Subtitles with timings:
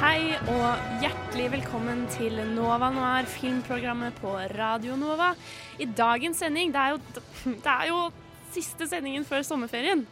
[0.00, 5.34] Hei og hjertelig velkommen til Nova Noir, filmprogrammet på Radio Nova.
[5.76, 7.26] I dagens sending, det er jo,
[7.66, 7.98] det er jo
[8.54, 10.06] siste sendingen før sommerferien.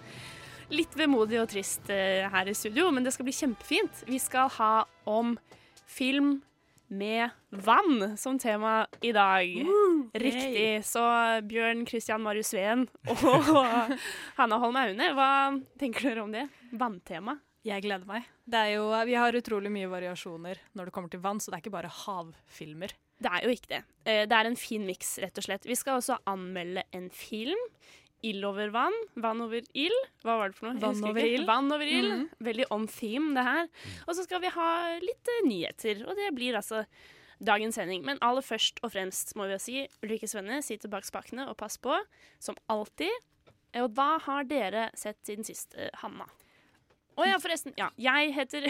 [0.68, 4.04] Litt vemodig og trist eh, her i studio, men det skal bli kjempefint.
[4.12, 4.74] Vi skal ha
[5.08, 5.38] om
[5.88, 6.42] film
[6.92, 9.56] med vann som tema i dag.
[10.20, 10.84] Riktig.
[10.84, 11.08] Så
[11.48, 13.52] Bjørn Christian Marius Sveen og
[14.36, 15.32] Hanna Holm Aune, hva
[15.80, 16.50] tenker dere om det?
[16.76, 17.40] Vanntema?
[17.68, 18.24] Jeg gleder meg.
[18.48, 21.58] Det er jo, vi har utrolig mye variasjoner når det kommer til vann, så det
[21.58, 22.94] er ikke bare havfilmer.
[23.18, 23.80] Det er jo ikke det.
[24.06, 25.66] Eh, Det er en fin miks, rett og slett.
[25.68, 27.58] Vi skal også anmelde en film.
[28.26, 28.94] Ild over vann.
[29.22, 29.98] Vann over ild.
[30.24, 30.80] Hva var det for noe?
[30.82, 31.46] Vann over ild.
[31.46, 32.28] Vann over ild.
[32.42, 33.68] Veldig on theme, det her.
[34.08, 34.70] Og så skal vi ha
[35.04, 36.84] litt eh, nyheter, og det blir altså
[37.38, 38.02] dagens sending.
[38.06, 41.56] Men aller først og fremst må vi jo si Ulrikke Svenne, sitt bak spakene og
[41.60, 41.94] pass på,
[42.42, 43.12] som alltid.
[43.74, 46.26] Eh, Og hva har dere sett siden sist, Hanna?
[47.18, 47.74] Å ja, forresten.
[47.74, 48.66] Ja, jeg heter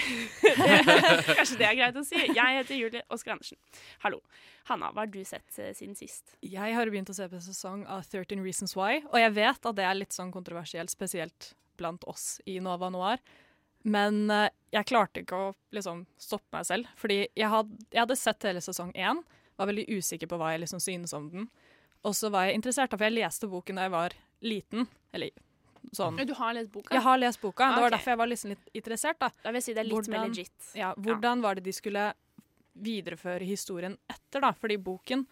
[1.37, 2.17] Kanskje det er greit å si.
[2.17, 3.59] Jeg heter Julie Oskar Andersen.
[4.01, 4.23] Hallo.
[4.71, 6.33] Hanna, hva har du sett uh, siden sist?
[6.41, 9.77] Jeg har begynt å se på sesong av 13 Reasons Why, og jeg vet at
[9.77, 13.21] det er litt sånn kontroversielt, spesielt blant oss i Nova Noir.
[13.85, 18.17] Men uh, jeg klarte ikke å liksom stoppe meg selv, fordi jeg hadde, jeg hadde
[18.21, 19.21] sett hele sesong én,
[19.61, 21.51] var veldig usikker på hva jeg liksom synes om den.
[22.09, 24.89] Og så var jeg interessert, for jeg leste boken da jeg var liten.
[25.13, 25.37] Eller
[25.97, 26.19] sånn.
[26.29, 26.95] Du har lest boka?
[26.95, 29.19] Jeg har lest boka, det var derfor jeg var liksom litt interessert.
[29.21, 29.31] da.
[29.43, 30.73] Da vil jeg si det er litt mer legit.
[30.79, 32.09] Ja, hvordan var det de skulle
[32.79, 34.53] videreføre historien etter, da?
[34.55, 35.27] Fordi boken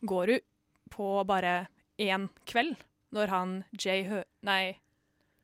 [0.00, 0.38] går jo
[0.90, 1.68] på bare
[1.98, 2.78] én kveld,
[3.14, 4.22] når han Jay hø...
[4.46, 4.78] Nei,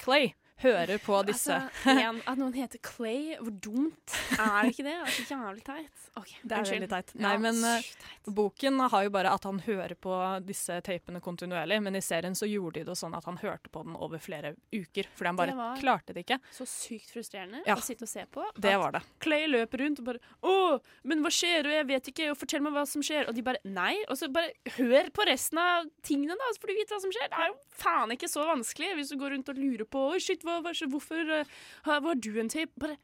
[0.00, 0.32] Clay
[0.64, 1.56] hører på disse.
[1.60, 4.96] Altså, en, at noen heter Clay, hvor dumt er det ikke det?
[5.04, 6.06] Altså, jævlig teit.
[6.18, 7.14] Okay, Det er veldig teit.
[7.20, 10.14] Ja, men uh, boken har jo bare at han hører på
[10.48, 13.84] disse tapene kontinuerlig, men i serien så gjorde de det sånn at han hørte på
[13.86, 16.40] den over flere uker, fordi han bare Det klarte det ikke.
[16.54, 17.76] Så sykt frustrerende Ja.
[17.76, 18.44] å sitte og se på.
[18.56, 19.02] Det var det.
[19.24, 22.62] Clay løper rundt og bare 'Å, men hva skjer?' Og jeg vet ikke, og fortell
[22.64, 23.28] meg hva som skjer.
[23.28, 24.04] Og de bare 'Nei'.
[24.08, 27.10] Og så bare hør på resten av tingene, da, så får du vite hva som
[27.14, 27.28] skjer.
[27.30, 30.20] Det er jo faen ikke så vanskelig hvis du går rundt og lurer på 'Å,
[30.20, 32.96] shit, hva, hvorfor uh, var du en tape?' Bare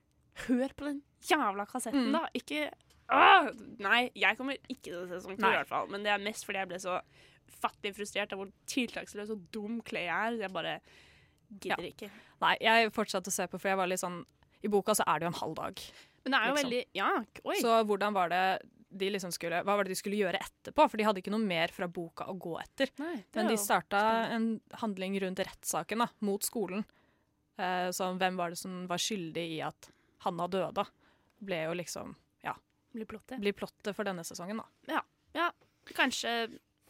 [0.47, 2.13] hør på den jævla kassetten, Mm.
[2.13, 2.29] da.
[2.35, 2.71] Ikke
[3.13, 3.51] Åh,
[3.81, 5.89] Nei, jeg kommer ikke til å se sånn ut, i hvert fall.
[5.89, 7.01] Men det er mest fordi jeg ble så
[7.61, 10.37] fattig frustrert av hvor tiltaksløs og dum Clay er.
[10.39, 10.81] Jeg bare
[11.61, 12.11] gidder ikke.
[12.41, 14.25] Nei, jeg fortsatte å se på, for jeg var litt sånn
[14.63, 15.81] I boka så er det jo en halv dag.
[16.23, 16.71] Men det er jo Liksom.
[16.71, 17.57] veldig Ja, oi.
[17.61, 18.61] Så hvordan var det
[18.93, 20.89] de liksom skulle, hva var det de skulle gjøre etterpå?
[20.91, 22.91] For de hadde ikke noe mer fra boka å gå etter.
[22.99, 26.85] Nei, Men de starta en handling rundt rettssaken da, mot skolen.
[27.61, 29.91] Eh, så hvem var det som var skyldig i at
[30.25, 30.87] Hanna døde?
[31.45, 32.55] Ble jo liksom ja,
[32.97, 33.41] blir plottet.
[33.41, 35.01] blir plottet for denne sesongen, da.
[35.37, 35.49] Ja,
[35.97, 36.35] kanskje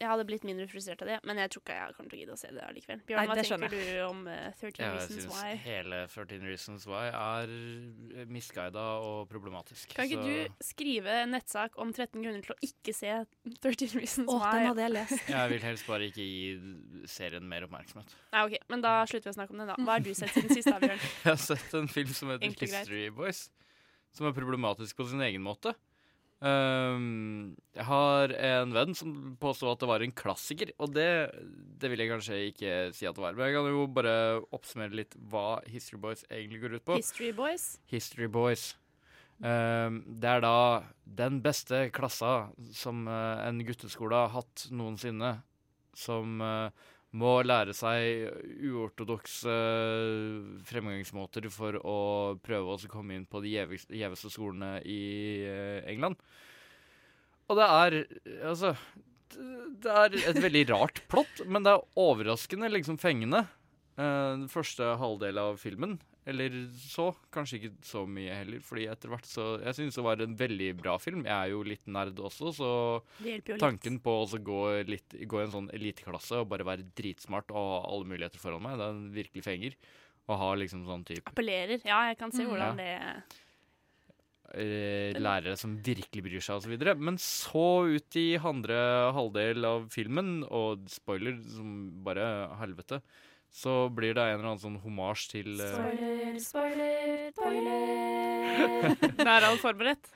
[0.01, 2.21] jeg hadde blitt mindre frustrert av det, men jeg tror ikke jeg kommer til å
[2.23, 3.03] gidde å se det allikevel.
[3.05, 5.51] Bjørn, Nei, hva det tenker du om uh, 13 Jeg Reasons syns Why?
[5.65, 9.93] hele 13 Reasons Why er misguida og problematisk.
[9.93, 13.13] Kan ikke så du skrive en nettsak om 13 grunner til å ikke se
[13.61, 14.55] 13 Reasons Å, Why?
[14.57, 15.29] den hadde jeg lest.
[15.37, 18.17] jeg vil helst bare ikke gi serien mer oppmerksomhet.
[18.33, 19.79] Nei, ok, Men da slutter vi å snakke om det, da.
[19.85, 21.05] Hva har du sett siden sist, da, Bjørn?
[21.27, 22.57] Jeg har sett en film som heter.
[22.61, 23.47] History Boys,
[24.17, 25.77] som er problematisk på sin egen måte.
[26.41, 31.09] Um, jeg har en venn som påstod at det var en klassiker, og det,
[31.81, 33.37] det vil jeg kanskje ikke si at det var.
[33.37, 34.15] Men jeg kan jo bare
[34.57, 37.01] oppsummere litt hva History Boys egentlig går ut på.
[37.03, 37.67] History Boys.
[37.93, 38.71] History Boys.
[39.41, 40.57] Um, det er da
[41.21, 45.39] den beste klassa som uh, en gutteskole har hatt noensinne,
[45.97, 48.29] som eh, må lære seg
[48.71, 49.55] uortodokse
[50.69, 51.97] fremgangsmåter for å
[52.43, 55.01] prøve å komme inn på de gjeveste skolene i
[55.43, 56.21] eh, England.
[57.51, 57.97] Og det er
[58.47, 58.77] Altså
[59.35, 63.45] Det er et veldig rart plott, men det er overraskende liksom fengende.
[63.99, 65.99] Eh, Den første halvdel av filmen.
[66.29, 67.07] Eller så.
[67.33, 70.69] Kanskje ikke så mye heller, fordi etter hvert så Jeg syns det var en veldig
[70.77, 71.25] bra film.
[71.25, 72.71] Jeg er jo litt nerd også, så
[73.59, 74.03] tanken litt.
[74.05, 77.81] på å gå, litt, gå i en sånn eliteklasse og bare være dritsmart og ha
[77.89, 79.77] alle muligheter foran meg, den virkelig fenger.
[80.31, 81.81] Å ha liksom sånn type Appellerer.
[81.89, 82.51] Ja, jeg kan se Mm.
[82.53, 82.93] hvordan det
[84.55, 86.95] eh, lærere som virkelig bryr seg, osv.
[86.99, 88.77] Men så ut i andre
[89.17, 93.01] halvdel av filmen, og spoiler som bare helvete,
[93.51, 95.67] så blir det en eller annen sånn homasj til uh...
[95.75, 98.97] Spoiler, spoiler, spoiler.
[99.25, 100.13] Nå er alt forberedt.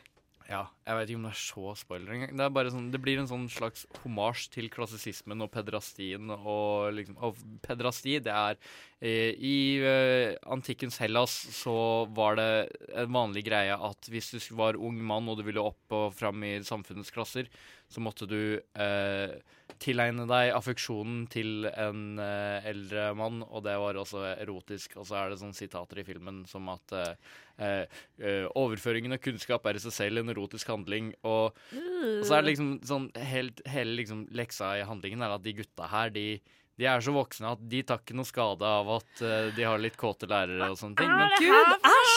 [0.48, 2.32] Ja, jeg vet ikke om det er så spoiler engang.
[2.36, 6.28] Det, sånn, det blir en sånn slags homasj til klassisismen og pedrastien.
[6.36, 8.58] Og, liksom, og pedrasti, det er
[9.00, 11.76] eh, I eh, antikkens Hellas så
[12.12, 12.50] var det
[12.92, 16.44] en vanlig greie at hvis du var ung mann og du ville opp og fram
[16.44, 17.48] i samfunnets klasser,
[17.88, 19.34] så måtte du eh,
[19.82, 24.98] tilegne deg affeksjonen til en eh, eldre mann, og det var også erotisk.
[25.00, 27.84] Og så er det sånne sitater i filmen som at eh,
[28.19, 30.73] eh, overføringen av kunnskap er i seg selv en erotisk handling.
[30.74, 35.44] Og, og så er det liksom sånn helt, Hele liksom leksa i handlingen er at
[35.44, 36.40] de gutta her, de,
[36.80, 39.78] de er så voksne at de tar ikke noe skade av at uh, de har
[39.78, 41.12] litt kåte lærere og sånne ting.
[41.12, 42.14] Men, gud, æsj!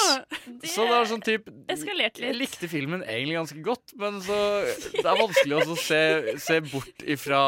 [0.71, 4.37] så det er sånn typ Jeg likte filmen egentlig ganske godt, men så
[4.95, 6.01] Det er vanskelig å se,
[6.41, 7.41] se bort ifra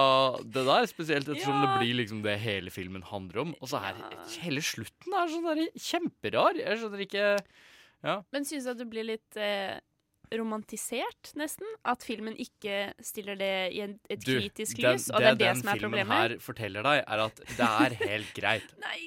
[0.44, 1.61] det der, spesielt ettersom Ja.
[1.65, 3.56] det blir liksom det hele filmen handler om.
[3.59, 3.97] Og så er
[4.44, 6.59] hele slutten er sånn der kjemperar.
[6.59, 7.25] Jeg skjønner ikke
[8.31, 9.79] Men synes du at det blir litt eh,
[10.38, 11.66] romantisert, nesten?
[11.88, 15.36] At filmen ikke stiller det i en, et Du, kritisk den- lys, og det er
[15.36, 19.02] det den som er filmen her forteller deg, er at det er helt greit Nei!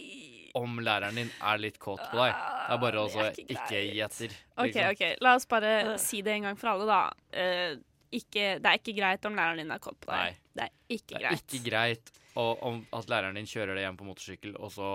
[0.54, 2.34] om læreren din er litt kåt på deg.
[2.36, 4.34] Det er bare Ah, også det er ikke ikke gi etter.
[4.58, 4.90] OK, liksom.
[4.90, 6.98] ok, la oss bare si det en gang for alle, da.
[7.32, 7.78] Uh,
[8.12, 10.34] ikke, det er ikke greit om læreren din er kåt på deg.
[10.34, 10.50] Nei.
[10.52, 11.46] Det er ikke Det er greit.
[11.56, 14.90] ikke greit og, om at læreren din kjører deg hjem på motorsykkel, og så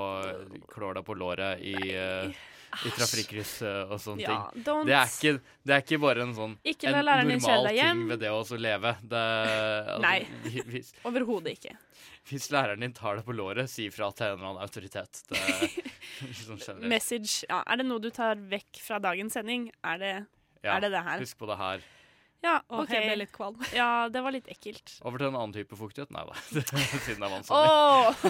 [0.69, 2.37] klår deg på låret i, eh,
[2.85, 4.63] i trafikkryss eh, og sånne Ja, ting.
[4.87, 5.33] Det er, ikke,
[5.65, 8.93] det er ikke bare en sånn Ikke en normal ting ved det å også leve.
[9.01, 9.23] Det,
[9.95, 10.81] altså, Nei.
[11.07, 11.75] Overhodet ikke.
[12.29, 15.23] hvis læreren din tar deg på låret, si ifra til en eller annen autoritet.
[15.31, 15.41] Det
[16.65, 16.81] sånn.
[16.89, 19.69] Message ja, Er det noe du tar vekk fra dagens sending?
[19.85, 20.13] Er det
[20.65, 21.21] Ja, er det det her?
[21.23, 21.85] Husk på det her.
[22.45, 23.57] Ja, Og jeg ble litt kvalm.
[23.73, 24.93] Ja, det var litt ekkelt.
[25.01, 26.11] Over til en annen type fuktighet?
[26.13, 26.35] Nei da,
[27.05, 27.71] siden det er vanskelig.
[27.71, 28.25] Åh!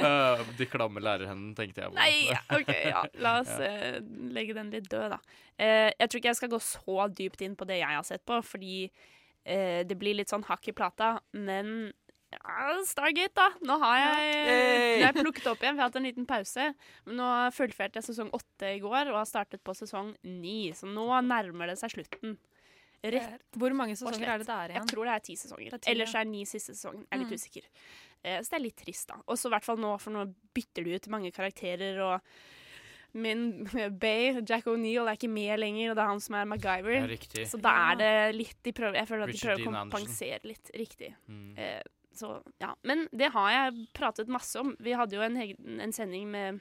[0.10, 1.96] Eh, de klamme lærerhendene, tenkte jeg på.
[1.96, 2.36] Nei!
[2.56, 3.02] OK, ja.
[3.24, 4.00] La oss uh,
[4.32, 5.18] legge den litt død, da.
[5.60, 8.24] Uh, jeg tror ikke jeg skal gå så dypt inn på det jeg har sett
[8.28, 11.14] på, fordi eh, det blir litt sånn hakk i plata.
[11.36, 11.90] Men
[12.30, 13.48] ja, Stargate, da.
[13.66, 15.76] Nå har jeg, nå har jeg plukket opp igjen.
[15.76, 16.70] Vi har hatt en liten pause.
[17.08, 20.70] Men nå fullførte jeg sesong åtte i går og har startet på sesong ni.
[20.76, 22.38] Så nå nærmer det seg slutten.
[23.02, 25.66] Rett Hvor mange sesonger er det det er Jeg tror det er ti sesonger.
[25.66, 27.06] eller er ti, Ellers er ni siste sesongen.
[27.06, 27.38] Jeg er litt Mm.
[27.40, 27.68] usikker.
[28.22, 29.14] Eh, så det er litt trist, da.
[29.26, 32.20] Og så i hvert fall nå, for nå bytter du ut mange karakterer, og
[33.14, 33.64] min
[33.98, 36.92] Bay, Jack O'Neill, er ikke med lenger, og det er han som er MacGyver.
[37.00, 37.46] Ja, riktig.
[37.48, 40.70] Så da er det litt de prøver, Jeg føler at de prøver å kompensere litt.
[40.76, 41.14] Riktig.
[41.26, 41.58] Mm.
[41.58, 41.82] Eh,
[42.14, 42.74] så ja.
[42.84, 44.76] Men det har jeg pratet masse om.
[44.78, 45.36] Vi hadde jo en,
[45.80, 46.60] en sending med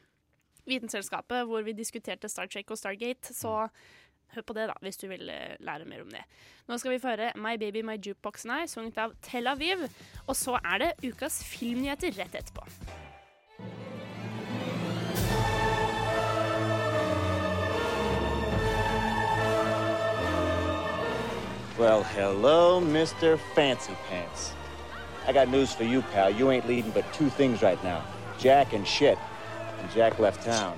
[0.69, 3.69] Vitenselskapet hvor vi diskuterte Star Trek og Stargate, så
[4.35, 6.23] hør på det, da, hvis du vil eh, lære mer om det.
[6.69, 9.87] Nå skal vi få høre My Baby My Jukebox Night, sunget av Tel Aviv.
[10.27, 12.67] Og så er det ukas filmnyheter rett etterpå.
[21.79, 23.39] Well, hello, Mr.
[23.55, 24.51] Fancy Pants.
[25.25, 26.29] I got news for you, pal.
[26.29, 28.03] You ain't leading but two things right now
[28.37, 29.17] Jack and shit.
[29.79, 30.77] And Jack left town.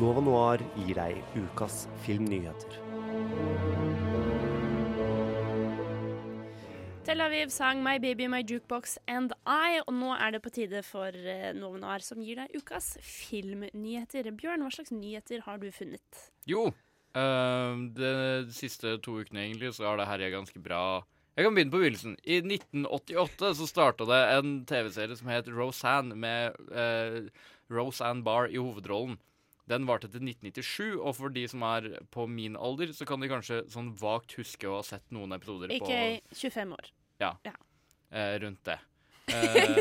[0.00, 2.78] Nova Noir gir deg ukas filmnyheter.
[7.04, 10.80] Tel Aviv sang My Baby My Jukebox and I, og nå er det på tide
[10.86, 14.30] for uh, Nova Noir som gir deg ukas filmnyheter.
[14.32, 16.22] Bjørn, hva slags nyheter har du funnet?
[16.48, 16.70] Jo,
[17.12, 18.12] uh, de
[18.56, 21.02] siste to ukene egentlig så har det herja ganske bra.
[21.36, 22.14] Jeg kan begynne på begynnelsen.
[22.24, 27.28] I 1988 så starta det en TV-serie som het Roseanne, med uh,
[27.68, 29.20] Roseanne Barr i hovedrollen.
[29.72, 33.30] Den varte til 1997, og for de som er på min alder, så kan de
[33.32, 36.00] kanskje sånn vagt huske å ha sett noen episoder på Ikke
[36.36, 36.92] 25 år.
[38.12, 38.78] eh, rundt det.
[39.32, 39.78] Eh,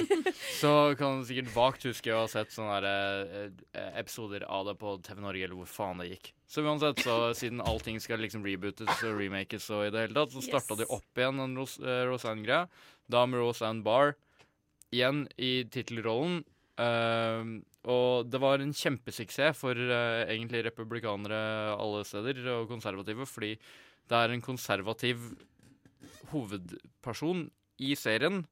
[0.62, 4.76] så kan du sikkert vagt huske å ha sett sånne der, eh, episoder av det
[4.80, 6.30] på TV Norge, eller hvor faen det gikk.
[6.48, 10.32] Så uansett, så siden allting skal liksom rebootes og remakes og i det hele tatt,
[10.36, 10.84] så starta Yes.
[10.84, 12.70] de opp igjen den Ros eh, Roseanne-greia.
[13.12, 14.14] Da med Roseanne Barr
[14.94, 16.44] igjen i tittelrollen.
[16.78, 17.44] Eh,
[17.90, 23.56] og det var en kjempesuksess for uh, egentlig republikanere alle steder, og konservative, fordi
[24.12, 25.32] det er en konservativ
[26.32, 27.48] hovedperson
[27.82, 28.44] i serien.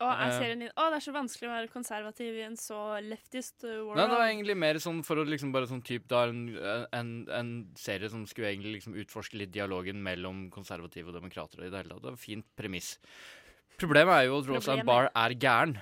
[0.00, 0.38] Å, er Eh.
[0.38, 3.82] serien din Å, det er så vanskelig å være konservativ i en så leftist uh,
[3.84, 3.98] world.
[3.98, 6.40] Nei, det var egentlig mer sånn for å liksom bare sånn typ Det er en,
[6.96, 11.60] en, en serie som skulle egentlig liksom utforske litt dialogen mellom konservative og demokrater.
[11.60, 12.04] og i Det hele tatt.
[12.06, 12.94] Det var fint premiss.
[13.80, 14.84] Problemet er jo at Roseanne.
[14.88, 15.76] Barr er gæren.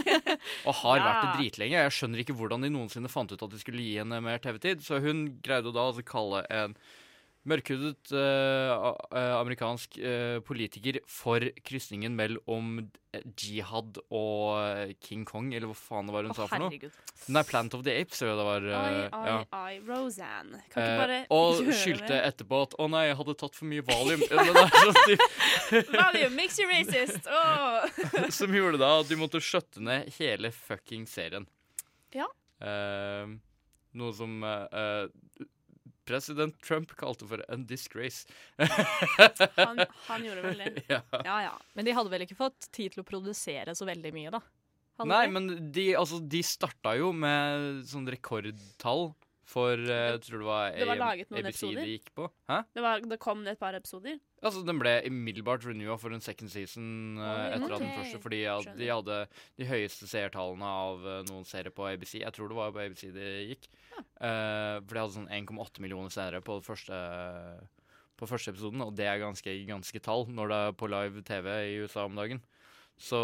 [0.68, 1.04] og har Ja.
[1.06, 1.78] vært det dritlenge.
[1.82, 4.82] Jeg skjønner ikke hvordan de noensinne fant ut at de skulle gi henne mer TV-tid.
[4.86, 6.76] Så hun greide da å kalle en
[7.48, 8.92] mørkhudet uh,
[9.40, 12.84] amerikansk uh, politiker for krysningen mellom
[13.36, 16.70] jihad og King Kong, eller hva faen det var hun oh, sa for noe.
[16.70, 16.94] herregud.
[17.34, 18.68] Nei, Plant of the Apes, tror jeg det var.
[18.68, 19.36] Uh, oi, oi, ja.
[19.58, 20.62] ai, Roseanne.
[20.72, 22.20] Kan ikke bare og gjøre skyldte det?
[22.30, 24.26] etterpå at 'å nei, jeg hadde tatt for mye valium'.
[24.30, 27.28] Sånn Valium makes you racist!
[27.28, 27.84] Oh.
[28.38, 31.48] som gjorde da at de måtte skjøtte ned hele fucking serien.
[32.16, 32.28] Ja.
[33.98, 34.40] Noe som
[36.08, 38.26] president Trump kalte for en disgrace.
[38.58, 40.84] Han, han gjorde vel det.
[40.92, 41.00] ja.
[41.24, 41.52] Ja, ja.
[41.78, 44.42] Men de hadde vel ikke fått tid til å produsere så veldig mye, da?
[45.00, 45.32] Hadde Nei, det?
[45.34, 49.12] men de, altså, de starta jo med sånn rekordtall
[49.52, 51.80] for uh, Jeg tror det var, Det var laget noen ABC episoder.
[51.82, 52.28] de gikk på.
[52.50, 52.60] Hæ?
[52.72, 54.20] Det, var, det kom et par episoder.
[54.42, 58.22] Altså, Den ble umiddelbart renewa for en second season uh, etter etter at den første,
[58.24, 59.18] fordi at de hadde
[59.60, 62.16] de høyeste seertallene av uh, noen serier på ABC.
[62.24, 63.68] Jeg tror det var på ABC det gikk.
[64.18, 66.98] Uh, for de hadde sånn 1,8 millioner seere på første
[68.22, 71.48] på første episoden, og det er ganske ganske tall når det er på live TV
[71.72, 72.42] i USA om dagen.
[73.00, 73.18] Så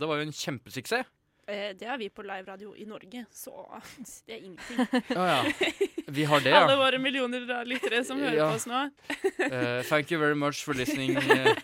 [0.00, 1.08] det var jo en kjempesuksess.
[1.48, 3.80] Eh, det har vi på live radio i Norge, så
[4.26, 5.02] det er ingenting.
[5.16, 5.44] Oh, ja.
[6.08, 8.48] Vi har det, Alle våre millioner av lyttere som hører Ja.
[8.50, 8.82] på oss nå.
[9.40, 11.16] Uh, thank you very much for listening.
[11.16, 11.54] Uh,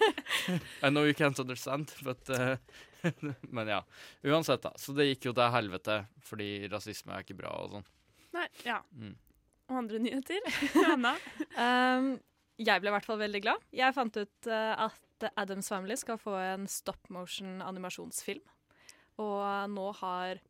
[0.83, 2.57] I know you can't understand, but uh,
[3.51, 3.83] Men ja.
[4.23, 4.73] Uansett, da.
[4.77, 7.87] Så det gikk jo til helvete, fordi rasisme er ikke bra og sånn.
[8.37, 8.79] Nei, ja.
[8.97, 9.13] Mm.
[9.69, 10.41] Og andre nyheter?
[10.93, 11.15] Anna?
[11.57, 12.15] Um,
[12.57, 13.69] jeg ble i hvert fall veldig glad.
[13.77, 18.45] Jeg fant ut at Adams Family skal få en stop motion animasjonsfilm.
[19.23, 20.41] Og nå har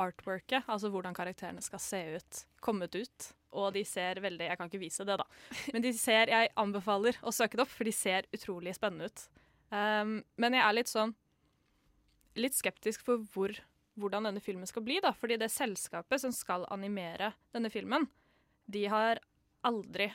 [0.00, 3.28] artworket, altså hvordan karakterene skal se ut, kommet ut.
[3.56, 5.24] Og de ser veldig Jeg kan ikke vise det, da.
[5.72, 9.24] Men de ser Jeg anbefaler å søke det opp, for de ser utrolig spennende ut.
[9.70, 11.14] Um, men jeg er litt sånn
[12.36, 13.54] Litt skeptisk for hvor,
[13.96, 15.14] hvordan denne filmen skal bli, da.
[15.16, 18.04] Fordi det selskapet som skal animere denne filmen,
[18.68, 19.22] de har
[19.64, 20.10] aldri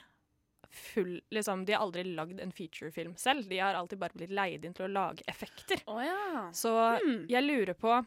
[0.71, 3.47] full liksom, De har aldri lagd en featurefilm selv.
[3.49, 5.83] De har alltid bare blitt leid inn til å lage effekter.
[5.87, 6.49] Oh, ja.
[6.53, 7.25] Så Hmm.
[7.29, 8.05] jeg lurer på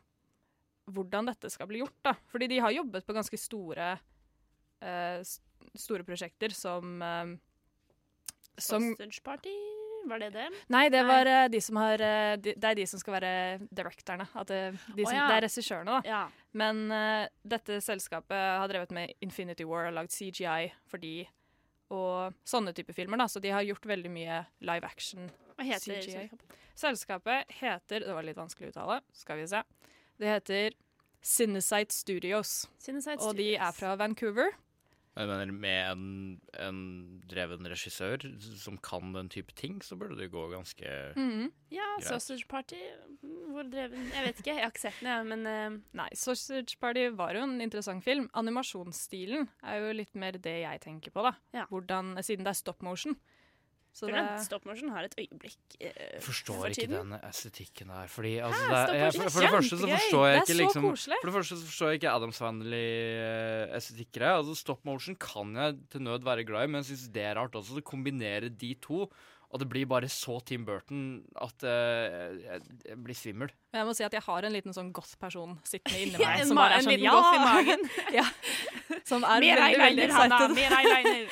[0.92, 2.12] hvordan dette skal bli gjort, da.
[2.32, 3.92] Fordi de har jobbet på ganske store
[4.84, 5.20] uh,
[5.74, 7.36] store prosjekter som uh,
[8.58, 9.50] som Sausage Party,
[10.06, 10.48] var det det?
[10.68, 11.08] Nei, det Nei.
[11.08, 11.96] var eh, de som har
[12.36, 13.30] de, Det er de som skal være
[13.72, 14.26] directorene.
[14.46, 14.58] Det,
[14.94, 15.24] de som, oh, ja.
[15.30, 16.02] Det er regissørene, da.
[16.06, 16.20] Ja.
[16.52, 21.24] Men uh, dette selskapet har drevet med Infinity War og lagd CGI for de
[21.90, 23.18] og sånne type filmer.
[23.18, 25.30] da, Så de har gjort veldig mye live action.
[25.56, 26.14] Hva heter CGI.
[26.14, 26.56] selskapet?
[26.74, 29.00] Selskapet heter Det var litt vanskelig å uttale.
[29.12, 29.62] Skal vi se.
[30.18, 30.74] Det heter
[31.22, 32.66] Cinesite Studios.
[32.78, 34.52] Cinesite Og de er fra Vancouver.
[35.14, 36.06] Jeg mener, med en,
[36.58, 36.78] en
[37.30, 38.24] dreven regissør
[38.58, 41.52] som kan den type ting, så burde det gå ganske Mhm.
[41.70, 42.08] Ja, Greit.
[42.08, 42.80] Sausage Party.
[43.22, 45.78] mm, Hvor dreven Jeg vet ikke, jeg har ikke sett den, jeg, men uh.
[45.94, 48.26] Nei, Sausage Party var jo en interessant film.
[48.34, 51.34] Animasjonsstilen er jo litt mer det jeg tenker på, da.
[51.54, 51.66] Ja.
[51.70, 53.14] Hvordan, siden det er stop motion.
[53.94, 58.08] Så det, stop motion har et øyeblikk eh, forstår for ikke den estetikken der.
[58.10, 58.90] Fordi altså, Hæ?
[58.90, 60.82] det, jeg, for, er for det første så forstår jeg ikke liksom.
[60.90, 64.30] For det første så forstår jeg ikke Adams-vennlig-estetikkere.
[64.40, 67.38] Altså, stop motion kan jeg til nød være glad i, men jeg syns det er
[67.38, 69.06] rart også å kombinere de to.
[69.54, 72.58] Og det blir bare så Tim Burton at uh, jeg,
[72.90, 73.54] jeg blir svimmel.
[73.70, 76.42] Men jeg må si at jeg har en liten sånn goth-person sittende inni meg.
[76.42, 77.14] en som bare er en sånn, liten ja!
[77.14, 77.78] goth i magen.
[78.18, 78.26] ja.
[79.06, 80.50] Som er Mer veldig, veldig eyeliner, Hanna!
[80.58, 81.30] Mer eyeliner!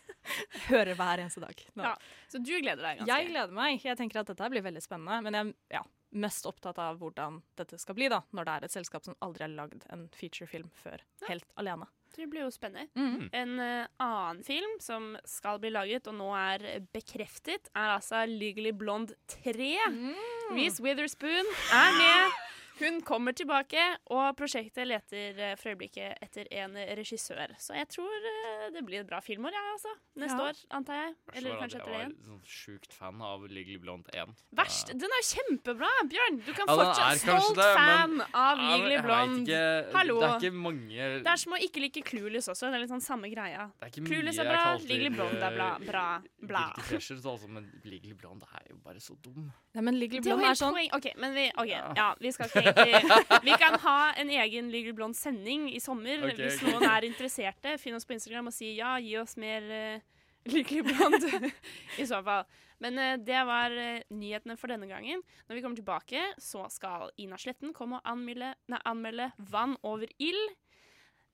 [0.70, 1.66] Hører hver eneste dag.
[1.78, 1.94] Ja,
[2.32, 3.10] Så du gleder deg ganske?
[3.10, 3.82] Jeg gleder meg.
[3.84, 5.20] Jeg tenker at dette blir veldig spennende.
[5.26, 5.82] Men jeg er ja,
[6.24, 9.46] mest opptatt av hvordan dette skal bli, da, når det er et selskap som aldri
[9.46, 11.88] har lagd en featurefilm før, helt alene.
[12.14, 12.86] Det blir jo spennende.
[12.94, 13.24] Mm.
[13.34, 18.70] En uh, annen film som skal bli laget, og nå er bekreftet, er altså Legally
[18.70, 19.72] Blonde 3.
[19.90, 20.12] Mm.
[20.54, 22.38] Reece Witherspoon er med.
[22.80, 23.78] Hun kommer tilbake,
[24.10, 27.52] og prosjektet leter eh, for øyeblikket etter en regissør.
[27.62, 29.92] Så jeg tror eh, det blir et bra filmår, jeg, altså.
[30.18, 30.48] Neste Ja.
[30.50, 31.12] år, antar jeg.
[31.38, 34.34] Eller kanskje jeg etter det var sånn sjukt fan av Legally Blonde 1.
[34.58, 34.90] Verst!
[34.90, 36.40] Den er jo kjempebra, Bjørn!
[36.44, 39.44] Du kan Ja, fortsatt stolt det, men- fan av Ja, Legally Blonde.
[39.46, 40.18] ikke, Hallo.
[40.20, 42.70] Det er ikke mange Det er som å ikke like Clueless også.
[42.70, 43.70] Det er litt sånn samme greia.
[43.94, 46.06] Clueless er jeg bra, Legally Blonde er bla, eh, bra,
[46.42, 46.64] bla.
[46.90, 49.52] Pressure, altså, men Legally Blonde er jo bare så dum.
[49.74, 50.74] Nei, men Legally Det Blonde er sånn.
[50.92, 51.92] OK, men vi, okay, Ja.
[51.96, 56.36] ja, vi skal ikke egentlig Vi kan ha en egen Legally Blonde-sending i sommer Okay,
[56.40, 57.76] hvis noen er interesserte.
[57.80, 60.04] Finn oss på Instagram og si ja, gi oss mer uh,
[60.52, 61.50] Legally Blonde.
[62.02, 62.46] I så fall.
[62.82, 65.22] Men uh, det var uh, nyhetene for denne gangen.
[65.48, 70.10] Når vi kommer tilbake, så skal Ina Sletten komme og anmelde, nei, anmelde Vann over
[70.18, 70.56] ild.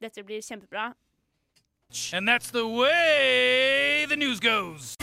[0.00, 0.92] Dette blir kjempebra.
[2.14, 4.94] And that's the way the news goes.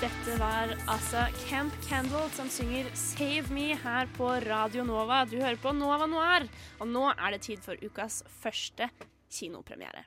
[0.00, 5.26] Dette var altså Camp Candle som synger 'Save Me' her på Radio Nova.
[5.28, 6.46] Du hører på Nova Noir,
[6.80, 8.88] og nå er det tid for ukas første
[9.28, 10.06] kinopremiere.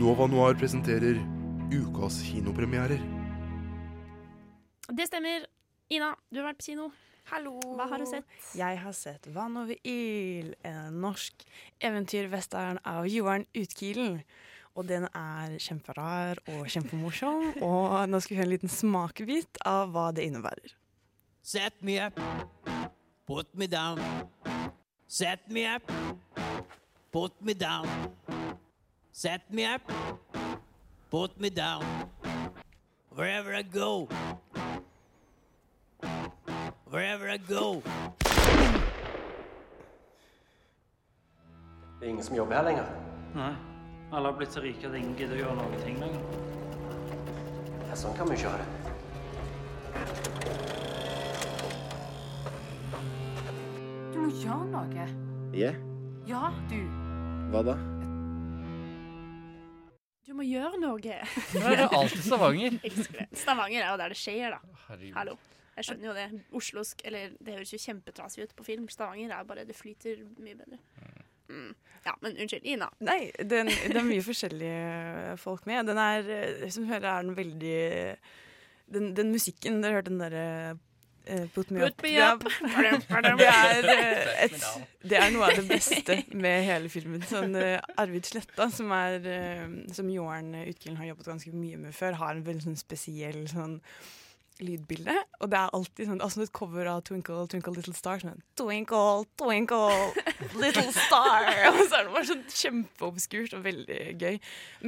[0.00, 1.20] Nova Noir presenterer
[1.68, 2.96] ukas kinopremierer.
[4.88, 5.44] Det stemmer.
[5.90, 6.90] Ina, du har vært på kino.
[7.28, 7.58] Hallo.
[7.76, 8.24] Hva har du sett?
[8.56, 11.44] Jeg har sett 'Vann over ild', en norsk
[11.80, 14.22] eventyrwestern av Johan Utkilen.
[14.74, 19.90] Og den er kjemperar og kjempemorsom, og nå skal vi høre en liten smakebit av
[19.90, 20.76] hva det innebærer.
[21.42, 22.18] Set me up.
[23.26, 23.98] Put me down.
[25.06, 25.82] Set me up.
[27.12, 27.88] Put me down.
[29.12, 29.82] Set me up.
[31.10, 31.84] Put me down.
[33.10, 34.08] Wherever I go.
[36.90, 37.82] Wherever I go.
[42.00, 42.86] Det er ingen som jobber her lenger.
[43.34, 43.52] Nei.
[44.10, 46.18] Alle har blitt så rike at ingen gidder å gjøre noen ting lenger.
[47.86, 48.66] Ja, sånn kan vi ikke ha det.
[54.10, 55.06] Du må gjøre noe.
[55.54, 55.78] Yeah.
[56.26, 56.80] Ja, du.
[57.54, 57.76] hva da?
[60.26, 60.98] Du må gjøre noe.
[61.54, 62.82] Nå er det alltid Stavanger.
[63.44, 64.82] Stavanger er jo der det skjer, da.
[64.88, 65.14] Herregud.
[65.20, 65.38] Hallo.
[65.76, 66.42] Jeg skjønner jo det.
[66.52, 68.88] Oslosk Eller det høres jo kjempetrasig ut på film.
[68.92, 70.78] Stavanger er bare Det flyter mye bedre.
[71.50, 71.72] Mm.
[72.04, 72.64] Ja, men unnskyld.
[72.64, 72.90] Ina.
[73.04, 75.88] Nei, den, det er mye forskjellige folk med.
[75.90, 77.80] Den er, som hører, er den veldig
[78.90, 80.44] Den, den musikken Dere hørte den derre
[81.26, 82.02] eh, Put me Put up.
[82.02, 82.46] me up.
[83.38, 84.56] Det er, eh, et,
[85.02, 87.22] det er noe av det beste med hele filmen.
[87.28, 91.94] Sånn, eh, Arvid Sletta, som, er, eh, som Jorn Utkilen har jobbet ganske mye med
[91.94, 93.78] før, har en veldig sånn spesiell sånn
[94.64, 95.14] lydbilde.
[95.40, 98.22] Og det er alltid sånn, altså et cover av Twinkle, Twinkle Little Star.
[98.22, 100.12] Sånn, twinkle, twinkle,
[100.62, 101.48] little star.
[101.72, 104.40] Og så er det bare sånn kjempeobskurt og veldig gøy.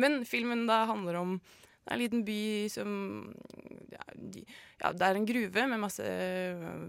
[0.05, 1.37] Men filmen da handler om
[1.83, 2.91] det er en liten by som
[3.91, 4.45] ja, de,
[4.79, 6.85] ja, det er en gruve med masse øh,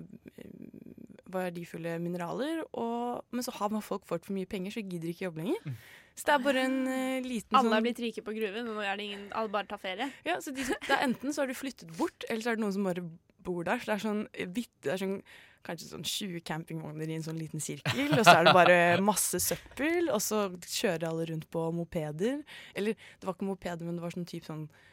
[1.33, 2.61] verdifulle mineraler.
[2.77, 5.73] Og, men så har man folk fått for mye penger, så gidder ikke jobbe lenger.
[6.13, 8.77] Så det er bare en uh, liten Alle sånn er blitt rike på gruven, og
[8.77, 10.11] nå er det ingen Alle bare tar ferie.
[10.27, 10.65] ja, så de,
[10.99, 13.05] Enten så har du flyttet bort, eller så er det noen som bare
[13.43, 13.81] bor der.
[13.81, 14.21] Så det er sånn,
[14.55, 15.17] vitt det er sånn
[15.63, 19.39] kanskje sånn 20 campingvogner i en sånn liten sirkel, og så er det bare masse
[19.39, 22.41] søppel, og så kjører alle rundt på mopeder.
[22.75, 24.89] Eller det var ikke mopeder, men det var sånn type sånn eh,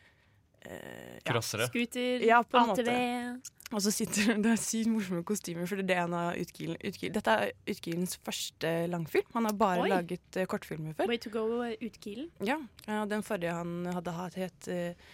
[0.64, 1.40] ja.
[1.42, 2.90] Scooter, Ja, på en ATV.
[2.90, 3.56] måte.
[3.70, 7.14] Og så sitter det er sykt morsomme kostymer, for det er en av utgiven, utgiven.
[7.14, 9.28] Dette er Utkilens første langfilm.
[9.36, 9.88] Han har bare Oi.
[9.92, 11.06] laget uh, kortfilmer før.
[11.12, 12.30] Way to go, uh, Utkilen.
[12.44, 15.10] Ja, Uh, den forrige han hadde hatt, het uh,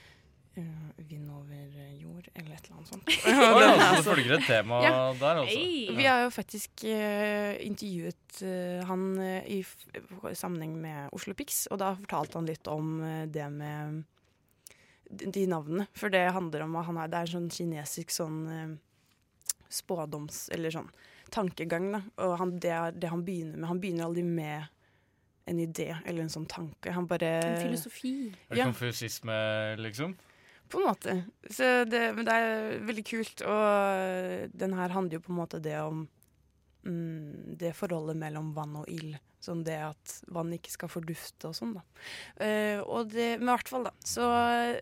[0.57, 1.67] Vind over
[2.01, 3.11] jord, eller et eller annet sånt.
[3.29, 5.53] Ja, så altså- det følger et tema der, altså.
[5.53, 5.91] Hey.
[5.99, 9.75] Vi har jo faktisk eh, intervjuet eh, han eh, i f
[10.33, 14.01] sammenheng med Oslo Pix, og da fortalte han litt om eh, det med
[15.11, 15.87] de, navnene.
[15.97, 18.73] For det handler om at han er, det er en sånn kinesisk sånn eh,
[19.69, 20.49] spådoms...
[20.55, 20.90] Eller sånn
[21.35, 22.01] tankegang, da.
[22.23, 23.69] Og han, det er det han begynner med.
[23.71, 24.69] Han begynner aldri med
[25.47, 26.90] en idé eller en sånn tanke.
[26.95, 28.12] Han bare En filosofi.
[28.49, 28.66] Er det Ja.
[28.71, 29.37] konfusisme,
[29.79, 30.16] liksom?
[30.69, 31.12] På en måte.
[31.51, 33.42] Så det, men det er veldig kult.
[33.47, 36.09] Og den her handler jo på en måte det om
[36.87, 39.18] mm, det forholdet mellom vann og ild.
[39.46, 41.83] Sånn det at vann ikke skal fordufte og sånn, da.
[42.40, 43.92] Uh, og det, men i hvert fall, da.
[44.07, 44.25] Så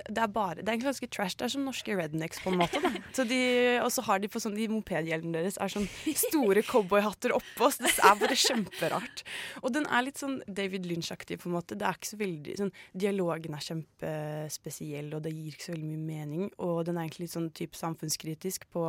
[0.09, 1.37] det er bare Det er egentlig ganske trash.
[1.37, 2.81] Det er som norske rednecks, på en måte.
[2.85, 2.93] da.
[3.17, 3.41] Så de,
[3.83, 5.89] og så har de på sånn De mopedhjelmene deres er sånn
[6.25, 7.69] store cowboyhatter oppå.
[7.75, 9.25] Så det er bare kjemperart.
[9.63, 11.77] Og den er litt sånn David Lynch-aktig, på en måte.
[11.79, 15.93] Det er ikke så veldig sånn Dialogen er kjempespesiell, og det gir ikke så veldig
[15.93, 16.49] mye mening.
[16.65, 18.89] Og den er egentlig litt sånn type samfunnskritisk på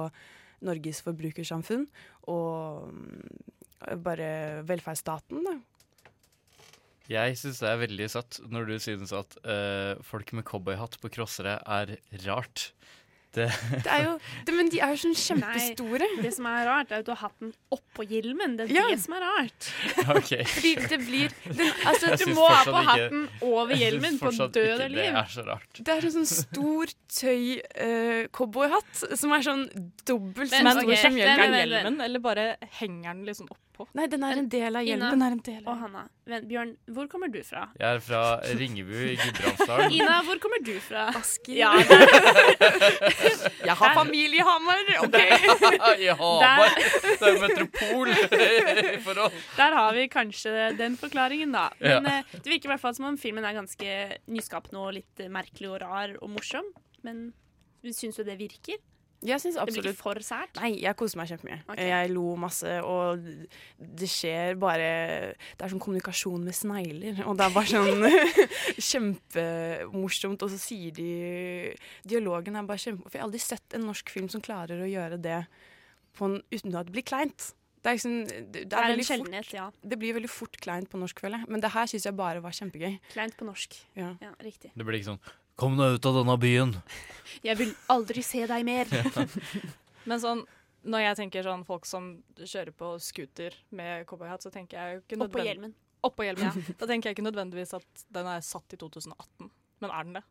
[0.65, 1.87] Norges forbrukersamfunn
[2.31, 4.29] og mm, bare
[4.67, 5.57] velferdsstaten, da.
[7.11, 11.11] Jeg syns det er veldig søtt når du synes at uh, folk med cowboyhatt på
[11.13, 12.71] crossere er rart.
[13.35, 13.47] Det,
[13.85, 14.13] Det er jo,
[14.47, 16.07] det, men de er jo sånn kjempestore.
[16.15, 18.55] Nei, det som er rart, er at du har hatt den oppå hjelmen.
[18.59, 18.85] Det er Ja.
[18.91, 19.69] det som er rart.
[20.15, 20.45] Okay.
[20.47, 24.89] Fordi det blir den, altså, du må ha på hatten over hjelmen på død og
[24.93, 25.01] liv.
[25.01, 25.81] Det er så rart.
[25.81, 29.65] Det er en sånn stor tøy-cowboyhatt uh, som er sånn
[30.07, 31.99] dobbelt så stor okay, som hjelmen.
[32.05, 32.47] eller bare
[32.79, 33.87] henger den liksom oppå?
[33.97, 35.05] Nei, den er en del av hjelmen.
[35.05, 36.03] Ina Den er en del av og Hanna.
[36.25, 37.67] Men, Bjørn, hvor kommer du fra?
[37.77, 38.21] Jeg er fra
[38.57, 39.93] Ringebu i Gudbrandsdalen.
[39.93, 41.05] Ina, hvor kommer du fra?
[41.19, 41.53] Asker.
[41.59, 41.73] Ja,
[43.69, 45.19] Jeg har familie i Hamar, OK?
[46.01, 46.73] I Hamar!
[47.05, 49.37] Det er jo metropol i forhold.
[49.59, 51.67] Der har vi kanskje den forklaringen, da.
[51.83, 52.17] Men ja.
[52.31, 55.71] det virker i hvert fall som om filmen er ganske nyskapende og litt eh, merkelig
[55.73, 56.67] og rar og morsom.
[57.05, 57.29] Men
[57.93, 58.81] syns du det virker?
[59.25, 60.53] Jeg syns Det blir ikke for sært?
[60.59, 61.59] Nei, jeg koser meg kjempemye.
[61.67, 61.89] Okay.
[61.89, 63.25] Jeg lo masse, og
[64.01, 64.89] det skjer bare
[65.35, 68.07] Det er sånn kommunikasjon med snegler, og det er bare sånn
[68.91, 70.45] kjempemorsomt.
[70.45, 71.09] Og så sier de
[72.07, 73.09] Dialogen er bare kjempe...
[73.09, 75.43] For jeg har aldri sett en norsk film som klarer å gjøre det
[76.15, 77.53] på en, uten at det blir kleint.
[77.85, 79.65] Det er, liksom, det, det Det er en sjeldenhet, ja.
[79.85, 81.51] Det blir veldig fort kleint på norsk, føler jeg.
[81.53, 82.95] Men det her syns jeg bare var kjempegøy.
[83.13, 83.77] Kleint på norsk.
[83.93, 84.15] Ja.
[84.41, 84.71] riktig.
[84.73, 86.75] Det blir ikke sånn Kom deg ut av denne byen!
[87.45, 88.89] Jeg vil aldri se deg mer.
[90.09, 90.41] Men sånn,
[90.83, 95.03] når jeg tenker sånn folk som kjører på scooter med cowboyhatt, så tenker jeg jo
[95.03, 95.75] ikke Oppå hjelmen.
[96.05, 96.59] Oppå hjelmen.
[96.77, 99.49] Da tenker jeg ikke nødvendigvis at den er satt i 2018.
[99.83, 100.25] Men er den det?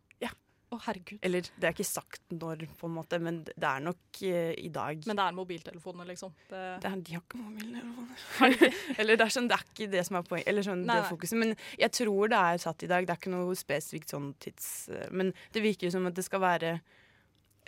[0.75, 1.19] Å, herregud.
[1.27, 4.71] Eller det er ikke sagt når, på en måte, men det er nok eh, i
[4.75, 5.05] dag.
[5.07, 6.33] Men det er mobiltelefoner, liksom.
[6.49, 6.63] Det...
[6.83, 8.25] Det er, de har ikke mobiltelefoner.
[8.99, 10.49] Eller det er, sånn, det er ikke det som er poenget.
[10.51, 11.39] Eller sånn, Nei, det fokuset.
[11.41, 13.07] Men jeg tror det er satt i dag.
[13.07, 14.69] Det er ikke noe spesifikt sånn tids...
[14.91, 16.75] eh, Men det virker som at det skal være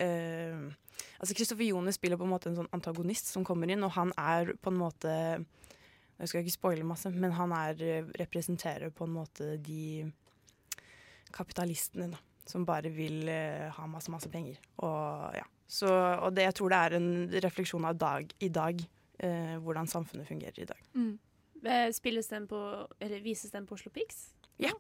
[0.03, 0.67] eh,
[1.21, 4.13] Altså Kristoffer Joner spiller på en måte en sånn antagonist som kommer inn, og han
[4.21, 5.13] er på en måte
[6.17, 10.07] Jeg skal ikke spoile masse, men han er, eh, representerer på en måte de
[11.37, 12.21] kapitalistene, da.
[12.47, 14.59] Som bare vil eh, ha masse, masse penger.
[14.87, 15.47] Og ja.
[15.67, 17.09] Så, og det, jeg tror det er en
[17.43, 18.83] refleksjon av dag, i dag,
[19.19, 20.85] eh, hvordan samfunnet fungerer i dag.
[20.95, 21.17] Mm.
[21.97, 22.61] Spilles den på,
[23.03, 24.29] eller vises den på Oslo Pix?
[24.63, 24.71] Ja,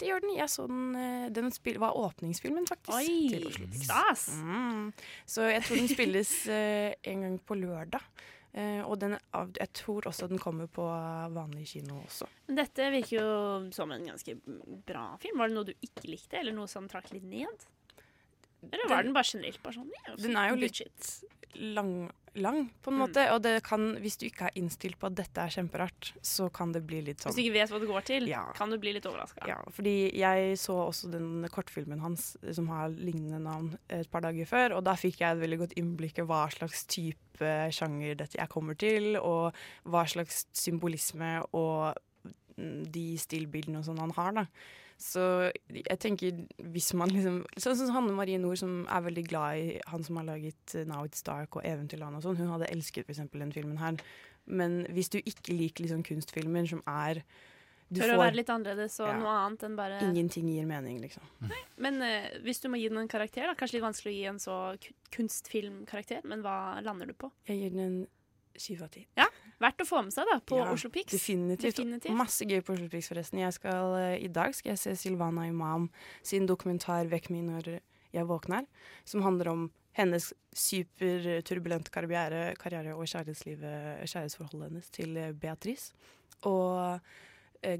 [0.00, 0.34] det gjør den.
[0.36, 2.94] Jeg så den, eh, den spil, var åpningsfilmen, faktisk.
[2.96, 4.28] Oi, til Oslo stas!
[4.42, 4.92] Mm.
[5.26, 8.04] Så jeg tror den spilles eh, en gang på lørdag.
[8.54, 9.16] Eh, og den,
[9.58, 10.84] jeg tror også den kommer på
[11.34, 12.28] vanlig kino også.
[12.46, 14.36] Dette virker jo som en ganske
[14.86, 15.40] bra film.
[15.42, 17.66] Var det noe du ikke likte, eller noe som trakk litt ned?
[18.70, 21.24] Eller var Den- den bare generelt bare sånn ja, Den er jo litt?
[21.56, 23.02] Lang, lang på en Mm.
[23.04, 23.24] måte.
[23.34, 26.72] Og det kan, hvis du ikke er innstilt på at dette er kjemperart, så kan
[26.72, 28.44] det bli litt sånn Hvis du ikke vet hva det går til, Ja.
[28.52, 29.46] kan du bli litt overraska.
[29.46, 34.20] Ja, fordi jeg så også den kortfilmen hans eh, som har lignende navn et par
[34.20, 37.38] dager før, og da fikk jeg et veldig godt innblikk i hva slags type
[37.70, 39.52] sjanger dette jeg kommer til, og
[39.86, 41.94] hva slags symbolisme og
[42.58, 44.46] mm, de stillbildene og sånn han har, da.
[45.00, 46.36] Så jeg tenker
[46.72, 50.16] hvis man liksom Sånn som Hanne Marie Nord, som er veldig glad i han som
[50.20, 53.52] har laget eh, Now It's Dark og Eventyrland og sånn, hun hadde elsket eksempel den
[53.52, 53.98] filmen her.
[54.46, 57.22] Men hvis du ikke liker liksom kunstfilmer som er
[57.90, 59.16] du Tør å være litt annerledes og Ja.
[59.20, 61.22] noe annet enn bare Ingenting gir mening, liksom.
[61.44, 64.16] Nei, Men uh, hvis du må gi den en karakter, da, kanskje litt vanskelig å
[64.16, 67.30] gi en så ku- kunstfilmkarakter, men hva lander du på?
[67.46, 67.98] Jeg gir den en
[68.56, 69.04] syv av ti.
[69.20, 69.26] Ja,
[69.62, 71.12] Verdt å få med seg da, på Ja, Oslo Pix.
[71.12, 71.76] Definitivt.
[71.76, 72.16] Definitivt.
[72.18, 73.42] Masse gøy på Oslo Pix, forresten.
[73.42, 75.90] Jeg skal, eh, I dag skal jeg se Silvana Imam
[76.22, 77.80] sin dokumentar 'Vekk meg når
[78.12, 78.66] jeg våkner',
[79.04, 85.92] som handler om hennes superturbulente karriere, karriere og kjærlighetsforholdet hennes til eh, Beatrice.
[86.42, 87.00] Og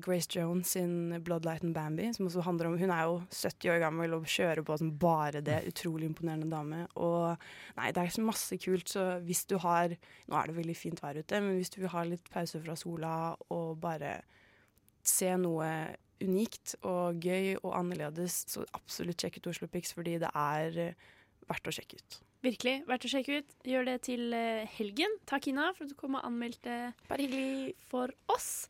[0.00, 3.80] Grace Jones sin 'Bloodlight and Bambi', som også handler om Hun er jo 70 år
[3.82, 5.62] gammel og kjører på som bare det.
[5.68, 6.86] Utrolig imponerende dame.
[6.96, 7.36] Og
[7.76, 9.96] nei, det er så masse kult, så hvis du har
[10.28, 12.76] Nå er det veldig fint vær ute, men hvis du vil ha litt pause fra
[12.76, 14.20] sola og bare
[15.04, 15.68] se noe
[16.24, 21.10] unikt og gøy og annerledes, så absolutt sjekk ut Oslo Pics, fordi det er eh,
[21.50, 22.20] verdt å sjekke ut.
[22.44, 23.52] Virkelig verdt å sjekke ut.
[23.64, 25.12] Gjør det til eh, helgen.
[25.24, 26.92] Takk, Kina, for at du kom og anmeldte
[27.88, 28.66] for oss.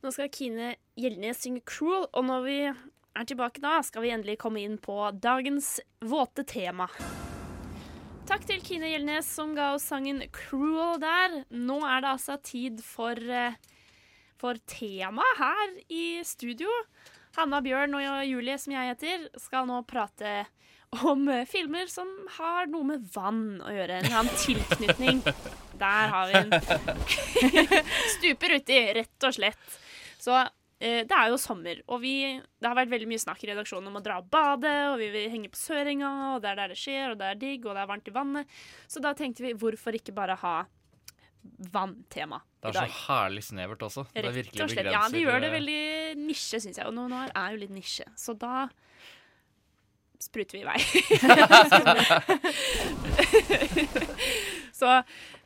[0.00, 4.38] Nå skal Kine Gjeldnes synge 'Cruel', og når vi er tilbake da, skal vi endelig
[4.40, 6.88] komme inn på dagens våte tema.
[8.28, 11.42] Takk til Kine Gjeldnes som ga oss sangen 'Cruel' der.
[11.52, 13.60] Nå er det altså tid for, eh,
[14.40, 16.72] for tema her i studio.
[17.36, 20.46] Hanna Bjørn og Julie, som jeg heter, skal nå prate
[20.90, 24.00] om eh, filmer som har noe med vann å gjøre.
[24.02, 25.20] En annen tilknytning.
[25.78, 26.54] Der har vi en
[28.16, 29.76] Stuper uti, rett og slett.
[30.18, 33.52] Så eh, det er jo sommer, og vi, det har vært veldig mye snakk i
[33.52, 36.62] redaksjonen om å dra og bade, og vi vil henge på Sørenga, og det er
[36.62, 38.58] der det skjer, og det er digg, og det er varmt i vannet.
[38.90, 40.56] Så da tenkte vi, hvorfor ikke bare ha
[41.72, 44.04] vanntema Det er så herlig snevert også.
[44.12, 44.90] Det Rett og slett.
[44.92, 45.82] Ja, det gjør det eh, veldig
[46.26, 46.88] nisje, syns jeg.
[46.90, 48.08] Og nå er jo litt nisje.
[48.18, 48.66] Så da
[50.22, 50.78] spruter vi i vei.
[54.78, 54.92] Så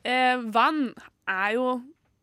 [0.04, 0.92] eh, vann
[1.30, 1.66] er jo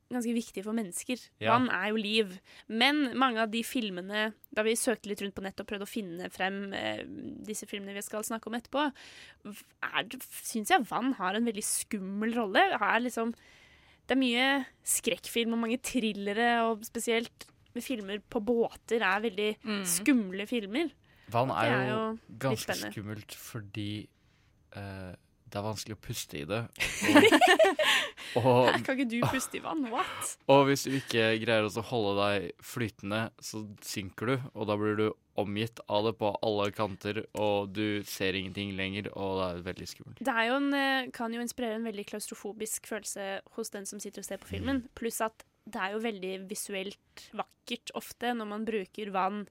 [0.10, 1.20] ganske viktig for mennesker.
[1.42, 1.52] Ja.
[1.54, 2.32] Vann er jo liv.
[2.68, 5.90] Men mange av de filmene Da vi søkte litt rundt på nett og prøvde å
[5.90, 7.04] finne frem eh,
[7.46, 8.88] disse filmene vi skal snakke om etterpå,
[10.42, 12.64] syns jeg vann har en veldig skummel rolle.
[12.80, 13.30] Er liksom,
[14.10, 14.48] det er mye
[14.98, 17.46] skrekkfilm og mange thrillere, og spesielt
[17.78, 19.84] med filmer på båter er veldig Mm.
[19.86, 20.90] skumle filmer.
[21.34, 22.04] Vann er er jo,
[22.42, 23.92] ganske skummelt fordi
[24.76, 25.14] uh,
[25.50, 26.64] det er vanskelig å puste i det.
[28.38, 29.88] Og, og, Kan ikke du puste i vann?
[29.90, 30.36] What?
[30.52, 35.00] og hvis du ikke greier å holde deg flytende, så synker du, og da blir
[35.00, 35.06] du
[35.40, 39.88] omgitt av det på alle kanter, og du ser ingenting lenger, og det er veldig
[39.90, 40.22] skummelt.
[40.22, 44.04] Det er jo en, eh, kan jo inspirere en veldig klaustrofobisk følelse hos den som
[44.04, 44.84] sitter og ser på filmen.
[45.00, 49.48] Pluss at det er jo veldig visuelt vakkert ofte når man bruker vann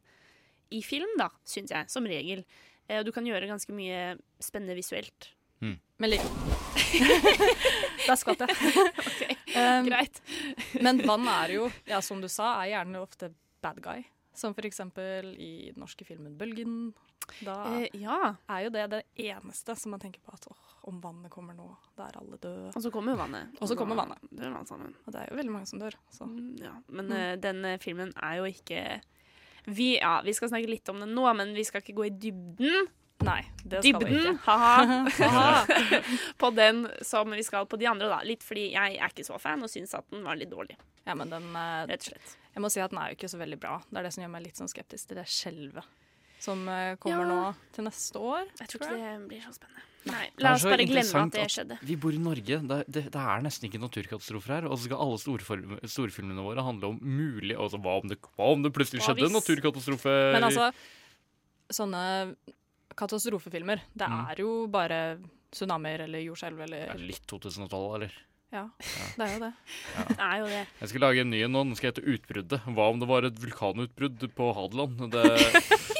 [0.71, 2.45] i film, da, syns jeg, som regel.
[2.89, 5.33] Eh, Du kan gjøre ganske mye spennende visuelt.
[5.99, 6.23] Men litt...
[8.09, 8.55] Da skvatt jeg.
[9.09, 9.23] Ok.
[9.57, 10.21] Um, Greit.
[10.85, 13.33] Men vann er jo, ja, som du sa, er gjerne ofte
[13.65, 14.05] bad guy.
[14.39, 16.93] Som for eksempel i den norske filmen 'Bølgen'.
[17.45, 18.37] Da Eh, ja.
[18.49, 21.67] er jo det det eneste som man tenker på at åh, om vannet kommer nå,
[21.99, 22.71] da er alle døde.
[22.77, 23.59] Og så kommer jo vannet.
[23.61, 24.23] Og så kommer vannet.
[24.31, 24.95] dør alle sammen.
[25.07, 25.95] Og det er jo veldig mange som dør.
[26.15, 26.25] Så.
[26.31, 26.73] Mm, ja.
[26.89, 27.13] Men Mm.
[27.19, 29.01] uh, den eh, filmen er jo ikke
[29.69, 32.15] vi, ja, vi skal snakke litt om den nå, men vi skal ikke gå i
[32.27, 32.89] dybden.
[33.27, 34.45] Nei, det skal vi Dybden, ikke.
[34.47, 36.01] ha-ha, Ha-ha.
[36.43, 38.21] på den som vi skal på de andre, da.
[38.27, 40.77] Litt fordi jeg er ikke så fan og syns at den var litt dårlig.
[41.09, 42.37] Ja, men den eh, Rett og slett.
[42.55, 43.77] Jeg må si at den er jo ikke så veldig bra.
[43.91, 45.91] Det er det som gjør meg litt sånn skeptisk til det skjelvet
[46.41, 47.29] som eh, kommer Ja.
[47.29, 48.47] nå til neste år.
[48.61, 49.85] Jeg tror ikke det blir så spennende.
[50.09, 51.77] Nei, la oss bare glemme at det skjedde.
[51.85, 52.59] Vi bor i Norge.
[52.71, 54.69] Det, det, det er nesten ikke naturkatastrofer her.
[54.71, 58.53] Og så skal alle storform- storfilmene våre handle om mulig altså, hva, om det, hva
[58.55, 60.15] om det plutselig Hva skjedde en naturkatastrofe?
[60.33, 60.71] Men altså,
[61.69, 62.05] sånne
[62.97, 64.31] katastrofefilmer, det Mm.
[64.31, 65.19] er jo bare
[65.53, 68.13] tsunamier eller jordskjelv eller Det er litt 2012, eller?
[68.51, 69.53] Ja, det er jo det.
[70.09, 70.67] Det er jo det.
[70.81, 71.65] Jeg skal lage en ny en nå.
[71.69, 72.63] Den skal hete Utbruddet.
[72.65, 75.11] Hva om det var et vulkanutbrudd på Hadeland?
[75.13, 75.25] Det,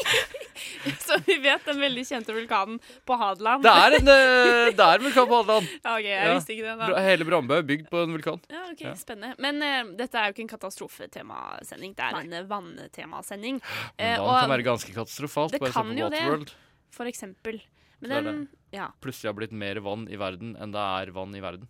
[1.07, 3.65] Så vi vet den veldig kjente vulkanen på Hadeland.
[3.67, 5.71] det, er, en, eh, det er en vulkan på Hadeland!
[5.79, 7.03] Ja, ok, jeg visste ikke det da.
[7.09, 8.43] Hele Brandbø er bygd på en vulkan.
[8.53, 8.95] Ja, ok, Ja.
[8.99, 9.37] Spennende.
[9.43, 13.63] Men uh, dette er jo ikke en katastrofetemasending, det er en vanntemasending.
[13.99, 15.57] Men vann uh, og kan være ganske katastrofalt.
[15.57, 16.55] det kan på jo det,
[16.95, 17.61] for eksempel.
[17.99, 21.35] Men den, det ja, plutselig har blitt mer vann i verden enn det er vann
[21.35, 21.69] i verden.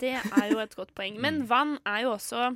[0.00, 1.16] det er jo et godt poeng.
[1.16, 1.22] Mm.
[1.24, 2.50] Men vann er jo også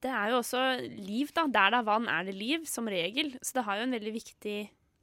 [0.00, 0.62] Det er jo også
[1.06, 1.46] liv, da.
[1.46, 3.32] Der det er vann, er det liv, som regel.
[3.42, 4.56] Så det har jo en veldig viktig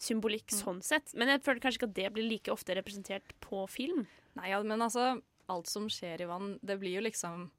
[0.04, 0.60] symbolikk Mm.
[0.60, 1.14] sånn sett.
[1.16, 4.06] Men jeg føler kanskje ikke at det blir like ofte representert på film.
[4.36, 7.50] Nei, ja, men altså, alt som skjer i vann, det blir jo liksom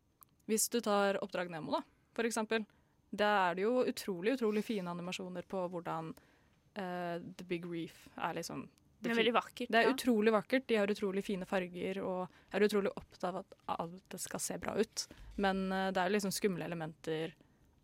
[0.47, 1.81] Hvis du tar Oppdrag Nemo, da,
[2.13, 2.67] for eksempel.
[3.11, 6.11] Da er det jo utrolig, utrolig fine animasjoner på hvordan
[6.77, 8.69] uh, The Big Reef er liksom
[9.05, 9.95] Det er veldig vakkert, Det er ja.
[9.95, 10.67] utrolig vakkert.
[10.71, 14.77] De har utrolig fine farger og er utrolig opptatt av at alt skal se bra
[14.79, 15.07] ut.
[15.45, 17.35] Men eh, det er liksom skumle elementer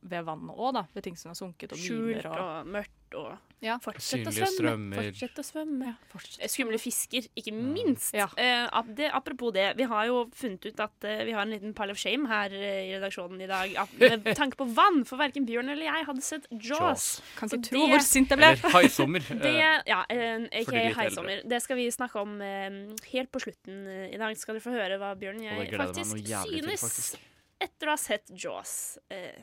[0.01, 0.87] ved vannet òg, da.
[0.95, 3.75] Ved ting som har sunket og Skjult og, og mørkt og Ja.
[3.85, 4.97] Fortsett å svømme.
[4.97, 5.91] Fortsett å svømme.
[6.09, 8.15] fortsett Eh, Skumle fisker, ikke minst.
[8.15, 11.51] Eh, ap- det, apropos det, vi har jo funnet ut at eh, vi har en
[11.53, 13.75] liten pile of shame her eh, i redaksjonen i dag.
[13.77, 13.93] At,
[14.25, 16.81] med tanke på vann, for verken Bjørn eller jeg hadde sett Jaws.
[16.81, 17.09] Jaws.
[17.37, 18.49] Kan ikke tro hvor sint jeg ble.
[18.55, 19.21] Eller Haisommer.
[19.45, 21.45] Det, eh, ja, ikke de aka Haisommer.
[21.53, 22.81] Det skal vi snakke om eh,
[23.13, 23.85] helt på slutten.
[23.87, 27.21] eh, I dag skal dere få høre hva Bjørn og jeg faktisk synes til, faktisk.
[27.61, 28.97] etter å ha sett Jaws.
[29.13, 29.37] Eh,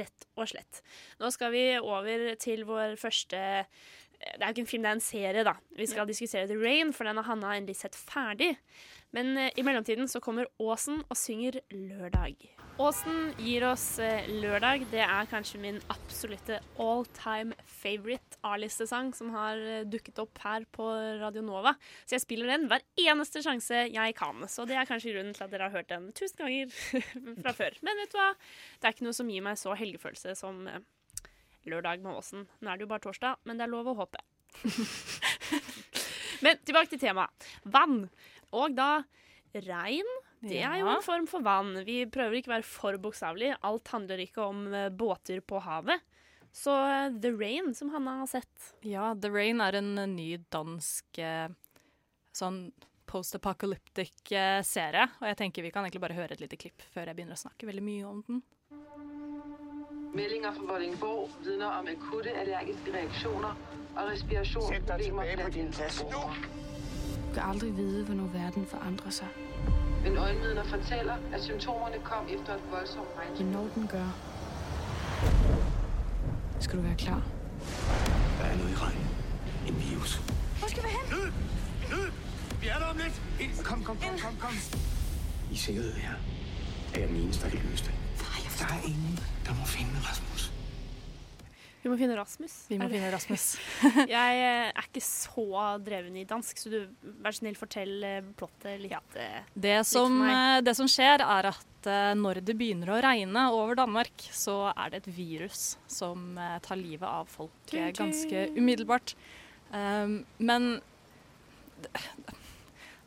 [0.00, 0.82] rett og slett.
[1.20, 3.40] Nå skal vi over til vår første
[4.18, 5.54] Det er jo ikke en film, det er en serie, da.
[5.76, 8.54] Vi skal diskutere The Rain, for den har Hanna endelig sett ferdig.
[9.14, 12.48] Men eh, i mellomtiden så kommer Åsen og synger 'Lørdag'.
[12.82, 14.88] Åsen gir oss eh, 'Lørdag'.
[14.90, 20.66] Det er kanskje min absolutte all time favorite A-listesang som har eh, dukket opp her
[20.74, 20.88] på
[21.22, 21.76] Radio Nova.
[22.02, 24.42] Så jeg spiller den hver eneste sjanse jeg kan.
[24.50, 26.74] Så det er kanskje grunnen til at dere har hørt den tusen ganger
[27.44, 27.78] fra før.
[27.86, 28.32] Men vet du hva?
[28.80, 30.64] Det er ikke noe som gir meg så helgefølelse som
[31.70, 32.46] lørdag med Åsen.
[32.60, 34.22] Nå er det jo bare torsdag, men det er lov å håpe.
[36.44, 37.48] men tilbake til temaet.
[37.64, 38.04] Vann.
[38.54, 39.02] Og da
[39.54, 40.14] regn.
[40.44, 41.72] Det er jo en form for vann.
[41.86, 43.54] Vi prøver ikke å være for bokstavelig.
[43.64, 46.02] Alt handler ikke om eh, båter på havet.
[46.54, 48.72] Så eh, The Rain, som Hanna har sett.
[48.84, 51.22] Ja, The Rain er en eh, ny dansk
[52.34, 52.64] sånn
[53.08, 54.34] post-apocalyptic
[54.66, 55.06] serie.
[55.20, 57.44] Og jeg tenker vi kan egentlig bare høre et lite klipp før jeg begynner å
[57.46, 58.42] snakke veldig mye om den.
[60.14, 63.56] Meldinger fra Vordingborg vidner om akutte allergiske reaktioner
[63.96, 66.34] og respirasjonsproblemer blant beboere.
[67.28, 69.26] Du kan aldri vite hvornår verden forandrer seg.
[70.04, 73.48] Men øyenvitner forteller at symptomerne kom efter et voldsomt regnskyld.
[73.48, 74.10] Når den gjør,
[76.60, 77.22] skal du være klar.
[78.38, 79.08] Der er noe i regnen.
[79.68, 80.20] En virus.
[80.58, 81.06] Hvor skal vi hen?
[81.14, 81.32] Nød!
[81.90, 82.10] Nød!
[82.60, 83.22] Vi er der om lidt!
[83.64, 84.54] Kom, kom, kom, kom, kom.
[85.52, 86.14] I sikkerhed her.
[86.94, 87.94] Er jeg den eneste, der kan løse det?
[88.58, 90.50] Der er ingen, der må finne Rasmus.
[91.84, 92.52] Vi må finne Rasmus.
[92.70, 93.42] Vi må finne Rasmus.
[94.08, 95.44] jeg eh, er ikke så
[95.84, 96.78] dreven i dansk, så du
[97.20, 98.94] vær så snill fortell eh, plottet litt.
[98.94, 99.42] Ja.
[99.52, 100.32] Det litt som, for meg.
[100.32, 104.70] eh, det som skjer, er at eh, når det begynner å regne over Danmark, så
[104.72, 109.12] er det et virus som eh, tar livet av folk eh, ganske umiddelbart.
[109.74, 110.78] Um, men
[111.84, 111.90] det,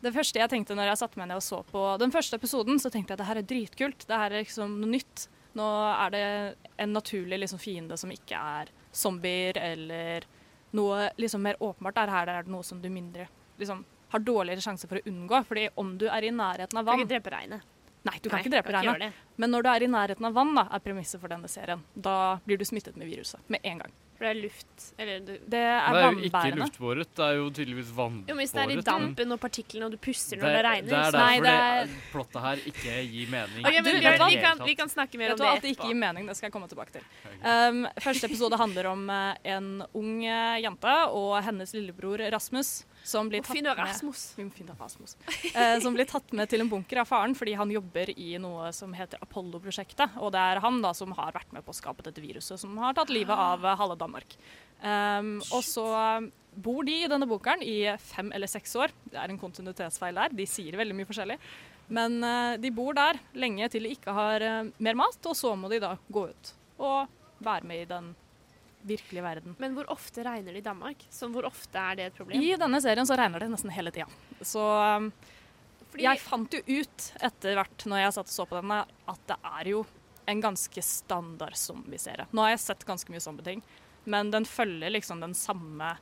[0.05, 2.77] det første jeg tenkte når jeg satte meg ned og så på den første episoden,
[2.77, 4.05] så tenkte jeg at det her er dritkult.
[4.05, 5.25] Det her er liksom noe nytt.
[5.57, 6.23] Nå er det
[6.77, 10.27] en naturlig liksom, fiende som ikke er zombier eller
[10.77, 11.97] noe liksom mer åpenbart.
[11.97, 13.27] Der her er det noe som du mindre
[13.59, 15.41] liksom, har dårligere sjanse for å unngå.
[15.47, 17.73] Fordi om du er i nærheten av Kan vann ikke drepe regnet.
[18.07, 19.11] Nei, du kan Nei, ikke drepe kan det.
[19.35, 21.81] Men når du er i nærheten av vann, da, er premisset for denne serien.
[21.93, 23.95] Da blir du smittet med viruset med en gang.
[24.17, 27.49] For det er luft Eller Det er Det er jo ikke luftbåret, det er jo
[27.53, 28.29] tydeligvis vannbåret.
[28.31, 30.65] Jo, men hvis det er i dampen og partiklene, og du puster når det, Det,
[30.65, 33.61] regner det er så- derfor Nei, det er plottet her ikke gir mening.
[33.67, 34.29] Okay, men Du, hva?
[34.29, 36.27] vi kan, vi kan snakke mer om det det tror At det ikke gir mening,
[36.27, 37.01] det skal jeg komme tilbake til.
[37.45, 42.85] Um, første episode handler om eh, en ung eh, jente og hennes lillebror Rasmus.
[43.07, 45.15] Som blir med, Rasmus.
[45.53, 48.73] Eh, som blir tatt med til en bunker av faren fordi han jobber i noe
[48.75, 50.17] som heter Apollo-prosjektet.
[50.19, 52.75] Og det er han da som har vært med på å skape dette viruset som
[52.83, 54.35] har tatt livet av eh, halve Danmark.
[54.81, 56.27] Um, og så eh,
[56.67, 58.93] bor de i denne bunkeren i fem eller seks år.
[59.07, 60.35] Det er en kontinuitetsfeil der.
[60.35, 61.39] De sier veldig mye forskjellig.
[61.87, 65.55] Men uh, de bor der lenge til de ikke har uh, mer mat, og så
[65.55, 67.07] må de da gå ut og
[67.39, 68.11] være med i den
[68.81, 69.55] virkelige verden.
[69.59, 71.05] Men hvor ofte regner det i Danmark?
[71.09, 72.41] Så hvor ofte er det et problem?
[72.41, 74.07] I denne serien så regner det nesten hele tida.
[74.41, 75.11] Så um,
[75.97, 79.39] jeg fant jo ut etter hvert når jeg satt og så på denne, at det
[79.51, 79.83] er jo
[80.27, 82.27] en ganske standard zombieserie.
[82.35, 83.63] Nå har jeg sett ganske mye zombieting,
[84.03, 85.93] men den følger liksom den samme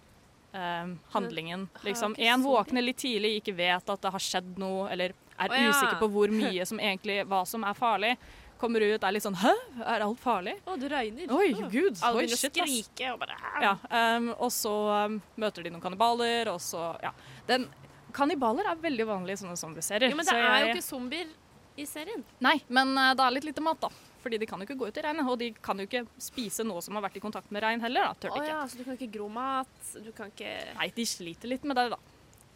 [0.52, 1.68] um, handlingen.
[1.86, 6.00] Liksom, en våkner litt tidlig, ikke vet at det har skjedd noe, eller er usikker
[6.00, 8.16] på hvor mye som egentlig, hva som er farlig.
[8.60, 9.52] Kommer ut, er litt sånn Hæ,
[9.84, 10.56] er alt farlig?
[10.64, 11.32] Å, det regner.
[11.36, 11.66] Oi, oh.
[11.72, 11.98] gud.
[12.00, 13.74] Alle begynner å skrike og bare Ja,
[14.16, 17.12] um, og så um, møter de noen kannibaler, og så Ja.
[17.50, 17.68] Den,
[18.16, 20.14] kannibaler er veldig vanlig i sånne zombieserier.
[20.14, 21.34] Jo, men det så er jo ikke zombier
[21.76, 22.24] i serien.
[22.44, 23.92] Nei, men uh, det er litt lite mat, da.
[24.26, 26.64] Fordi de kan jo ikke gå ut i regnet, og de kan jo ikke spise
[26.66, 28.08] noe som har vært i kontakt med regn heller.
[28.08, 28.54] da, tør de ikke.
[28.56, 31.78] ja, så du kan ikke gro mat, du kan ikke Nei, de sliter litt med
[31.78, 32.00] det, da.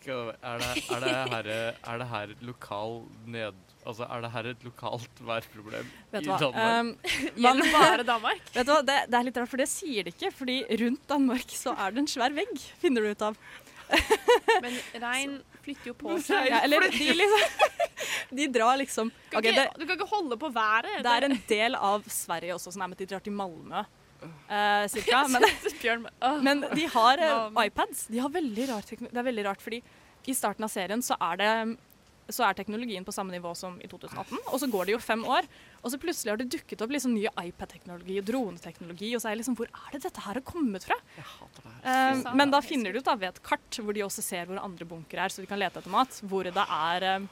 [0.07, 1.49] Er det, er, det her,
[1.91, 3.57] er det her et lokal ned...
[3.87, 6.37] Altså, er det her et lokalt værproblem Vet i hva?
[6.41, 6.79] Danmark?
[6.79, 6.89] Um,
[7.39, 8.41] Gjelder bare Danmark?
[8.55, 8.81] Vet du hva?
[8.85, 10.31] Det, det er litt rart, for det sier de ikke.
[10.35, 13.39] fordi rundt Danmark så er det en svær vegg, finner du ut av.
[14.63, 16.49] Men regn flytter jo på seg.
[16.51, 17.45] Ja, eller de liksom
[18.37, 20.91] De drar liksom Du kan, ikke, det, du kan ikke holde på været.
[21.03, 22.99] det er en del av Sverige også som er med.
[23.01, 23.81] De drar til Malmö.
[24.21, 25.25] Eh, cirka.
[25.33, 28.07] Men, men de har uh, iPads.
[28.07, 29.81] De har veldig rar det er veldig rart, fordi
[30.29, 31.51] i starten av serien så er det
[32.29, 35.23] så er teknologien på samme nivå som i 2018, og så går det jo fem
[35.25, 35.47] år.
[35.81, 39.35] Og så plutselig har det dukket opp liksom nye iPad-teknologi og droneteknologi, og så er
[39.35, 40.97] jeg liksom Hvor er det dette her har kommet fra?
[41.17, 44.61] Uh, men da finner de ut da ved et kart hvor de også ser hvor
[44.61, 47.27] andre bunkere er, så de kan lete etter mat, hvor det er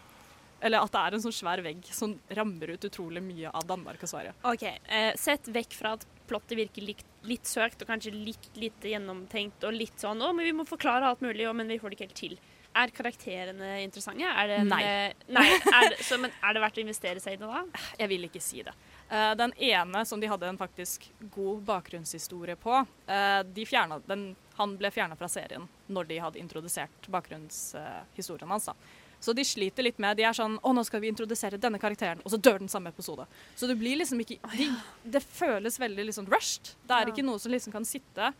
[0.57, 4.01] Eller at det er en sånn svær vegg som rammer ut utrolig mye av Danmark
[4.01, 4.33] og Sverige.
[4.49, 8.91] OK, eh, sett vekk fra at plottet virker litt, litt søkt og kanskje litt lite
[8.91, 11.97] gjennomtenkt og litt sånn Å, men vi må forklare alt mulig, men vi får det
[11.97, 12.37] ikke helt til.
[12.77, 14.27] Er karakterene interessante?
[14.27, 14.81] Er det en, Nei.
[14.85, 17.63] eh, nei er, det, så, men er det verdt å investere seg i det da?
[18.03, 18.75] Jeg vil ikke si det.
[19.07, 24.29] Uh, den ene som de hadde en faktisk god bakgrunnshistorie på, uh, de fjerna, den,
[24.59, 28.69] han ble fjerna fra serien når de hadde introdusert bakgrunnshistorien hans.
[28.69, 28.75] da.
[29.19, 32.19] Så de sliter litt med De er sånn Å, nå skal vi introdusere denne karakteren,
[32.23, 33.25] og så dør den samme episode.
[33.57, 34.67] Så det blir liksom ikke de,
[35.03, 36.75] Det føles veldig liksom rushed.
[36.87, 37.13] Det er Ja.
[37.13, 38.33] ikke noe som liksom kan sitte.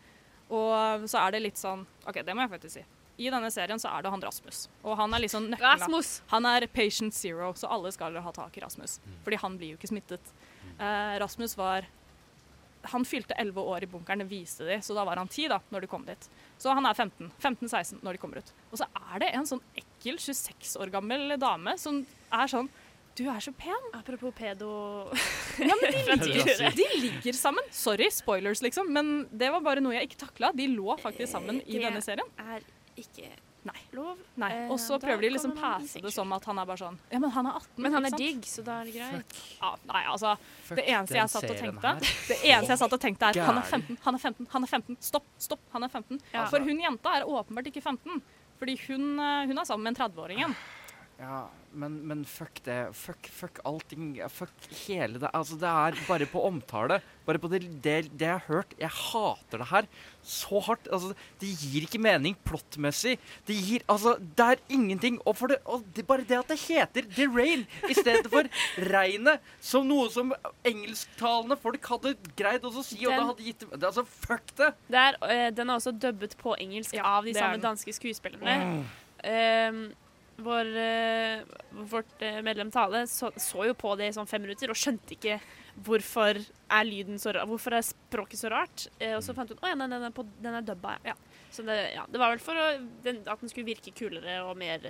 [0.49, 2.85] Og så er det litt sånn OK, det må jeg faktisk si.
[3.17, 4.67] I denne serien så er det han Rasmus.
[4.85, 5.79] Og han er liksom nøkkelen.
[5.81, 6.21] Rasmus!
[6.29, 8.99] Han er patient zero, så alle skal ha tak i Rasmus.
[9.25, 10.21] Fordi han blir jo ikke smittet.
[10.77, 11.87] Eh, Rasmus var
[12.93, 15.59] Han fylte 11 år i bunkeren, det viste de, så da var han 10 da,
[15.73, 16.27] når de kom dit.
[16.57, 17.31] Så han er 15.
[17.41, 18.51] 15-16 når de kommer ut.
[18.71, 22.69] Og så er det en sånn ekkel 26 år gammel dame som er sånn
[23.17, 23.87] Du er så pen.
[23.97, 24.69] Apropos pedo
[25.69, 27.65] Ja, men de ligger, de ligger sammen.
[27.73, 30.51] Sorry, spoilers, liksom, men det var bare noe jeg ikke takla.
[30.53, 32.29] De lå faktisk sammen i Det denne serien.
[32.37, 32.67] Det er
[33.01, 33.31] ikke
[33.67, 33.81] Nei.
[33.97, 34.17] lov.
[34.39, 34.49] Nei.
[34.53, 37.19] Eh, Og så prøver de liksom passe det som at han er bare sånn Ja,
[37.19, 37.83] men han er 18.
[37.83, 39.37] Men han er digg, så da er det greit.
[39.61, 40.35] Ja, nei, altså
[40.67, 41.93] Fuck Det eneste jeg satt og tenkte.
[42.29, 44.73] Det eneste jeg satt og tenkte er Han er 15, han er 15, han er
[44.77, 44.97] 15.
[45.11, 46.21] Stopp, stopp, han er 15.
[46.33, 46.45] Ja.
[46.51, 48.21] For hun jenta er åpenbart ikke 15.
[48.57, 50.55] Fordi hun, eh, hun er sammen med en 30-åringen.
[51.17, 52.91] Ja, men, men fuck det.
[52.93, 54.19] Fuck, fuck allting.
[54.29, 55.31] Fuck hele det.
[55.33, 56.99] Altså, det er bare på omtale.
[57.25, 58.75] Bare på det, det, det jeg har hørt.
[58.77, 59.87] Jeg hater det her
[60.21, 60.85] så hardt.
[60.93, 63.15] Altså, det gir ikke mening plottmessig.
[63.49, 65.17] Det gir Altså, det er ingenting.
[65.25, 68.53] Og, for det, og det, bare det at det heter The Rain i stedet for
[68.93, 70.33] Regnet, som noe som
[70.69, 74.73] engelsktalende folk hadde greid å si, og det hadde gitt det, Altså, fuck det!
[74.93, 78.83] Der, er, eh, den er også dubbet på engelsk av de samme danske skuespillerne.
[79.25, 79.87] Eh,
[80.37, 81.39] vår, eh,
[81.89, 85.15] vårt eh, medlem Tale så, så jo på det i sånn fem minutter og skjønte
[85.17, 85.39] ikke
[85.85, 88.87] hvorfor er lyden så rar, hvorfor er språket så rart.
[88.99, 90.97] Eh, og så fant hun at den på, den er dubba.
[91.05, 91.17] Ja.
[91.53, 92.65] Så det, ja, det var vel for å,
[93.05, 94.83] den, at den skulle virke kulere og mer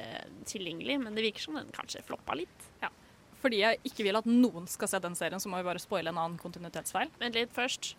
[0.49, 2.71] tilgjengelig, men det virker som den kanskje floppa litt.
[2.81, 2.91] Ja.
[3.37, 6.11] Fordi jeg ikke vil at noen skal se den serien, så må vi bare spoile
[6.11, 7.13] en annen kontinuitetsfeil.
[7.21, 7.93] Vent litt først.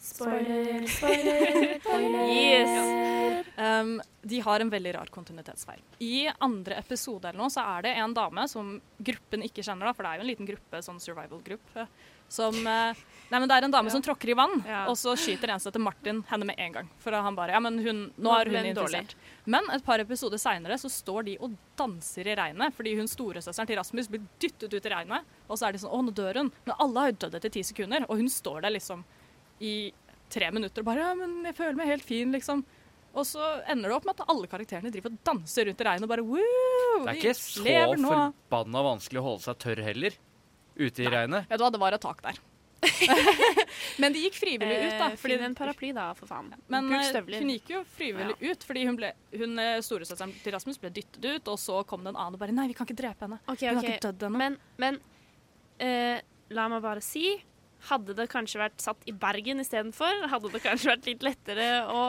[0.00, 2.30] Spoiler, spoiler, spoiler.
[2.32, 3.44] Yes.
[3.56, 5.82] Um, de har en veldig rar kontinuitetsfeil.
[6.00, 9.92] I andre episode eller noe, så er det en dame som gruppen ikke kjenner, da,
[9.96, 11.84] for det er jo en liten gruppe, sånn survival-gruppe,
[12.32, 12.96] som uh,
[13.30, 14.56] Nei, men det er en dame som tråkker i vann,
[14.90, 16.88] og så skyter en som til Martin henne med en gang.
[16.98, 19.12] For han bare Ja, men hun, nå er hun interessert.
[19.12, 19.44] dårlig.
[19.54, 23.68] Men et par episoder seinere så står de og danser i regnet fordi hun storesøsteren
[23.70, 25.30] til Rasmus blir dyttet ut i regnet.
[25.46, 26.50] Og så er de sånn Å, nå dør hun.
[26.66, 29.06] Men alle har jo dødd etter ti sekunder, og hun står der liksom
[29.60, 29.74] i
[30.30, 32.64] tre minutter og bare Ja, men jeg føler meg helt fin, liksom.
[33.10, 36.06] Og så ender det opp med at alle karakterene driver og danser rundt i regnet
[36.06, 37.00] og bare Woo!
[37.00, 37.64] Det er ikke så
[38.04, 40.14] forbanna vanskelig å holde seg tørr heller,
[40.78, 41.50] ute i regnet.
[41.50, 42.38] Vet du hva, det var et tak der.
[44.00, 45.08] Men de gikk frivillig ut, da.
[45.20, 46.52] Fordi, Finn en paraply, da, for faen.
[46.72, 50.80] Men eh, hun gikk jo frivillig ut, fordi hun, ble, hun eh, storesøsteren til Rasmus
[50.80, 52.98] ble dyttet ut, og så kom det en annen og bare Nei, vi kan ikke
[53.02, 53.40] drepe henne.
[53.46, 53.90] Ok, Hun har ok.
[53.90, 54.40] ikke dødd ennå.
[54.40, 55.00] Men, men
[55.82, 56.18] uh,
[56.56, 57.34] la meg bare si
[57.88, 62.02] hadde det kanskje vært satt i Bergen istedenfor, hadde det kanskje vært litt lettere å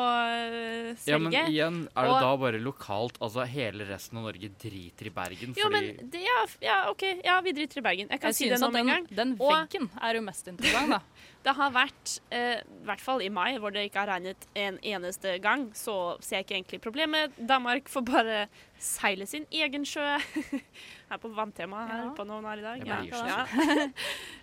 [0.99, 1.07] selge?
[1.07, 3.17] Ja, men igjen, er det Og- da bare lokalt?
[3.21, 7.03] Altså hele resten av Norge driter i Bergen Jo, fordi men det, ja, ja, OK.
[7.23, 8.07] Ja, vi driter i Bergen.
[8.09, 9.15] Jeg kan Jeg si det nå med en den, gang.
[9.15, 10.99] den Og- veggen er jo mest interessant, da.
[11.43, 14.77] Det har vært, eh, i hvert fall i mai, hvor det ikke har regnet en
[14.77, 17.31] eneste gang, så ser jeg ikke egentlig problemet.
[17.47, 18.47] Danmark får bare
[18.77, 20.19] seile sin egen sjø.
[21.11, 22.09] Her på vanntema her Ja.
[22.15, 22.87] på noen her i dag.
[22.87, 23.01] Ja.
[23.27, 23.87] Ja.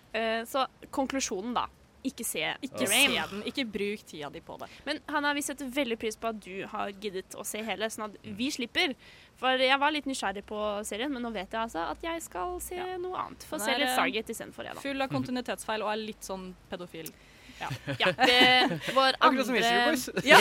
[0.09, 1.67] Eh, så konklusjonen, da.
[2.01, 3.11] Ikke se Ikke Rain.
[3.11, 3.43] se den.
[3.45, 4.69] Ikke bruk tida di på det.
[4.87, 8.07] Men Hanna, vi setter veldig pris på at du har giddet å se hele, sånn
[8.07, 8.95] at vi slipper.
[9.37, 12.57] For jeg var litt nysgjerrig på serien, men nå vet jeg altså at jeg skal
[12.63, 13.43] se noe annet.
[13.49, 14.85] Få se er, litt eh, Stargate istedenfor, jeg, da.
[14.87, 17.11] Full av kontinuitetsfeil og er litt sånn pedofil.
[17.59, 17.69] Ja.
[17.99, 18.41] Ja, det,
[18.95, 20.37] vår Akkurat som andre ja.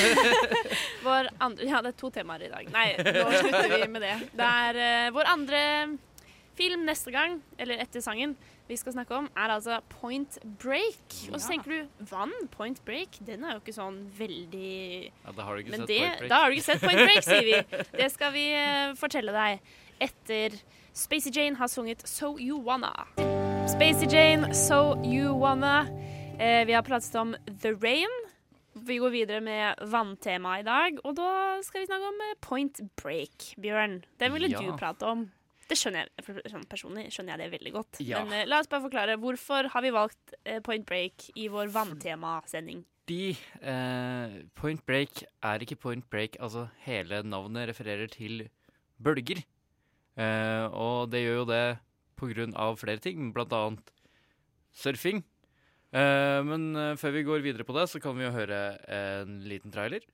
[1.06, 2.68] vår andre Ja, det er to temaer i dag.
[2.70, 4.14] Nei, nå slutter vi med det.
[4.38, 5.62] Det er uh, vår andre
[6.58, 8.34] film neste gang, eller etter sangen,
[8.68, 11.14] vi skal snakke om, er altså Point Break.
[11.30, 14.72] Og så tenker du vann, Point Break, den er jo ikke sånn veldig
[15.06, 16.30] Ja, da har du ikke Men sett det, Point Break.
[16.34, 17.60] Da har du ikke sett Point Break, sier vi.
[18.02, 19.70] Det skal vi eh, fortelle deg
[20.08, 20.58] etter
[20.98, 22.92] Spacey Jane har sunget So You Wanna.
[23.70, 25.86] Spacey Jane, So You Wanna.
[26.38, 28.10] Eh, vi har pratet om The Rain.
[28.78, 31.30] Vi går videre med vanntemaet i dag, og da
[31.66, 33.52] skal vi snakke om eh, Point Break.
[33.62, 34.60] Bjørn, den ville Ja.
[34.62, 35.24] du prate om.
[35.68, 37.98] Det skjønner jeg, sånn Personlig skjønner jeg det veldig godt.
[38.00, 38.22] Ja.
[38.24, 39.18] Men eh, la oss bare forklare.
[39.20, 42.84] Hvorfor har vi valgt eh, Point Break i vår vanntemasending?
[43.08, 43.30] Fordi
[43.64, 48.42] eh, Point Break er ikke Point Break, altså hele navnet refererer til
[49.00, 49.40] bølger.
[50.18, 51.64] Eh, og det gjør jo det
[52.18, 53.92] på grunn av flere ting, blant annet
[54.76, 55.22] surfing.
[55.96, 58.62] Eh, men eh, før vi går videre på det, så kan vi jo høre
[58.92, 60.04] en liten trailer.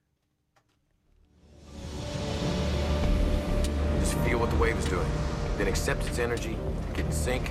[3.98, 5.33] Just feel what the wave is doing.
[5.56, 6.56] Then accept its energy,
[6.94, 7.50] get in sync,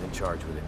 [0.00, 0.64] then charge with it.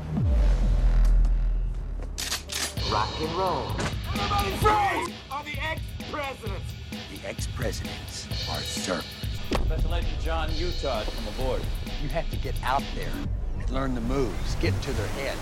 [2.92, 3.66] Rock and roll.
[4.14, 5.16] Everybody freeze!
[5.30, 6.72] Are the ex-presidents.
[7.10, 9.64] The ex-presidents are surfers.
[9.64, 11.62] Special Agent John Utah has come aboard.
[12.02, 13.10] You have to get out there
[13.58, 15.36] and learn the moves, get into their head.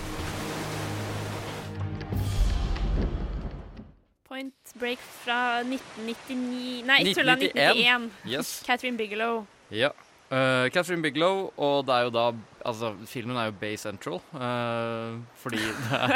[4.27, 8.09] Point Break fra 1999 Nei, tulla 1991.
[8.09, 8.11] 1991.
[8.25, 8.63] Yes.
[8.65, 9.45] Catherine Bigelow.
[9.69, 9.91] Ja.
[10.31, 12.29] Uh, Catherine Bigelow, og det er jo da
[12.63, 16.13] Altså, filmen er jo Bay Central, uh, fordi det er,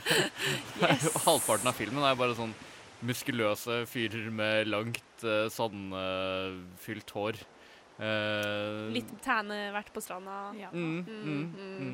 [0.78, 2.52] det er jo Halvparten av filmen er bare sånn
[3.04, 7.40] muskuløse fyrer med langt, uh, sandfylt hår.
[7.94, 10.50] Eh, Litt tæne vært på stranda.
[10.74, 11.44] Mm, mm,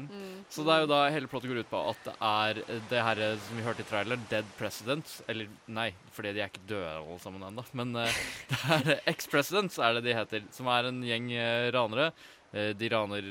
[0.09, 0.39] mm.
[0.49, 3.21] Så det er jo da hele plottet går ut på at det er det her
[3.27, 5.19] eh, som vi hørte i trailer, Dead Presidents.
[5.29, 7.65] Eller nei, fordi de er ikke døde alle sammen ennå.
[7.77, 8.21] Men uh,
[8.51, 8.61] det
[8.97, 10.47] er Ex-Presidents er det de heter.
[10.57, 12.13] Som er en gjeng uh, ranere.
[12.51, 13.27] De raner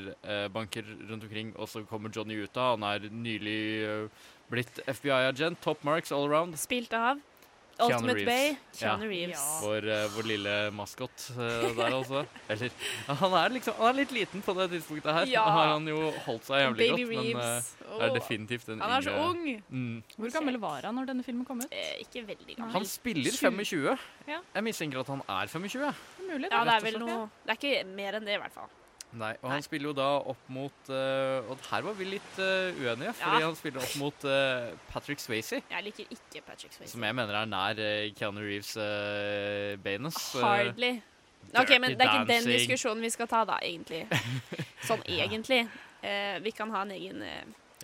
[0.48, 2.78] banker rundt omkring, og så kommer Johnny ut av.
[2.78, 4.08] Han er nylig
[4.48, 5.60] blitt FBI-agent.
[5.60, 6.56] Top marks all around.
[6.56, 7.20] Spilt av
[7.80, 8.28] Keanu Ultimate Reeves.
[8.28, 8.78] Bay, Ja.
[8.80, 9.44] Keanu Reeves.
[9.64, 12.22] Vår, eh, vår lille maskot eh, der, altså.
[12.48, 12.70] Eller
[13.20, 15.26] han er liksom Han er litt liten på det tidspunktet her.
[15.32, 15.44] Ja.
[15.44, 17.70] Da har han jo holdt seg jævlig Baby godt, men eh, Reeves.
[17.80, 18.14] det er Åh.
[18.18, 19.62] definitivt en Han er så yngre- ung.
[19.70, 20.02] Mm.
[20.16, 21.68] Hvor gammel var han når denne filmen kom ut?
[21.72, 22.72] Eh, ikke veldig gammel.
[22.72, 23.98] Han spiller 25.
[24.28, 24.40] Ja.
[24.54, 25.94] Jeg mistenker at han er 25.
[26.30, 28.68] Mulig, Ja, det er vel noe Det er ikke mer enn det, i hvert fall.
[29.18, 32.70] Nei, og han spiller jo da opp mot uh, Og her var vi litt uh,
[32.78, 33.48] uenige, fordi Ja.
[33.48, 35.58] han spiller opp mot uh, Patrick Swayze.
[35.66, 36.92] Jeg liker ikke Patrick Swayze.
[36.92, 37.80] Som jeg mener er nær
[38.14, 40.18] Keanu Reeves uh, Baines.
[40.38, 40.92] Hardly.
[41.58, 44.04] OK, men det er ikke den diskusjonen vi skal ta, da, egentlig.
[44.88, 45.64] Sånn egentlig.
[46.44, 47.24] Vi kan ha en egen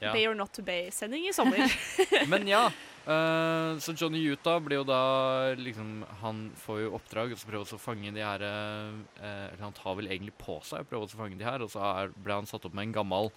[0.00, 0.12] Ja.
[0.12, 1.72] Bay or not to bay-sending i sommer.
[2.32, 2.66] Men ja.
[3.06, 7.76] Uh, så Johnny Utah blir jo da liksom Han får jo oppdrag og så prøver
[7.76, 11.38] å fange de her uh, han tar vel egentlig på seg og prøver å fange
[11.38, 13.30] de her, og så er, ble han satt opp med en gammel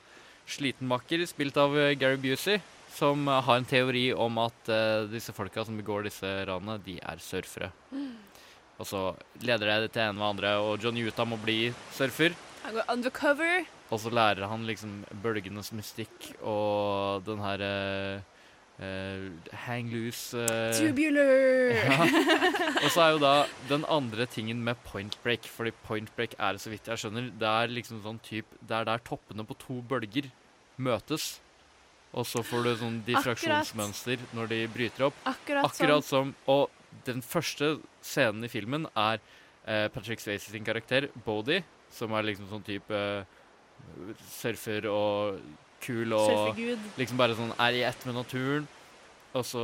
[0.50, 2.60] sliten makker spilt av eh, Gary Busey.
[2.90, 7.22] som har en teori om at uh, disse folka som begår disse ranene, de er
[7.22, 7.70] surfere.
[8.82, 9.02] Og så
[9.46, 12.34] leder det til ene og andre, og Johnny Utah må bli surfer.
[12.64, 13.68] Han går undercover.
[13.90, 17.64] Og så lærer han liksom bølgenes mystikk og den her
[18.80, 19.36] Uh,
[19.66, 21.74] hang loose Uh, Tubular!
[21.76, 22.06] Ja.
[22.86, 23.32] Og så er jo da
[23.68, 27.50] den andre tingen med point break, fordi point break er, så vidt jeg skjønner, det
[27.50, 30.30] er liksom sånn typ Det er der toppene på to bølger
[30.80, 31.42] møtes.
[32.16, 35.20] Og så får du sånn diffraksjonsmønster når de bryter opp.
[35.28, 36.32] Akkurat Akkurat sånn.
[36.32, 42.16] som Og den første scenen i filmen er uh, Patrick Swayze sin karakter, Bodie, som
[42.16, 43.39] er liksom sånn type eh,
[44.30, 45.40] surfer og
[45.84, 46.88] kul og Surfegud.
[47.00, 48.68] liksom bare sånn er i ett med naturen.
[49.38, 49.62] Og så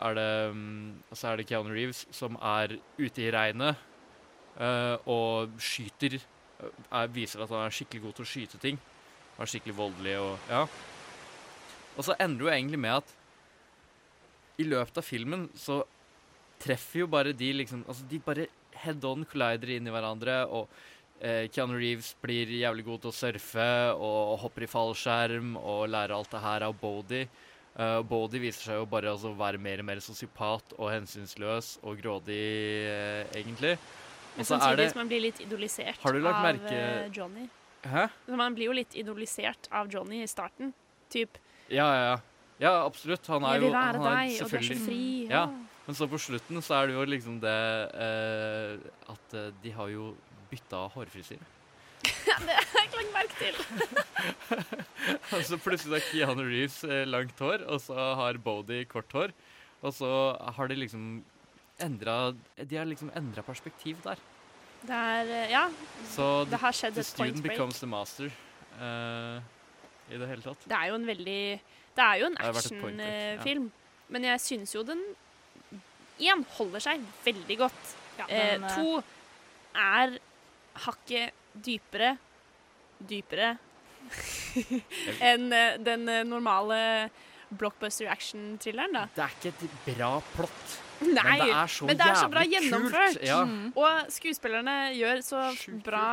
[0.00, 3.76] er det mm, og så er det Keanu Reeves som er ute i regnet
[4.56, 6.16] uh, og skyter.
[6.16, 8.78] eh, Er, viser at han er skikkelig god til å skyte ting.
[9.36, 10.62] Og er skikkelig voldelig og ja.
[11.96, 13.12] Og så ender det jo egentlig med at
[14.56, 15.82] i løpet av filmen så
[16.64, 18.46] treffer jo bare de liksom Altså, de bare
[18.80, 23.16] head on collider inn i hverandre, og eh, Keanu Reeves blir jævlig god til å
[23.16, 27.22] surfe og hopper i fallskjerm og lærer alt det her av Bodhi.
[27.76, 31.74] Uh, Bodie viser seg jo bare altså, å være mer og mer sosiopat og hensynsløs
[31.84, 32.38] og grådig,
[32.88, 33.74] uh, egentlig.
[34.36, 37.10] Men Og er samtidig som man blir litt idolisert Har du lagt av merke- eh,
[37.12, 37.48] Johnny.
[37.84, 38.06] Hæ?
[38.36, 40.72] Man blir jo litt idolisert av Johnny i starten.
[41.12, 41.38] Typ
[41.68, 42.16] Ja, ja, ja.
[42.58, 43.26] Ja, absolutt.
[43.28, 45.46] Han er jo han er deg, og du er så selvfølgelig- fri, Ja.
[45.46, 45.46] ja.
[45.86, 47.56] Men så på slutten så er det jo liksom det
[47.94, 50.14] uh, at eh, de har jo
[50.50, 51.52] bytta hårfrisyre.
[52.46, 53.56] det har jeg ikke lagt merke til.
[55.34, 59.34] Og så plutselig har Keanu Reeves eh, langt hår, og så har Bodie kort hår.
[59.82, 60.10] Og så
[60.56, 61.04] har de liksom
[61.82, 64.20] endra De har liksom endra perspektiv der.
[64.86, 65.66] Det er eh, Ja.
[66.12, 68.30] Så det har skjedd the et point student becomes the master
[68.80, 69.42] uh,
[70.10, 70.64] i det hele tatt.
[70.64, 71.42] Det er jo en veldig
[71.96, 72.58] Det er jo en break, ja.
[72.60, 73.70] actionfilm.
[74.08, 75.02] Men jeg syns jo den
[76.16, 77.88] Én holder seg veldig godt.
[78.16, 79.02] Ja, den, eh, to
[79.76, 80.14] er
[80.84, 82.16] hakket dypere
[82.98, 83.56] Dypere
[85.30, 87.10] enn eh, den eh, normale
[87.56, 89.02] blockbuster action-thrilleren, da.
[89.14, 90.72] Det er ikke et bra plott.
[91.04, 93.18] Nei, men det er så men det er så bra gjennomført.
[93.26, 93.36] Ja.
[93.76, 95.42] Og skuespillerne gjør så
[95.84, 96.06] bra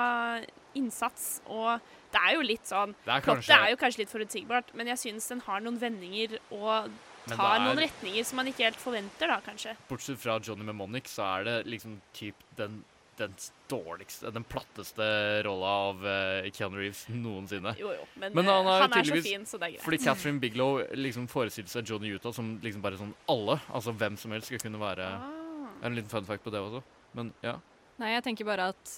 [0.78, 1.80] innsats, og
[2.14, 4.91] det er jo litt sånn Det er Plottet kanskje- er jo kanskje litt forutsigbart, men
[4.91, 6.91] jeg syns den har noen vendinger og
[7.32, 9.74] tar er- noen retninger som man ikke helt forventer, da, kanskje.
[9.89, 12.84] Bortsett fra Johnny Mnemonic, så er det liksom typ den,
[13.24, 13.36] den
[13.71, 15.05] dårligste, den platteste
[15.47, 17.74] rolla av uh, Keanu Reeves noensinne.
[17.80, 19.86] Jo, jo, men, han, eh, har han er så fin, så det er greit.
[19.86, 24.19] Fordi Catherine Bigelow liksom forestilte seg Johnny Utah som liksom bare sånn alle, altså hvem
[24.19, 25.39] som helst, skal kunne være Ah.
[25.84, 26.80] En liten fun fact på det også.
[27.17, 27.57] Men ja.
[27.99, 28.93] Nei, jeg tenker bare at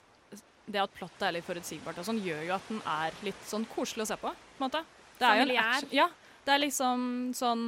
[0.65, 3.65] det at plottet er litt forutsigbart og sånn, gjør jo at den er litt sånn
[3.69, 4.81] koselig å se på, på en måte.
[5.19, 6.07] Det er jo en action, ja,
[6.45, 7.05] det er liksom
[7.37, 7.65] sånn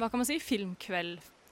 [0.00, 0.38] Hva kan man si?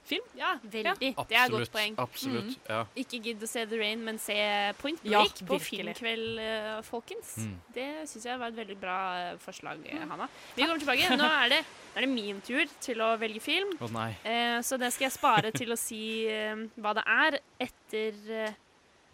[0.09, 0.39] Filmkveldfilm?
[0.39, 0.93] Ja, veldig.
[0.99, 1.95] Det er et Absolutt, godt poeng.
[2.01, 2.79] absolutt, ja.
[2.97, 4.35] Ikke gidd å se The Rain, men se
[4.79, 7.35] Point Ja, Break på filmkveld, eh, folkens.
[7.37, 7.53] Mm.
[7.75, 10.27] Det syns jeg var et veldig bra eh, forslag, eh, Hanna.
[10.55, 11.09] Vi kommer tilbake.
[11.19, 11.61] Nå er det,
[11.95, 13.75] er det min tur til å velge film.
[13.81, 14.09] Oh, nei.
[14.23, 17.39] Eh, så det skal jeg spare til å si eh, hva det er
[17.69, 18.53] etter eh,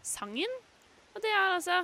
[0.04, 0.60] sangen.
[1.16, 1.84] Og det er altså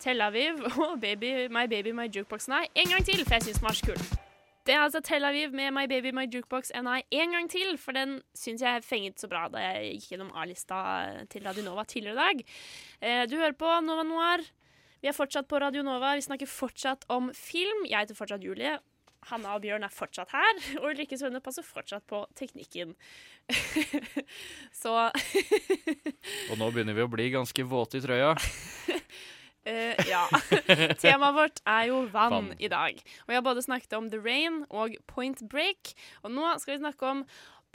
[0.00, 3.60] Tel Aviv og baby, My Baby My Jukebox Nei en gang til, for jeg syns
[3.60, 4.25] den var så kul.
[4.66, 7.76] Det er altså Tel Aviv med My Baby My Jukebox and I en gang til,
[7.78, 10.80] for den syns jeg fenget så bra da jeg gikk gjennom A-lista
[11.30, 12.42] til Radio Nova tidligere i dag.
[12.98, 14.42] Eh, du hører på Nova Noir.
[15.04, 16.16] Vi er fortsatt på Radio Nova.
[16.18, 17.84] Vi snakker fortsatt om film.
[17.86, 18.74] Jeg heter fortsatt Julie.
[19.30, 22.96] Hanna og Bjørn er fortsatt her, og Ulrikke Svenne passer fortsatt på teknikken.
[24.82, 24.96] Så
[26.50, 28.34] Og nå begynner vi å bli ganske våte i trøya.
[29.66, 30.22] Eh, ja.
[31.02, 32.50] Temaet vårt er jo vann, Vann.
[32.62, 33.00] i dag.
[33.26, 35.92] Og jeg har både snakket om The Rain og Point Break.
[36.22, 37.24] Og nå skal vi snakke om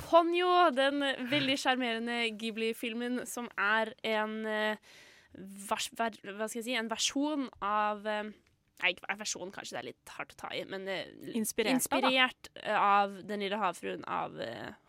[0.01, 4.93] Ponyo, den veldig sjarmerende Ghibli-filmen som er en eh,
[5.67, 6.77] vers, ver, Hva skal jeg si?
[6.79, 8.31] En versjon av eh,
[8.81, 10.87] Nei, ikke versjon, kanskje det er litt hardt å ta i, men
[11.37, 12.09] Inspirert av, da.
[12.09, 14.39] inspirert eh, av Den lille havfruen av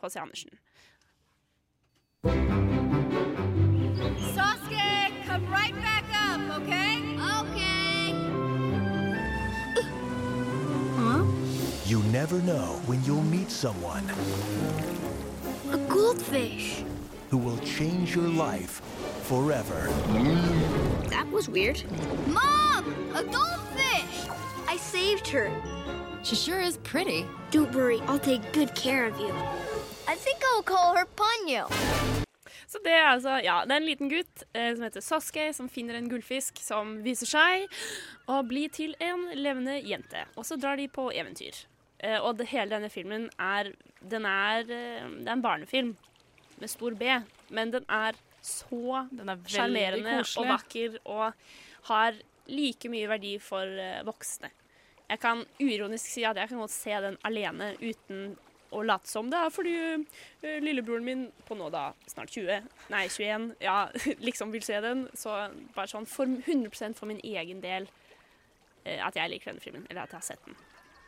[0.01, 0.17] H.C.
[0.23, 0.55] Andersen.
[4.33, 6.63] Sasuke, come right back up?
[6.63, 6.92] Okay.
[11.85, 14.09] You never know when you'll meet someone
[15.73, 16.85] A goldfish.
[17.31, 18.81] who will change your life
[19.25, 19.89] forever.
[21.09, 21.83] That was weird.
[22.29, 22.85] Mom!
[23.15, 24.29] A goldfish!
[24.69, 25.51] I saved her.
[26.23, 27.27] She sure is pretty.
[27.51, 29.33] Don't worry, I'll take good care of you.
[30.07, 32.22] I think I'll call her Ponyo.
[32.73, 35.69] Så det er altså, ja, det er en liten gutt eh, som heter Sasuke, som
[35.69, 37.67] finner en gullfisk som viser seg
[38.33, 40.25] å bli til en levende jente.
[40.41, 41.59] Og så drar de på eventyr.
[42.01, 45.93] Eh, og det, hele denne filmen er Den er, eh, det er en barnefilm
[46.59, 47.11] med stor B,
[47.51, 49.05] men den er så
[49.47, 51.37] sjarmerende og vakker og
[51.91, 52.17] har
[52.51, 54.51] like mye verdi for eh, voksne.
[55.13, 58.33] Jeg kan uironisk si at jeg kan godt se den alene uten
[58.73, 63.05] å late som det er fordi uh, lillebroren min på nå da snart 20, nei
[63.09, 63.77] 21, ja,
[64.27, 65.07] liksom vil se den.
[65.19, 65.35] Så
[65.77, 70.05] bare sånn for 100% for min egen del uh, at jeg liker denne filmen, eller
[70.05, 70.59] at jeg har sett den.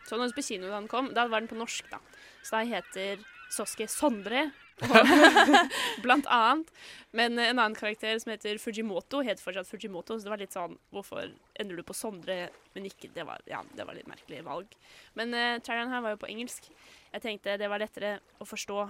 [0.05, 2.01] Så når på da den kom, da var den på norsk, da.
[2.45, 3.23] Så da heter
[3.55, 4.49] Soske Sondre,
[6.05, 6.71] blant annet.
[7.15, 10.75] Men en annen karakter som heter Fujimoto, heter fortsatt Fujimoto, så det var litt sånn
[10.95, 11.31] Hvorfor
[11.61, 14.75] ender du på Sondre, men ikke Det var, ja, det var litt merkelig valg.
[15.19, 16.67] Men uh, traileren her var jo på engelsk.
[17.15, 18.81] Jeg tenkte det var lettere å forstå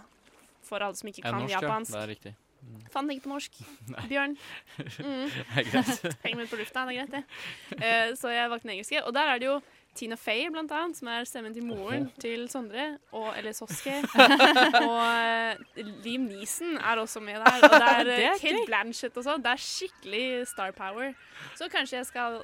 [0.64, 1.60] for alle som ikke kan norsk, ja.
[1.60, 1.92] japansk.
[1.92, 2.34] Det er riktig.
[2.64, 2.84] Mm.
[2.92, 3.62] Fant ikke på norsk.
[4.10, 4.38] Bjørn.
[5.04, 5.28] Mm.
[5.28, 6.20] Det er greit.
[6.24, 7.24] Henger med på lufta, det er greit, det.
[7.76, 9.02] Uh, så jeg valgte den engelske.
[9.04, 9.58] Og der er det jo
[9.94, 14.00] Tina Fey, blant annet, som er stemmen til moren til Sondre, og, eller Soske.
[14.88, 17.60] og eh, Liam Neeson er også med der.
[17.62, 18.64] Og det er, Det eh, er Kate.
[18.68, 19.44] Blanchett og sånn.
[19.44, 21.14] Det er skikkelig star power.
[21.58, 22.40] Så kanskje jeg skal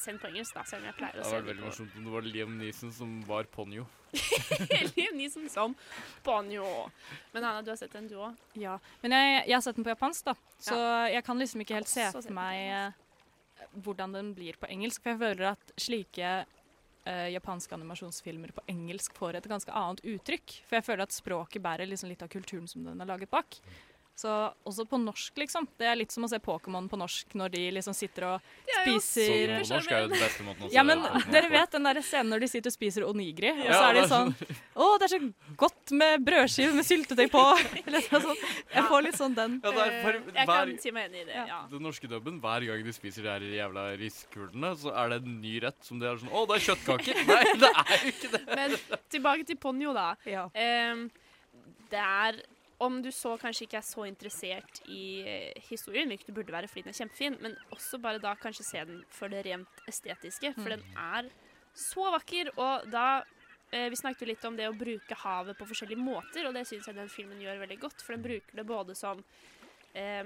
[0.00, 1.36] sende på engelsk, da, selv om jeg pleier Det å se det.
[1.36, 3.84] var veldig morsomt om det var Liam Neeson som var Ponyo.
[4.96, 5.76] Liam Neeson som
[6.26, 6.66] Ponyo.
[7.34, 8.40] Men Anna, du har sett den, du òg?
[8.58, 8.78] Ja.
[9.04, 10.36] Men jeg, jeg har sett den på japansk, da.
[10.62, 10.80] Så
[11.12, 13.00] jeg kan liksom ikke helt se for meg eh,
[13.84, 15.02] hvordan den blir på engelsk.
[15.04, 16.34] For jeg føler at slike
[17.08, 20.58] eh, japanske animasjonsfilmer på engelsk får et ganske annet uttrykk.
[20.68, 23.60] For jeg føler at språket bærer liksom litt av kulturen som den er laget bak.
[24.14, 24.30] Så
[24.62, 25.66] også på norsk, liksom.
[25.74, 28.84] Det er litt som å se Pokémon på norsk når de liksom sitter og er
[28.84, 31.02] spiser Så på norsk er jo den beste måten å se Ja, men
[31.34, 34.04] dere vet den der scenen når de sitter og spiser onigri, og så er de
[34.12, 35.20] sånn sånn- Å, det er så
[35.64, 37.42] godt med brødskive med syltetøy på!
[37.82, 38.46] Eller noe sånt.
[38.70, 39.58] Jeg får litt sånn den.
[39.66, 41.60] Ja, for, Jeg hver, kan si meg enig i det, ja.
[41.74, 45.36] Den norske dubben, hver gang de spiser de her jævla riskulene, så er det en
[45.42, 47.22] ny rett som de er sånn Å, det er kjøttkaker!
[47.34, 48.42] Nei, det er jo ikke det!
[48.54, 48.78] Men
[49.18, 50.08] tilbake til Ponyo, da.
[50.54, 51.08] Ehm,
[51.90, 52.42] det er
[52.82, 56.68] Om du så kanskje ikke er så interessert i eh, historien, hvilket du burde være
[56.68, 60.54] fordi den er kjempefin, men også bare da kanskje se den for det rent estetiske,
[60.54, 60.76] for Mm.
[60.76, 61.30] den er
[61.74, 62.50] så vakker.
[62.58, 63.22] Og da
[63.72, 66.66] eh, Vi snakket jo litt om det å bruke havet på forskjellige måter, og det
[66.66, 69.22] syns jeg den filmen gjør veldig godt, for den bruker det både som
[69.94, 70.24] eh,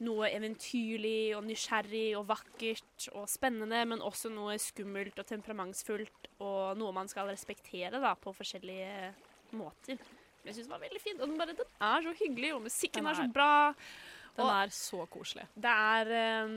[0.00, 6.78] noe eventyrlig og nysgjerrig og vakkert og spennende, men også noe skummelt og temperamentsfullt og
[6.78, 9.14] noe man skal respektere da, på forskjellige
[9.58, 9.98] måter.
[10.48, 13.04] Jeg syns den var veldig fin, og den, bare, den er så hyggelig, og musikken
[13.04, 13.50] er, er, så bra.
[14.38, 15.44] Den og er så koselig.
[15.58, 16.54] det er, eh,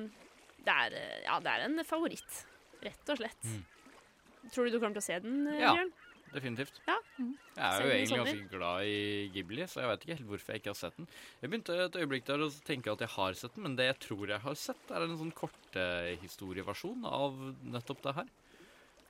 [0.62, 2.46] det er eh, Ja, det er en favoritt,
[2.86, 3.50] rett og slett.
[3.50, 4.48] Mm.
[4.52, 5.60] Tror du du kommer til å se den, Bjørn?
[5.62, 5.76] Ja.
[5.76, 5.94] Bjørn?
[6.32, 6.78] Definitivt.
[6.88, 6.96] Ja.
[7.20, 9.00] Jeg er jo egentlig ganske glad i
[9.34, 11.10] Ghibli, så jeg vet ikke helt hvorfor jeg ikke har sett den.
[11.42, 13.98] Jeg begynte et øyeblikk der å tenke at jeg har sett den, men det jeg
[14.08, 17.42] tror jeg har sett, er en sånn korthistorieversjon av
[17.76, 18.32] nettopp det her.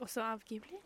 [0.01, 0.81] Også av Ghibli?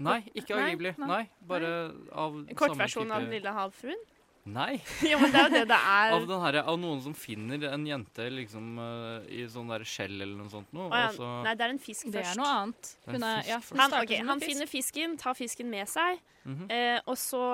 [0.00, 0.94] Nei, ikke av Nei, Ghibli.
[0.98, 1.70] nei, Nei, bare
[2.10, 4.00] av samme type Kortversjonen av Den lille havfruen?
[4.46, 4.80] Nei.
[5.10, 6.14] Ja, men det er jo det det er.
[6.16, 10.16] Av, den her, av noen som finner en jente liksom uh, i sånn der skjell
[10.16, 10.88] eller noe sånt noe.
[10.88, 12.16] Å ja, og så- Nei, det er en fisk først.
[12.16, 12.94] Det er noe annet.
[13.06, 14.50] Er Hun er, ja, Han, starter ok, som en han fisk.
[14.54, 16.70] finner fisken, tar fisken med seg, Mhm.
[16.72, 17.44] eh, og så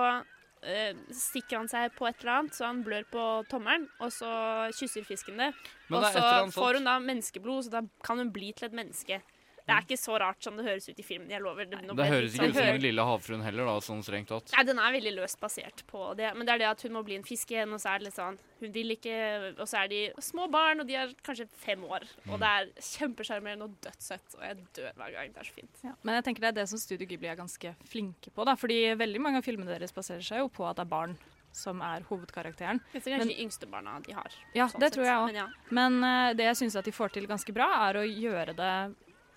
[0.62, 4.70] eh, stikker han seg på et eller annet, så han blør på tommelen, og så
[4.74, 5.50] kysser fisken det.
[5.90, 8.72] Men og det så får hun da menneskeblod, så da kan hun bli til et
[8.78, 9.20] menneske.
[9.66, 11.30] Det er ikke så rart som det høres ut i filmen.
[11.30, 11.66] Jeg lover.
[11.66, 14.52] Det, Det høres ikke ut som Den lille havfruen heller, da, sånn strengt tatt.
[14.54, 16.28] Nei, den er veldig løst basert på det.
[16.36, 18.08] Men det er det at hun må bli en fisk igjen, og så er det
[18.08, 19.16] litt sånn Hun vil ikke
[19.58, 22.06] Og så er de små barn, og de er kanskje fem år.
[22.30, 25.34] Og det er kjempesjarmerende og dødssøtt, og jeg dør hver gang.
[25.34, 25.82] Det er så fint.
[25.82, 28.46] Ja, men jeg tenker det er det som Studio Ghibli er ganske flinke på.
[28.46, 31.18] Da, fordi veldig mange av filmene deres baserer seg jo på at det er barn
[31.56, 32.82] som er hovedkarakteren.
[32.92, 34.34] Det er kanskje de yngste barna de har.
[34.54, 34.98] Ja, sånn det sett.
[34.98, 35.26] tror jeg òg.
[35.30, 35.46] Men ja.
[35.78, 38.72] Men uh, det jeg syns at de får til ganske bra, er å gjøre det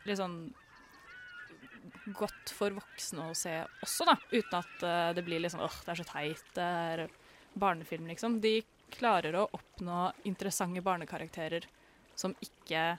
[0.08, 0.40] litt sånn
[2.16, 4.16] godt for voksne å se også, da.
[4.32, 7.04] Uten at uh, det blir litt sånn åh, det er så teit, det er
[7.60, 8.40] barnefilm, liksom.
[8.44, 8.60] De
[8.94, 11.68] klarer å oppnå interessante barnekarakterer
[12.18, 12.98] som ikke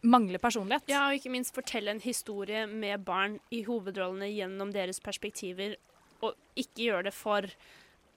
[0.00, 0.88] mangler personlighet.
[0.90, 5.76] Ja, og ikke minst fortelle en historie med barn i hovedrollene gjennom deres perspektiver,
[6.24, 7.48] og ikke gjøre det for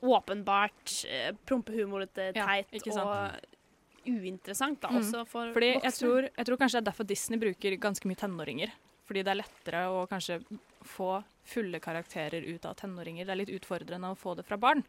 [0.03, 3.07] åpenbart eh, prompehumorete, Ja, teit ikke sant.
[3.07, 3.61] og
[4.05, 4.97] uinteressant, da, Mm.
[5.01, 8.15] også for Fordi jeg tror, jeg tror kanskje det er derfor Disney bruker ganske mye
[8.19, 8.71] tenåringer.
[9.07, 10.41] Fordi det er lettere å kanskje
[10.83, 13.25] få fulle karakterer ut av tenåringer.
[13.25, 14.83] Det er litt utfordrende å få det fra barn.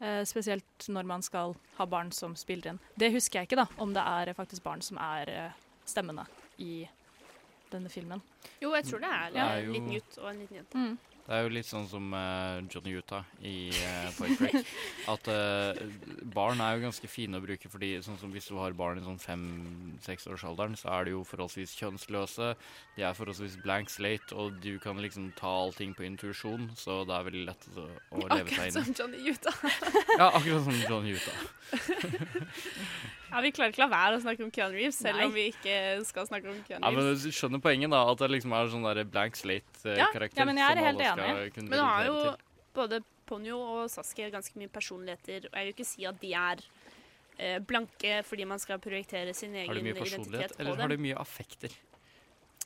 [0.00, 2.78] Eh, spesielt når man skal ha barn som spiller inn.
[2.96, 5.50] Det husker jeg ikke, da, om det er faktisk barn som er eh,
[5.84, 6.24] stemmene
[6.58, 6.88] i
[7.70, 8.22] denne filmen.
[8.62, 10.74] Jo, jeg tror det er, Det er en liten gutt og en liten jente.
[10.78, 10.98] Mm.
[11.28, 14.70] Det er jo litt sånn som uh, Johnny Utah i uh, Point Break.
[15.12, 15.76] At uh,
[16.32, 19.04] barn er jo ganske fine å bruke, fordi sånn som hvis du har barn i
[19.04, 22.54] sånn fem-seksårsalderen, så er de jo forholdsvis kjønnsløse.
[22.96, 27.18] De er forholdsvis blank slate, og du kan liksom ta allting på intuisjon, så det
[27.18, 28.98] er veldig lett å, å leve seg inn Akkurat som.
[29.02, 29.62] Johnny Utah.
[30.16, 31.40] Ja, akkurat som Johnny Utah.
[33.30, 35.26] ja, vi klarer ikke la være å snakke om Keanu Reeves, selv Nei.
[35.28, 35.76] om vi ikke
[36.08, 36.84] skal snakke om Keanu Reeves.
[36.84, 38.02] Ja, men Du skjønner poenget, da.
[38.12, 40.38] At det liksom er sånn der blank slate-karakter.
[40.40, 41.62] ja, men jeg er helt enig.
[41.68, 42.18] Men nå har jo
[42.78, 46.62] både Ponyo og Saskia ganske mye personligheter, og jeg vil ikke si at de er
[47.38, 49.84] eh, blanke fordi man skal projektere sin egen identitet på dem.
[49.84, 51.76] Har de mye personlighet, eller har de mye affekter?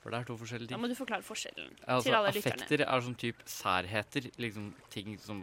[0.03, 0.75] For det er to forskjellige ting.
[0.75, 2.55] Da må du forklare forskjellen Altså, til alle lytterne.
[2.59, 5.43] affekter er sånn type særheter, liksom ting som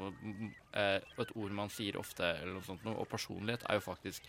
[0.73, 2.97] eh, Et ord man sier ofte, eller noe sånt noe.
[2.99, 4.27] Og personlighet er jo faktisk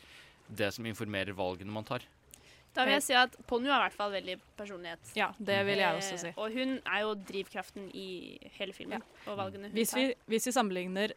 [0.56, 2.06] det som informerer valgene man tar.
[2.74, 5.10] Da vil jeg si at Ponyo er i hvert fall veldig personlighet.
[5.18, 6.28] Ja, det vil jeg også si.
[6.30, 10.46] Eh, og hun er jo drivkraften i hele filmen og valgene hun Hvis vi, hvis
[10.46, 11.16] vi sammenligner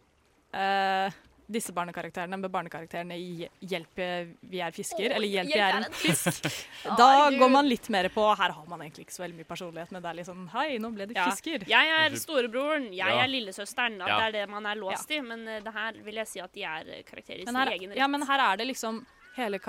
[0.55, 1.13] uh,
[1.53, 4.01] disse barnekarakterene med barnekarakterene i 'Hjelp,
[4.49, 6.49] vi er fisker', oh, eller 'Hjelp, jeg er en fisk',
[7.01, 9.91] da går man litt mer på Her har man egentlig ikke så veldig mye personlighet,
[9.91, 11.29] men det er litt sånn Hei, nå ble det Ja.
[11.29, 11.67] fisker.
[11.69, 13.21] Jeg er storebroren, jeg Ja.
[13.21, 14.01] er lillesøsteren.
[14.01, 14.17] At Ja.
[14.17, 15.21] det er det man er låst i.
[15.21, 17.97] Men eh, det her vil jeg si at de er karakterer i sin egen rett.
[17.97, 19.05] ja, men her er det liksom
[19.35, 19.59] hele,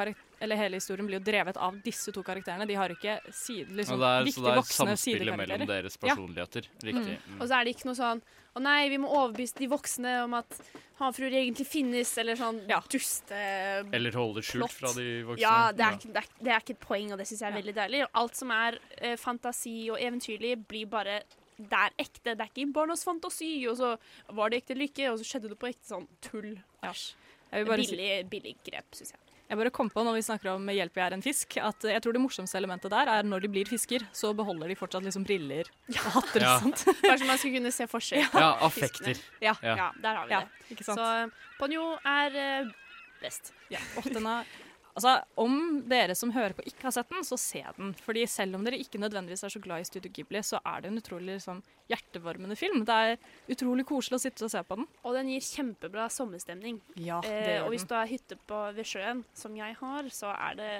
[0.41, 2.67] eller hele historien blir jo drevet av disse to karakterene.
[2.69, 5.99] De har ikke side, liksom, Og det er, så det er samspillet mellom deres deres
[6.03, 6.15] Ja.
[6.15, 6.69] personligheter.
[6.83, 7.19] Riktig.
[7.29, 7.41] Mm.
[7.41, 8.23] Og så er det ikke noe sånn
[8.55, 10.47] Å nei, vi må overbevise de voksne om at
[11.01, 13.35] havfruer egentlig finnes, eller sånn duste
[13.93, 15.41] Eller holde det skjult fra de voksne.
[15.43, 17.51] Ja, det er, Ikke, det, er, det er ikke et poeng, og det syns jeg
[17.51, 18.05] er veldig deilig.
[18.15, 21.23] Alt som er eh, fantasi og eventyrlig, blir bare
[21.59, 22.37] Det er ekte.
[22.37, 23.97] Det er ikke barnas fantasi, og så
[24.35, 26.55] var det ekte lykke, og så skjedde det på ekte sånn tull.
[26.95, 27.15] Si-
[27.55, 29.21] Billig, billig grep, syns jeg.
[29.49, 32.01] Jeg bare kom på når vi snakker om 'Hjelp, jeg er en fisk', at jeg
[32.03, 35.25] tror det morsomste elementet der er når de blir fisker, så beholder de fortsatt liksom
[35.25, 36.55] briller og hatter Ja.
[36.57, 36.85] og sånt.
[37.05, 39.21] Kanskje man skulle kunne se forskjell Ja, affekter.
[39.43, 39.53] Ja.
[39.63, 39.91] Ja.
[40.01, 40.49] der har vi Ja, det.
[40.73, 40.99] ikke sant?
[40.99, 42.71] Så Ponyo er eh,
[43.21, 43.53] best.
[43.71, 44.45] Ja, og den er,
[44.95, 45.55] altså, om
[45.91, 47.93] dere som hører på ikke har sett den, så se den.
[48.05, 50.91] Fordi selv om dere ikke nødvendigvis er så glad i Studio Ghibli, så er det
[50.91, 52.85] en utrolig liksom, hjertevarmende film.
[52.89, 53.17] Det er
[53.55, 54.89] utrolig koselig å sitte og se på den.
[55.03, 56.81] Og den gir kjempebra sommerstemning.
[56.97, 57.67] Ja, det eh, den.
[57.67, 60.73] og hvis du har hytte på, ved sjøen, som jeg har, så er det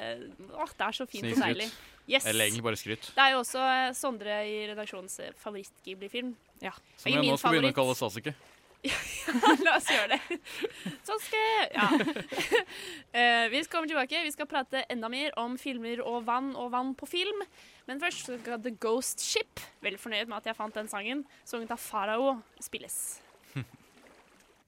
[0.55, 1.69] Åh, det er så fint og deilig.
[2.05, 2.27] Yes.
[2.29, 3.07] Eller egentlig bare skryt.
[3.17, 6.35] Det er jo også eh, Sondre i redaksjonens eh, favoritt-Ghibli-film.
[6.61, 6.75] Ja.
[7.01, 7.97] Som jeg nå skal begynne å kalle
[9.25, 9.65] Sasuke.
[9.65, 10.39] La oss gjøre det.
[11.07, 11.89] Sånn skal jeg Ja.
[13.15, 14.23] Uh, vi kommer tilbake.
[14.27, 17.45] Vi skal prate enda mer om filmer og vann og vann på film.
[17.89, 21.25] Men først så skal The Ghost Ship, veldig fornøyd med at jeg fant den sangen,
[21.45, 23.21] sunget av Farao, spilles.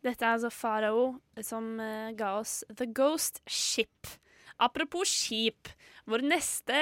[0.05, 1.07] Dette er altså Farao
[1.45, 4.17] som uh, ga oss The Ghost Ship.
[4.57, 5.69] Apropos skip,
[6.09, 6.77] vår neste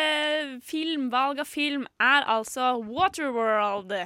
[0.62, 3.97] filmvalg av film er altså Waterworld.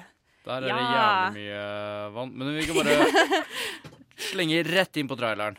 [0.49, 2.31] Der er det jævlig mye vann.
[2.39, 3.43] Men vi kan bare
[4.31, 5.59] slenge rett inn på traileren.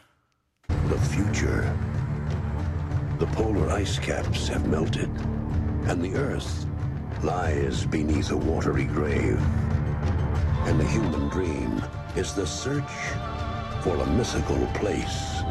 [0.90, 1.70] The future.
[3.20, 5.10] The polar ice caps have melted,
[5.88, 6.66] and the Earth
[7.22, 9.40] lies beneath a watery grave.
[10.66, 11.84] And the human dream
[12.16, 12.96] is the search
[13.84, 15.42] for a mythical place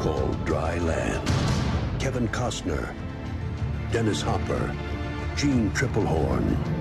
[0.00, 1.26] called dry land.
[1.98, 2.94] Kevin Costner,
[3.92, 4.74] Dennis Hopper,
[5.36, 6.75] Gene Triplehorn.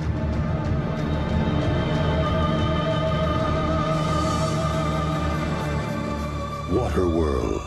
[6.75, 7.61] Waterworld.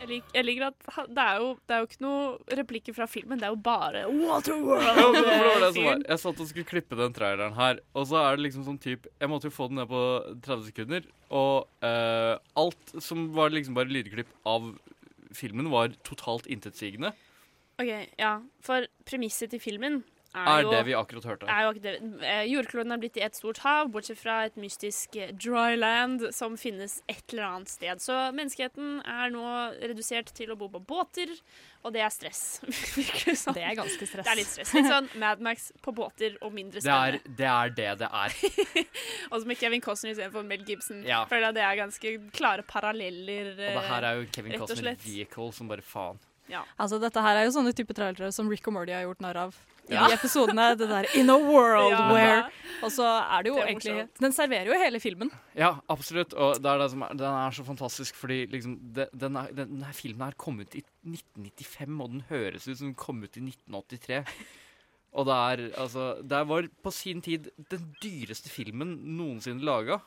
[0.00, 2.96] Jeg, lik, jeg liker at ha- det er, jo, det er jo ikke noe replikker
[2.96, 4.82] fra filmen, det er jo bare Waterworld.
[4.82, 5.74] Ja, men det var det som var.
[5.76, 6.04] fyren.
[6.08, 9.10] Jeg satt og skulle klippe den traileren her, og så er det liksom sånn type
[9.20, 10.02] Jeg måtte jo få den ned på
[10.42, 12.34] 30 sekunder, og eh,
[12.64, 14.72] alt som var liksom bare lydklipp av
[15.36, 17.12] filmen, var totalt intetsigende.
[17.80, 18.32] Ok, ja.
[18.66, 20.00] For premisset til filmen
[20.30, 21.46] er, Er jo det vi akkurat hørte.
[21.50, 21.92] Er jo det.
[22.22, 26.28] Eh, Jordkloden er blitt i et stort hav, bortsett fra et mystisk eh, dry land
[26.36, 27.98] som finnes et eller annet sted.
[28.04, 29.42] Så menneskeheten er nå
[29.82, 31.32] redusert til å bo på båter,
[31.82, 32.60] og det er stress.
[33.26, 33.56] Det sånn.
[33.58, 34.22] Det er ganske stress.
[34.28, 34.72] Det er litt stress.
[34.78, 37.36] Litt sånn Mad Max på båter og mindre Det er, spennende.
[37.40, 38.86] det er det det er.
[39.32, 41.02] Og så med Kevin Costner istedenfor Mel Gibson.
[41.08, 41.24] Ja.
[41.30, 43.50] Føler jeg det er ganske klare paralleller.
[43.56, 46.22] Og det her er jo eh, Kevin Costner vehicle som bare faen.
[46.50, 46.64] Ja.
[46.82, 49.38] Altså, dette her er jo sånne type trailere som Rick og Mordy har gjort narr
[49.48, 49.58] av.
[49.90, 50.06] I Ja.
[50.08, 50.68] de episodene.
[50.78, 52.08] Det der 'In a world Ja.
[52.12, 52.50] where'
[52.82, 54.20] Og så er det jo Det er egentlig morsomt.
[54.20, 55.30] Den serverer jo hele filmen.
[55.54, 56.32] Ja, absolutt.
[56.32, 59.46] Og det er det som er, den er så fantastisk, fordi liksom det, den, er,
[59.52, 63.22] den, denne filmen her kom ut i 1995, og den høres ut som den kom
[63.22, 64.24] ut i 1983.
[65.12, 69.98] Og det er altså Det var på sin tid den dyreste filmen noensinne laga.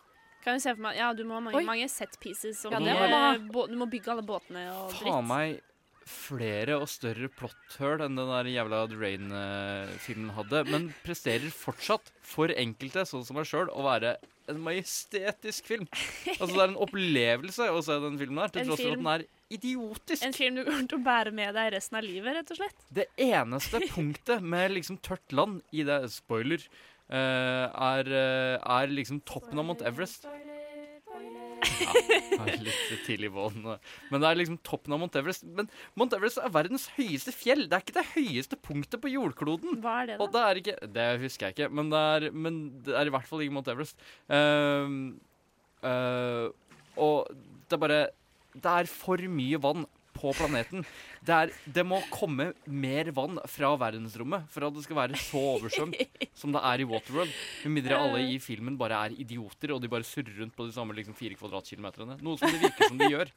[0.44, 2.66] Kan du se for meg Ja, du må ha mange, mange set pieces.
[2.66, 5.04] Og Ja, du, må du må bygge alle båtene og dritt.
[5.08, 5.62] Faen meg
[6.10, 12.54] flere og større plotthull enn den der jævla The Rain-filmen hadde, men presterer fortsatt, for
[12.54, 14.18] enkelte, sånn som meg sjøl, å være
[14.52, 15.86] en majestetisk film.
[16.36, 19.12] Altså Det er en opplevelse å se den filmen her, til tross for at den
[19.14, 20.26] er idiotisk.
[20.28, 22.88] En film du kommer til å bære med deg resten av livet, rett og slett.
[22.94, 26.66] Det eneste punktet med liksom tørt land i det Spoiler.
[27.14, 30.24] Uh, er, eh, er liksom toppen av Mount Everest.
[31.64, 33.66] Ja, litt tidlig våren.
[34.12, 35.46] Men det er liksom toppen av Mount Everest.
[35.58, 37.66] Men Mount Everest er verdens høyeste fjell.
[37.70, 39.80] Det er ikke det høyeste punktet på jordkloden.
[39.84, 40.26] Hva er det, da?
[40.26, 43.14] Og det er ikke Det husker jeg ikke, men det er, men det er i
[43.16, 44.08] hvert fall ikke Mount Everest.
[44.28, 45.14] Uh,
[45.86, 46.48] uh,
[47.04, 47.32] og
[47.68, 48.02] det er bare
[48.54, 49.88] Det er for mye vann
[50.24, 50.86] på planeten.
[51.24, 55.42] Det, er, det må komme mer vann fra verdensrommet for at det skal være så
[55.58, 56.00] oversvømt
[56.40, 57.34] som det er i Waterworld.
[57.66, 60.76] Med mindre alle i filmen bare er idioter, og de bare surrer rundt på de
[60.76, 62.20] samme liksom, fire kvadratkilometerne.
[62.24, 63.34] Noe som det virker som de gjør.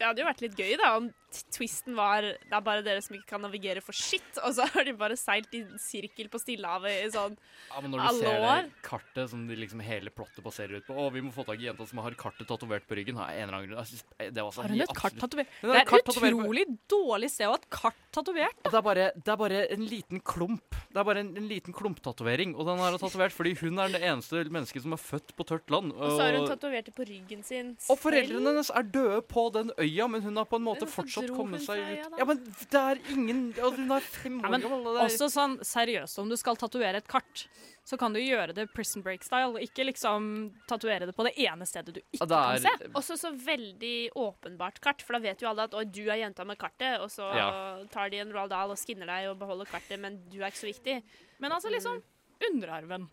[0.00, 1.10] Det hadde jo vært litt gøy da, om
[1.54, 4.86] twisten var det er bare dere som ikke kan navigere for shit, og så har
[4.88, 7.36] de bare seilt i sirkel på Stillehavet i sånn
[7.68, 8.64] Ja, men når du alle ser år.
[8.64, 11.60] det kartet som de liksom hele plottet baserer ut på Å, vi må få tak
[11.62, 13.20] i jenta som har kartet tatovert på ryggen.
[13.20, 13.86] Har en eller annen grunn.
[13.86, 15.52] Synes, det var så Har hun et kart tatovert?
[15.60, 18.58] Det er et kart utrolig dårlig sted å ha et kart tatovert.
[18.64, 20.80] Og det er, bare, det er bare en liten klump.
[20.90, 22.56] Det er bare en, en liten klumptatovering.
[22.56, 25.46] Og den har hun tatovert fordi hun er det eneste mennesket som er født på
[25.52, 25.94] tørt land.
[25.94, 27.76] Og så har hun tatovert det på ryggen sin.
[27.86, 31.02] og foreldrene hennes er døde på den øya, men hun har på en måte Hvorfor
[31.04, 32.18] fortsatt kommet seg ut.
[32.18, 34.84] Ja, men det er ingen altså, Hun er fem år Ja, men gammel.
[34.84, 37.46] det er- også sånn seriøst, om du skal tatovere et kart,
[37.84, 41.66] så kan du gjøre det Prison Break-style, og ikke liksom tatovere det på det ene
[41.66, 42.68] stedet du ikke kan se.
[42.94, 46.44] Også så veldig åpenbart kart, for da vet jo alle at «Oi, du er jenta
[46.46, 47.84] med kartet, og så Ja.
[47.90, 50.64] tar de en Roald Dahl og skinner deg og beholder kartet, men du er ikke
[50.66, 51.02] så viktig.
[51.40, 52.02] Men altså liksom
[52.50, 53.08] underarven.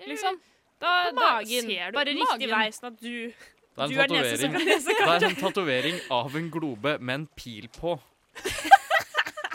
[0.00, 0.40] Eh, Liksom.
[0.80, 3.32] Da, På da ser du Bare riktig vei, sånn at du
[3.74, 4.52] Det er en er tatovering
[4.86, 7.96] Det er en tatovering av en globe med en pil på.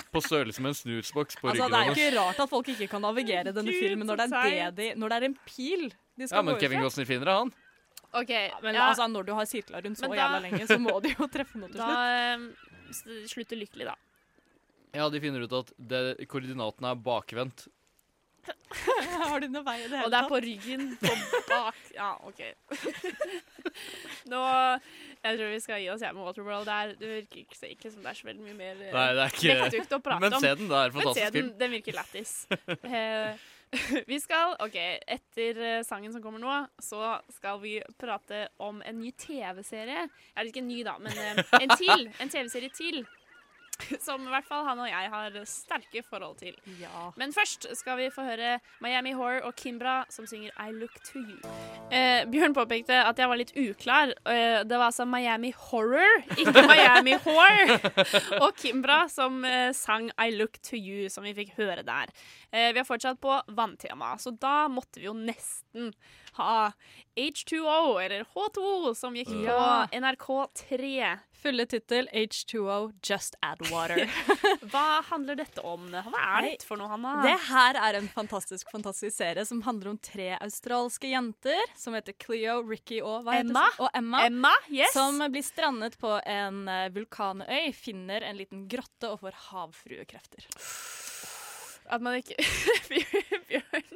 [0.09, 2.69] På størrelse med en snusboks på Altså, ryggen det er jo ikke rart at folk
[2.73, 5.35] ikke kan navigere denne Gud, filmen når det, er det de, når det er en
[5.45, 5.83] pil
[6.17, 6.81] de skal Ja, men gå Kevin.
[6.81, 7.51] Costner finner det, han.
[8.23, 8.87] Okay, Men ja.
[8.89, 11.61] altså, når du har sirkla rundt så da- jævla lenge, så må du jo treffe
[11.61, 11.93] noe til slutt.
[11.93, 13.95] Da s- slutter lykkelig, da.
[14.97, 16.01] Ja, de finner ut at det,
[16.31, 17.67] koordinatene er bakvendt.
[19.29, 21.11] har du noe vei i det Og det er på ryggen, på
[21.49, 22.41] bak Ja, OK.
[24.31, 24.41] Nå
[25.23, 26.67] Jeg tror vi skal gi oss her med Waterworld.
[26.69, 28.93] Det, er, det virker ikke, så- ikke som det er så veldig mye mer eh,
[28.95, 29.37] Nei, det er
[29.75, 31.53] ikke- å prate Men se den, det er en Men se den, film.
[31.59, 32.33] Den virker lættis.
[32.83, 33.47] Eh,
[34.09, 34.77] vi skal, ok,
[35.17, 40.07] Etter eh, sangen som kommer nå, så skal vi prate om en ny TV-serie.
[40.09, 42.07] Ja, ikke en ny, da, men en til.
[42.19, 43.03] En TV-serie til.
[44.07, 46.55] Som i hvert fall han og jeg har sterke forhold til.
[47.19, 51.19] Men først skal vi få høre Miami Horror og Kimbra som synger I Look To
[51.21, 51.37] You.
[51.91, 54.11] Eh, Bjørn påpekte at jeg var litt uklar.
[54.27, 57.75] Eh, det var altså Miami Horror, ikke Miami Horror.
[58.43, 62.11] og Kimbra som eh, sang I Look To You, som vi fikk høre der.
[62.51, 65.93] Eh, vi har fortsatt på vanntema, så da måtte vi jo nesten
[66.39, 66.69] ha
[67.19, 69.87] H2O, eller H2O, som gikk Ja.
[69.89, 71.17] på NRK3.
[71.39, 74.09] Fulle tittel H2O Just Add Water.
[74.71, 75.87] Hva handler dette om?
[75.87, 77.13] Hva er dette for noe, Hanna?
[77.23, 82.17] Det her er en fantastisk fantastisk serie som handler om tre australske jenter som heter
[82.19, 83.65] Cleo, Ricky og, Emma.
[83.79, 84.25] og Emma.
[84.27, 84.91] Emma, yes.
[84.93, 90.47] Som blir strandet på en eh, vulkanøy, finner en liten grotte og får havfruekrefter.
[91.89, 92.35] At man ikke
[93.49, 93.87] Bjørn,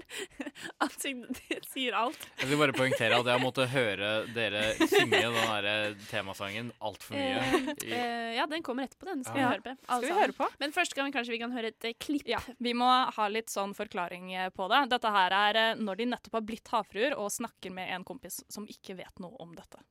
[0.81, 2.23] ansiktet ditt sier alt.
[2.41, 7.41] Jeg vil bare poengtere at jeg måtte høre dere synge den der temasangen altfor mye.
[7.43, 9.23] Uh, eh, ja, den kommer etterpå, den.
[9.25, 9.49] Skal Ja.
[9.49, 9.75] vi høre på?
[9.85, 10.47] Skal vi høre på?
[10.61, 12.25] Men først kan vi kanskje vi kan høre et eh, klipp.
[12.29, 14.83] Ja, vi må ha litt sånn forklaring eh, på det.
[14.93, 18.41] Dette her er eh, når de nettopp har blitt havfruer og snakker med en kompis
[18.53, 19.81] som ikke vet noe om dette.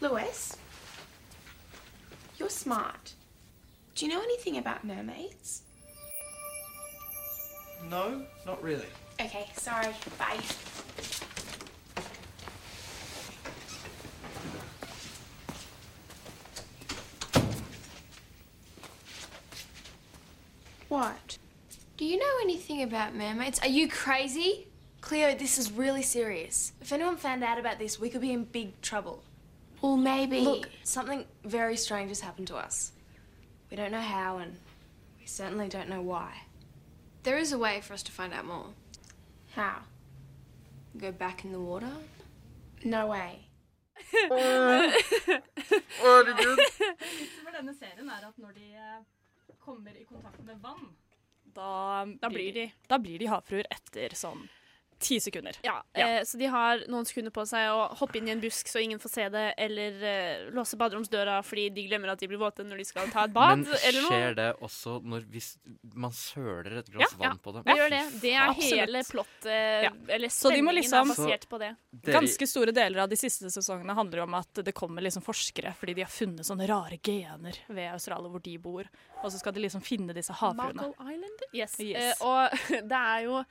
[0.00, 0.54] Lois,
[2.38, 3.14] you're smart.
[3.94, 5.62] Do you know anything about mermaids?
[7.88, 8.86] No, not really.
[9.20, 9.88] Okay, sorry.
[10.18, 10.40] Bye.
[20.88, 21.38] What?
[21.96, 23.60] Do you know anything about mermaids?
[23.60, 24.66] Are you crazy?
[25.00, 26.72] Cleo, this is really serious.
[26.80, 29.22] If anyone found out about this, we could be in big trouble.
[29.80, 30.40] Well, maybe.
[30.40, 32.92] Look, something very strange has happened to us.
[33.70, 34.56] We don't know how, and
[35.18, 36.32] we certainly don't know why.
[37.22, 38.72] There is a way for us to find out more.
[39.54, 39.82] How?
[40.96, 41.92] Go back in the water?
[42.84, 43.46] No way.
[44.10, 44.24] Vitsen
[47.44, 49.02] med denne serien er at når de eh,
[49.60, 50.88] kommer i kontakt med vann,
[51.44, 52.70] da, Da blir de.
[52.88, 54.48] Da blir de havfruer etter sånn
[55.00, 55.56] ti sekunder.
[55.66, 58.68] Ja, Eh, så de har noen sekunder på seg å hoppe inn i en busk
[58.70, 62.38] så ingen får se det, eller eh, låse baderomsdøra fordi de glemmer at de blir
[62.40, 64.10] våte når de skal ta et bad, Men eller noe.
[64.12, 65.48] skjer det også når hvis
[65.94, 67.64] man søler et glass Ja, vann på dem?
[67.66, 68.02] Det gjør det.
[68.22, 68.78] Det er Absolutt.
[68.80, 69.90] hele plottet, Ja.
[70.14, 71.70] eller Så de må spenningen liksom er basert på det.
[72.12, 75.94] Ganske store deler av de siste sesongene handler om at det kommer liksom forskere fordi
[75.94, 78.84] de har funnet sånne rare gener ved Australia hvor de bor.
[79.24, 80.74] Og så skal de liksom finne disse havfruene.
[80.74, 81.42] Marco Island?
[81.52, 81.74] Yes.
[81.80, 82.20] Yes.
[82.20, 82.50] Eh, og
[82.90, 83.44] det er jo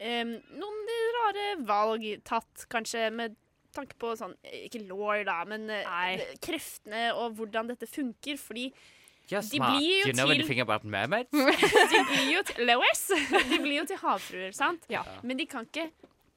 [0.00, 3.36] em, noen rare valg tatt, kanskje med
[3.76, 4.34] tanke på sånn
[4.64, 8.70] Ikke law, da, men eh, kreftene og hvordan dette funker, fordi
[9.28, 11.30] Just de blir jo you know til anything about mermaids?
[11.92, 13.02] de blir jo til Lois!
[13.50, 14.86] De blir jo til havfruer, sant?
[15.26, 15.88] Men de kan ikke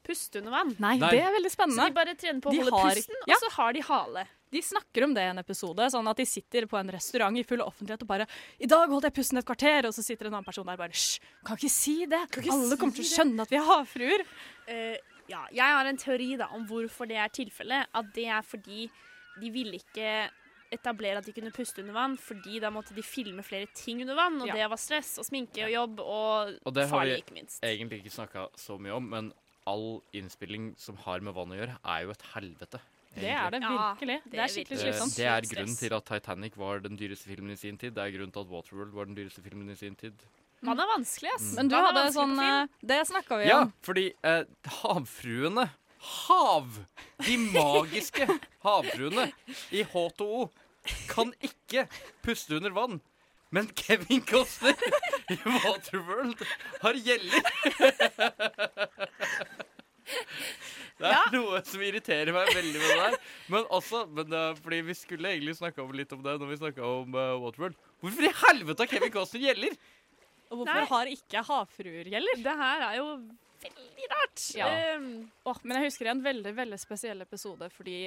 [0.10, 0.72] puste under vann.
[0.82, 1.12] Nei, Nei.
[1.14, 1.84] det er veldig spennende.
[1.86, 3.36] Så de bare trener på å De holde pusten, Ja.
[3.36, 4.24] og så har de hale.
[4.52, 7.44] De snakker om det i en episode, sånn at de sitter på en restaurant i
[7.46, 8.26] full offentlighet og bare
[8.60, 10.80] 'I dag holdt jeg pusten et kvarter', og så sitter en annen person der og
[10.80, 12.26] bare 'Hysj, kan ikke si det'.
[12.26, 14.26] ikke Alle si kommer til å skjønne at vi er havfruer.
[14.68, 14.98] Uh,
[15.30, 17.86] ja, jeg har en teori da om hvorfor det er tilfellet.
[17.94, 18.90] At det er fordi
[19.40, 20.30] de ville ikke
[20.72, 24.16] etablere at de kunne puste under vann, fordi da måtte de filme flere ting under
[24.16, 24.54] vann, og Ja.
[24.54, 27.62] det var stress og sminke og jobb og, Og det har farlig, vi ikke minst.
[27.64, 29.34] egentlig ikke snakka så mye om, men
[29.66, 32.80] all innspilling som har med vann å gjøre, er jo et helvete.
[33.16, 34.22] Det er det Ja, virkelig.
[34.24, 35.16] det Det er skikkelig Eh, slitsomt.
[35.18, 37.96] Det er grunnen til at Titanic var den dyreste filmen i sin tid.
[37.96, 40.14] Det er grunnen til at Waterworld var den dyreste filmen i sin tid.
[40.62, 41.56] Man er vanskelig, ass.
[41.56, 43.74] Men du er hadde sånn eh, Det snakka vi Ja, om.
[43.82, 44.44] fordi eh,
[44.84, 46.68] havfruene Hav!
[47.26, 48.26] De magiske
[48.64, 49.32] havfruene
[49.72, 50.50] i H2O
[51.10, 51.88] kan ikke
[52.24, 53.02] puste under vann.
[53.52, 54.76] Men Kevin Costner
[55.30, 56.40] i Waterworld
[56.84, 57.42] har gjeller.
[61.00, 63.18] Det er noe som irriterer meg veldig med det der.
[63.54, 66.88] Men også, men, eh, fordi vi skulle egentlig snakka litt om det når vi snakka
[66.88, 67.78] om uh, Waterworld.
[68.04, 69.78] Hvorfor i helvete har Kevin Costner gjeller?
[70.50, 70.90] Og hvorfor Nei.
[70.92, 72.42] har ikke havfruer gjeller?
[72.44, 73.08] Det her er jo
[73.64, 74.44] veldig rart.
[74.58, 74.70] Ja.
[74.98, 75.12] Um,
[75.48, 78.00] oh, men jeg husker en veldig veldig spesiell episode fordi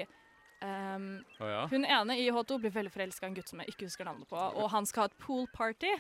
[0.63, 1.61] ehm, oh, ja.
[1.73, 4.31] hun ene i H2 blir veldig forelska i en gutt som jeg ikke husker navnet
[4.31, 5.93] på, og han skal ha et pool party.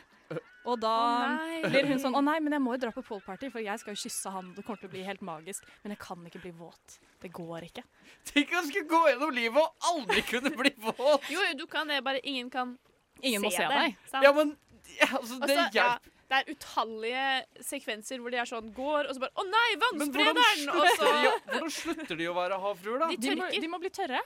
[0.64, 0.92] Og da
[1.34, 3.60] oh, blir hun sånn Å nei, men jeg må jo dra på pool party, for
[3.60, 4.52] jeg skal jo kysse han.
[4.56, 5.66] Det kommer til å bli helt magisk.
[5.82, 6.96] Men jeg kan ikke bli våt.
[7.20, 7.84] Det går ikke.
[8.30, 11.28] Tenk å skulle gå gjennom livet og aldri kunne bli våt!
[11.28, 12.76] jo, jo, du kan det, bare ingen kan
[13.20, 13.82] Ingen må se det.
[13.82, 13.98] deg.
[14.10, 14.24] sant?
[14.24, 14.56] Ja, men
[14.96, 15.88] ja, altså, det Altså, ja,
[16.32, 17.24] det er utallige
[17.66, 21.02] sekvenser hvor de er sånn går, og så bare Å nei, Men hvordan vannsprederen!
[21.02, 23.10] De, hvordan slutter de å være havfruer, da?
[23.12, 23.66] De De må, tørker.
[23.66, 24.22] de må bli tørre.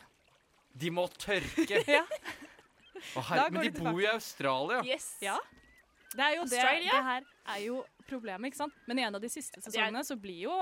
[0.77, 1.83] De må tørke.
[1.97, 2.05] Ja.
[3.15, 4.81] Å, her, men de bor jo i Australia.
[4.89, 5.05] Yes.
[5.23, 5.37] Ja.
[6.17, 6.95] Det er jo det, Australia?
[6.95, 7.77] det her er jo
[8.09, 8.79] problemet, ikke sant?
[8.89, 10.55] Men i en av de siste sesongene så blir jo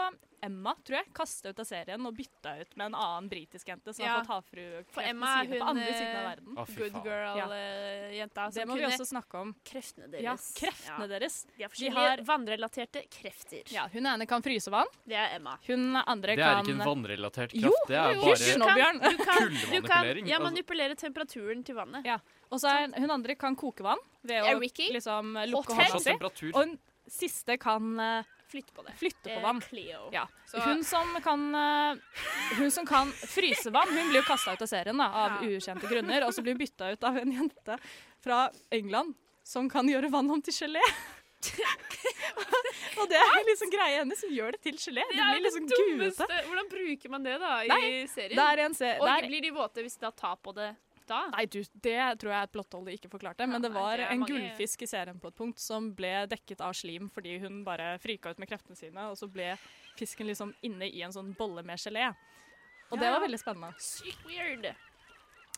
[0.45, 3.95] Emma, tror jeg, kasta ut av serien og bytta ut med en annen britisk jente
[3.97, 4.19] som Ja.
[4.19, 6.67] har fått havfru For Emma er hun andre siden av eh, verden.
[6.67, 7.37] Fy good faen.
[7.39, 7.47] Ja.
[7.49, 9.55] girl-jenta Det må vi også snakke om.
[9.65, 10.53] kreftene Ja, deres.
[10.59, 11.39] kreftene deres.
[11.57, 13.63] De har De forskjellige har- vannrelaterte krefter.
[13.73, 14.87] Ja, hun ene kan fryse vann.
[15.07, 15.57] Det er Emma.
[15.67, 17.65] Hun andre Det er ikke en vannrelatert kraft.
[17.65, 20.43] Jo, det er jo, bare nå, Du kan, du kan ja, altså.
[20.43, 22.05] manipulere temperaturen til vannet.
[22.05, 22.19] Ja.
[22.51, 26.51] Og så er hun andre kan koke vann ved Ja, å liksom lukke hånda si.
[26.53, 26.79] Og hun
[27.09, 28.23] siste kan eh,
[28.55, 28.93] Flytte på det.
[29.01, 29.61] flytte på Eh, vann.
[29.61, 30.11] Cleo.
[30.15, 30.25] Ja.
[30.47, 31.97] Så- Hun som kan eh,
[32.61, 35.49] Hun som kan fryse vann, hun blir jo kasta ut av serien da, av Ja.
[35.59, 36.23] ukjente grunner.
[36.29, 37.79] Og så blir hun bytta ut av en jente
[38.23, 40.81] fra England som kan gjøre vann om til gelé.
[43.01, 44.23] og det er liksom greia hennes.
[44.25, 45.03] Hun gjør det til gelé.
[45.11, 46.29] Det blir liksom dummeste.
[46.49, 48.37] Hvordan bruker man det da i Nei, serien?
[48.39, 50.71] det er en se- Og blir de våte hvis de da tar på det
[51.11, 51.21] da?
[51.35, 53.47] Nei, du, det tror jeg er et plotthold de ikke forklarte.
[53.47, 55.91] Men Ja, det nei, var det en mange- gullfisk i serien på et punkt som
[55.95, 59.53] ble dekket av slim fordi hun bare frika ut med kreftene sine, og så ble
[59.99, 62.11] fisken liksom inne i en sånn bolle med gelé.
[62.91, 63.73] Og det var veldig spennende.
[63.81, 64.69] Sykt weird.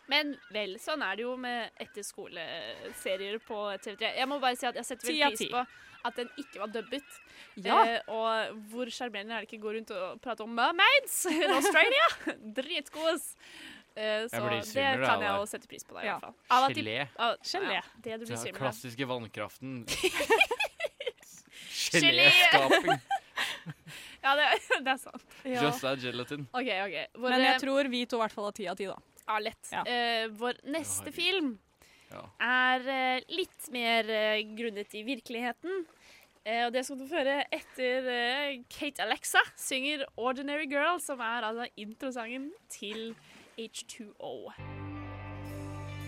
[0.08, 4.12] Men vel, sånn er det jo med etterskoleserier på TV3.
[4.20, 5.64] Jeg må bare si at jeg setter veldig vel pris på
[6.06, 7.16] at den ikke var dubbet.
[7.58, 7.80] Ja.
[7.82, 11.50] Eh, og hvor sjarmerende er det ikke å gå rundt og prate om mermaids in
[11.50, 12.06] Australia?
[12.54, 13.18] Dritgode.
[13.96, 15.94] Eh, så det svimmel kan jeg jo sette pris på.
[15.96, 16.34] Da, i hvert fall.
[16.52, 16.96] Av Gelé.
[17.16, 17.78] av- Gelé.
[17.78, 18.60] Ja, det du blir svimmel av.
[18.66, 19.78] klassiske vannkraften.
[21.92, 22.30] Gelé.
[22.30, 22.98] Geléskaping.
[24.26, 24.46] Ja, det,
[24.82, 25.34] det er sant.
[25.46, 26.48] Just that gelatin.
[26.50, 27.04] Okay, okay.
[27.14, 28.96] Vår, Men jeg eh, tror vi to i hvert fall har ti av ti, da.
[29.28, 29.68] Ja, lett.
[29.70, 29.82] Ja.
[29.86, 31.52] Uh, vår neste film
[32.10, 32.24] Ja.
[32.42, 35.84] er uh, litt mer uh, grunnet i virkeligheten.
[36.46, 38.10] Eh, og det skal du få høre etter
[38.70, 43.14] Kate Alexa synger 'Ordinary Girl', som er altså introsangen til
[43.56, 44.52] H2O.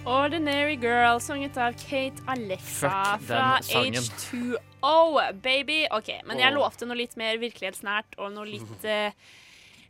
[0.04, 3.94] Ordinary Girl, sunget av Kate Alexa Fuck den fra sangen.
[3.94, 5.86] H2O, baby.
[5.90, 9.16] OK, men jeg lovte noe litt mer virkelighetsnært og noe litt eh,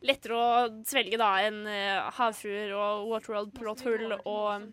[0.06, 0.48] lettere å
[0.86, 4.68] svelge da enn eh, havfruer og Waterworld-plotthull og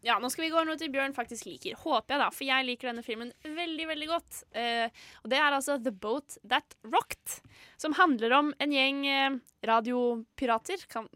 [0.00, 1.76] ja, nå skal vi gå over til Bjørn faktisk liker.
[1.76, 2.28] Håper jeg, da.
[2.32, 4.38] For jeg liker denne filmen veldig, veldig godt.
[4.56, 4.86] Eh,
[5.20, 7.34] og det er altså The Boat That Rocked.
[7.80, 9.36] Som handler om en gjeng eh,
[9.68, 10.86] radiopirater.
[10.88, 11.10] Kan,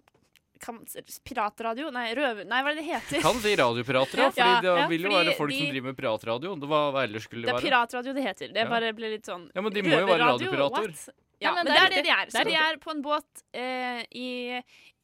[0.65, 0.79] kan,
[1.29, 1.91] piratradio?
[1.95, 2.41] Nei, røv...
[2.49, 3.21] Nei, hva er det det heter?
[3.25, 4.31] Kan si radiopirater, ja.
[4.35, 6.55] Fordi Ja, det ja, vil jo være folk de- som driver med piratradio.
[6.65, 8.55] Det var, hva ellers skulle Det det er piratradio det heter.
[8.57, 8.71] Det Ja.
[8.73, 10.97] bare ble litt sånn Ja, men de må jo være radiopirater.
[11.43, 12.31] Ja, men, det er det de er.
[12.33, 14.29] Så de er på en båt eh, i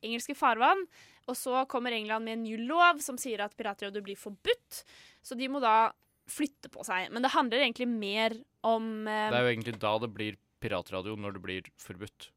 [0.03, 0.87] engelske farvann,
[1.29, 4.85] og så kommer England med en ny lov som sier at piratradio blir forbudt.
[5.23, 5.91] Så de må da
[6.31, 7.11] flytte på seg.
[7.13, 8.37] Men det handler egentlig mer
[8.67, 12.31] om eh, Det er jo egentlig da det blir piratradio, når det blir forbudt.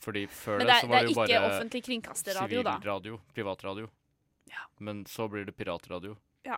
[0.00, 0.04] Ja.
[0.04, 2.62] Fordi før Men det, er- så var det det er jo ikke bare offentlig kringkasterradio,
[2.62, 2.72] da.
[2.78, 3.88] sivilradio, privatradio.
[4.80, 6.16] Men så blir det piratradio.
[6.44, 6.56] Ja.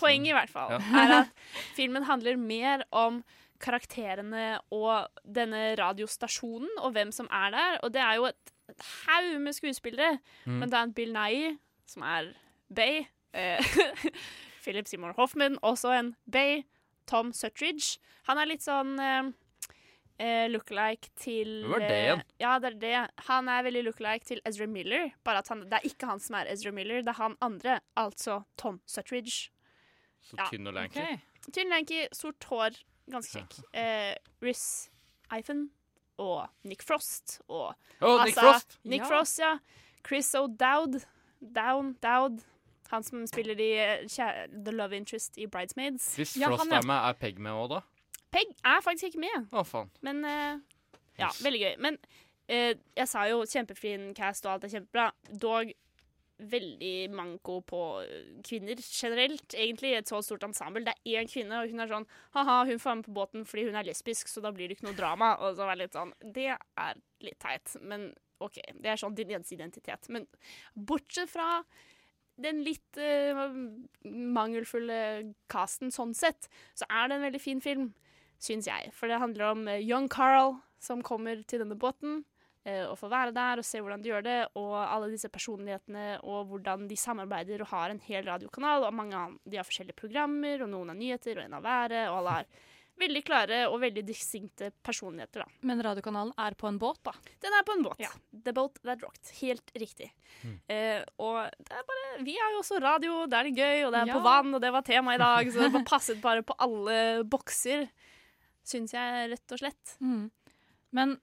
[0.00, 0.78] Poenget i hvert fall Ja.
[1.02, 1.28] er at
[1.76, 3.22] filmen handler mer om
[3.60, 7.78] karakterene og denne radiostasjonen og hvem som er der.
[7.84, 8.52] Og det er jo et,
[9.06, 10.18] haug med skuespillere.
[10.46, 10.62] Mm.
[10.62, 12.32] Er en Bill Nye, som er
[12.74, 13.04] Bay.
[13.34, 13.60] Eh,
[14.64, 16.62] Philip Seymour Hoffman, også en Bay.
[17.06, 17.98] Tom Sutridge.
[18.28, 19.30] Han er litt sånn eh,
[20.20, 22.20] eh, lookalike til Hvem er det igjen?
[22.24, 23.24] eh, Ja, det er det.
[23.30, 25.08] Han er veldig lookalike til Ezra Miller.
[25.24, 27.78] Bare at han, det er ikke han som er Ezra Miller, det er han andre.
[27.96, 29.48] Altså Tom Sutridge.
[30.22, 31.06] Så tynn og lanky.
[31.50, 32.76] Tynn, lanky, sort hår,
[33.10, 33.60] ganske kjekk.
[33.72, 34.14] Uh,
[34.44, 34.64] Riz
[35.32, 35.70] Ifen
[36.20, 37.72] og Nick Frost og
[38.04, 38.76] Å, Nick Frost!
[38.84, 39.08] Nick Ja.
[39.08, 39.54] Frost, ja.
[40.06, 41.00] Chris O'Dowd.
[41.40, 42.42] Down, Dowd.
[42.90, 44.04] Han som spiller i uh,
[44.52, 46.10] The Love Interest i Bridesmaids.
[46.18, 47.80] Hvis Frost er med, er Peg med òg, da?
[48.30, 49.46] Peg er faktisk ikke med.
[49.52, 49.90] Å, faen.
[50.06, 50.80] Men eh,
[51.20, 51.76] ja, veldig gøy.
[51.82, 51.98] Men
[52.46, 55.10] eh, jeg sa jo kjempefin cast og alt er kjempebra.
[55.30, 55.72] Dog
[56.40, 57.80] veldig manko på
[58.46, 60.82] kvinner generelt, egentlig, i et så stort ensemble.
[60.86, 63.46] Det er én kvinne, og hun er sånn ha-ha, hun får være med på båten
[63.48, 65.34] fordi hun er lesbisk, så da blir det ikke noe drama.
[65.44, 68.10] Og så var det litt sånn Det er litt teit, men
[68.40, 68.60] OK.
[68.80, 70.08] Det er sånn din eneste identitet.
[70.12, 70.26] Men
[70.74, 71.62] bortsett fra
[72.40, 73.50] den litt uh,
[74.08, 75.00] mangelfulle
[75.52, 77.90] casten sånn sett, så er det en veldig fin film,
[78.40, 78.90] syns jeg.
[78.96, 82.22] For det handler om eh, young Carl som kommer til denne båten.
[82.64, 86.18] eh, Og får være der og se hvordan de gjør det, og alle disse personlighetene
[86.24, 88.84] og hvordan de samarbeider og har en hel radiokanal.
[88.88, 92.08] Og mange av de har forskjellige programmer, og noen har nyheter og en har været.
[92.10, 92.46] Og alle har
[93.00, 95.46] veldig klare og veldig distinkte personligheter, da.
[95.64, 97.14] Men radiokanalen er på en båt, da.
[97.40, 98.02] Den er på en båt.
[98.44, 99.30] The Boat That Rocked.
[99.40, 100.10] Helt riktig.
[100.68, 104.02] Eh, og det er bare, vi har jo også radio, det er gøy, og det
[104.02, 104.18] er Ja.
[104.18, 107.88] på vann, og det var tema i dag, så det passet bare på alle bokser,
[108.70, 109.94] syns jeg, rett og slett.
[110.00, 110.28] Mm.
[110.96, 111.16] Men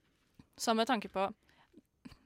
[0.58, 1.28] så med tanke på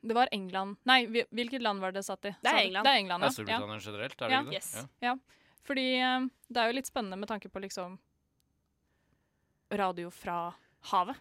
[0.02, 2.32] Det var England Nei, hvilket land var det satt i?
[2.42, 2.86] Det er England.
[2.86, 4.42] Det er England, Det er Storbritannia generelt, er det ja.
[4.42, 4.62] ikke det?
[4.62, 4.72] Yes.
[4.76, 5.12] Ja.
[5.12, 5.42] Ja.
[5.68, 8.00] Fordi eh, det er jo litt spennende med tanke på liksom
[9.72, 10.38] radio fra
[10.92, 11.20] havet.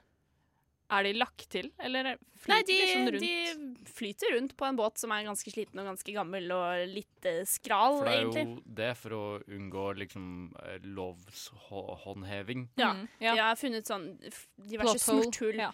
[0.91, 3.27] Er de lagt til, eller flyter Nei, de, liksom rundt?
[3.27, 7.29] de flyter rundt på en båt som er ganske sliten og ganske gammel og litt
[7.47, 8.03] skral, egentlig.
[8.03, 8.47] For det er egentlig.
[8.49, 9.23] jo det for å
[9.59, 10.25] unngå liksom
[10.65, 12.67] eh, lovshåndheving.
[12.81, 14.11] Ja, de har funnet sånn
[14.57, 15.61] diverse smurthull.
[15.63, 15.71] ja.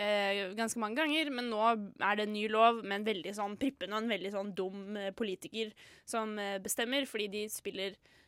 [0.00, 3.58] eh, ganske mange ganger, men nå er det en ny lov med en veldig sånn
[3.60, 5.74] prippende og en veldig sånn dum eh, politiker
[6.08, 8.19] som eh, bestemmer, fordi de spiller eh,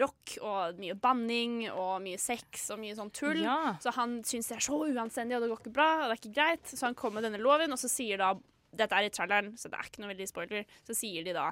[0.00, 3.42] rock og mye banning og mye sex og mye sånn tull.
[3.44, 3.76] Ja.
[3.82, 6.22] Så han syns det er så uanstendig, og det går ikke bra, og det er
[6.22, 6.72] ikke greit.
[6.72, 8.34] Så han kommer med denne loven, og så sier da
[8.76, 10.66] Dette er i traileren, så det er ikke noe veldig spoiler.
[10.84, 11.46] Så sier de da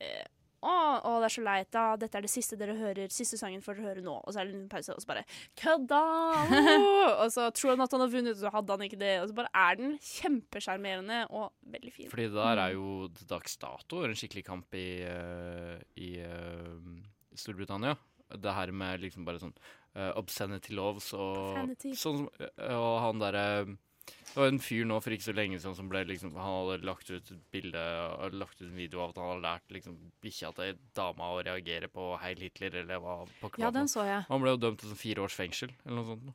[0.00, 0.22] eh,
[0.64, 1.84] å, å, det er så leit, da.
[2.00, 3.12] Dette er det siste dere hører.
[3.12, 4.14] Siste sangen får dere høre nå.
[4.22, 5.24] Og så er det en liten pause, og så bare
[5.60, 6.00] Kødda!
[7.24, 9.12] Og så tror han at han har vunnet, og så hadde han ikke det.
[9.20, 12.08] Og så bare er den kjempesjarmerende og veldig fin.
[12.12, 16.78] Fordi det der er jo til dags dato en skikkelig kamp i, eh, i eh,
[17.40, 17.96] Storbritannia.
[18.34, 19.52] Det her med liksom bare sånn
[19.96, 21.92] uh, obscenity loves og Profanity.
[21.98, 23.42] sånn som eh, Og han derre
[24.06, 26.88] Det var en fyr nå for ikke så lenge siden som ble liksom Han hadde
[26.88, 27.82] lagt ut et bilde
[28.16, 31.42] og lagt ut en video av at han hadde lært liksom bikkja til dama å
[31.46, 34.24] reagere på Heil Hitler, eller hva pokker Ja, den så jeg.
[34.30, 36.32] Han ble jo dømt til sånn fire års fengsel, eller noe sånt.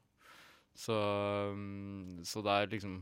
[0.80, 0.96] Så,
[1.52, 3.00] um, så det er liksom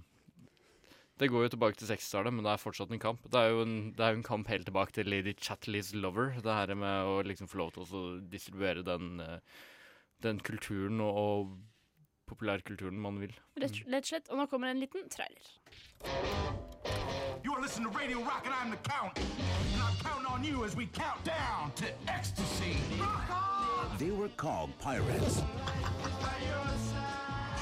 [1.17, 3.23] Det går jo tilbake til 60-tallet, men det er fortsatt en kamp.
[3.25, 6.35] Det er jo en, det er jo en kamp helt tilbake til Lady Chatterleys Lover.
[6.45, 9.39] Det her med å liksom få lov til å distribuere den, eh,
[10.21, 11.57] den kulturen og, og
[12.29, 13.33] populærkulturen man vil.
[13.57, 14.29] Rett, rett og slett.
[14.29, 15.49] Og nå kommer en liten trailer.
[17.43, 19.17] You are listening to Radio Rock, and I'm the Count.
[19.17, 22.77] And I'm counting on you as we count down to ecstasy.
[23.97, 25.41] They were called pirates.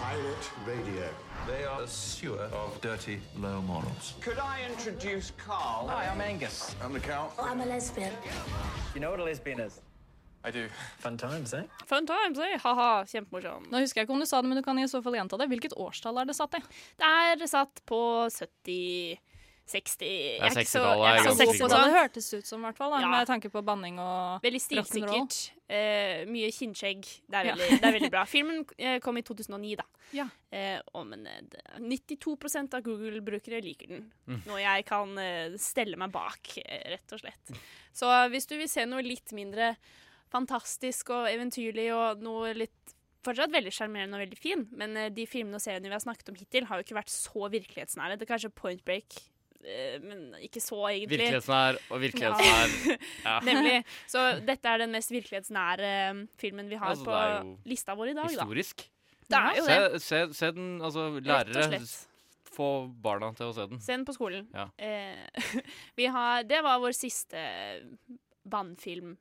[0.05, 1.09] Pirate Radio.
[1.47, 4.13] They are a sewer of dirty, low morals.
[4.21, 5.87] Could I introduce Carl?
[5.87, 6.75] Hi, I'm Angus.
[6.83, 7.31] I'm the Count.
[7.39, 8.13] Oh, I'm a lesbian.
[8.93, 9.81] You know what a lesbian is?
[10.43, 10.67] I do.
[10.99, 11.63] Fun times, eh?
[11.87, 12.53] Fun times, eh?
[12.61, 13.65] Ha-ha, kjempemorsom.
[13.71, 15.39] Nå husker jeg ikke om du sa det, men du kan i så fall gjenta
[15.41, 15.49] det.
[15.49, 16.61] Hvilket årstall er det satt i?
[17.01, 19.17] Det er satt på 70
[19.65, 21.83] 60 Ja, Jeg er ikke så, 60-tallet jeg er så god på Så sånn.
[21.89, 23.09] det hørtes ut som, i hvert fall, da, Ja.
[23.09, 25.37] med tanke på banning og Veldig stilsikkert.
[25.67, 27.01] Eh, mye kinnskjegg.
[27.25, 27.55] Det er, Ja.
[27.55, 28.25] veldig, det er veldig bra.
[28.29, 29.85] Filmen eh, kom i 2009, da.
[30.13, 30.27] Ja.
[30.53, 31.41] Eh, og, men eh,
[31.81, 34.11] 92% av Google-brukere liker den.
[34.29, 34.41] Mm.
[34.45, 37.55] Noe jeg kan eh, stelle meg bak, eh, rett og slett.
[37.91, 39.75] Så hvis du vil se noe litt mindre
[40.33, 42.71] fantastisk og eventyrlig og noe litt
[43.25, 46.27] Fortsatt veldig sjarmerende og veldig fin, men eh, de filmene og seriene vi har snakket
[46.29, 48.19] om hittil, har jo ikke vært så virkelighetsnære.
[48.21, 49.23] Det er kanskje Point Break, eh,
[50.05, 51.17] men ikke så, egentlig.
[51.19, 52.99] Virkelighetsnær og virkelighetsnær.
[53.25, 53.39] Ja.
[53.45, 53.79] Nemlig.
[54.11, 58.17] Så dette er den mest virkelighetsnære um, filmen vi har Altså, på lista vår i
[58.19, 58.45] dag, da.
[59.25, 60.01] Det er jo det.
[60.01, 61.79] Se, se, se den, altså lærere
[62.55, 62.67] Få
[63.03, 63.79] barna til å se den.
[63.83, 64.45] Se den på skolen.
[64.55, 64.69] Ja.
[64.79, 65.49] Eh,
[65.99, 67.41] vi har, det var vår siste
[68.47, 69.17] vannfilm.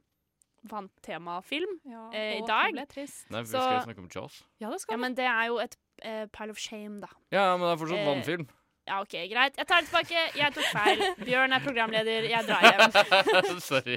[0.65, 2.71] Vanntemafilm Ja, eh, i dag.
[2.73, 3.27] det ble trist.
[3.31, 4.45] Nei, vi Så- skal snakke om Jaws.
[4.61, 7.09] Ja, det skal ja, men det er jo et eh, pile of shame, da.
[7.35, 8.47] Ja, men det er fortsatt Eh, vannfilm.
[8.85, 9.55] Ja, OK, greit.
[9.57, 10.23] Jeg tar det tilbake.
[10.37, 11.03] Jeg tok feil.
[11.29, 12.27] Bjørn er programleder.
[12.29, 12.97] Jeg drar hjem.
[13.69, 13.97] Sorry.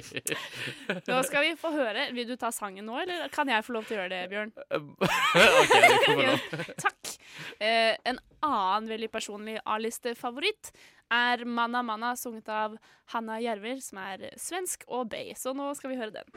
[1.04, 2.06] Nå skal vi få høre.
[2.16, 4.54] Vil du ta sangen nå, eller kan jeg få lov til å gjøre det, Bjørn?
[4.78, 6.38] OK, det kommer Ja.
[6.80, 7.12] Takk.
[7.60, 10.72] Eh, en annen veldig personlig A-listefavoritt
[11.12, 12.80] er Manna Manna, sunget av
[13.12, 15.34] Hanna Jerver, som er svensk og bay.
[15.36, 16.34] Så nå skal vi høre den.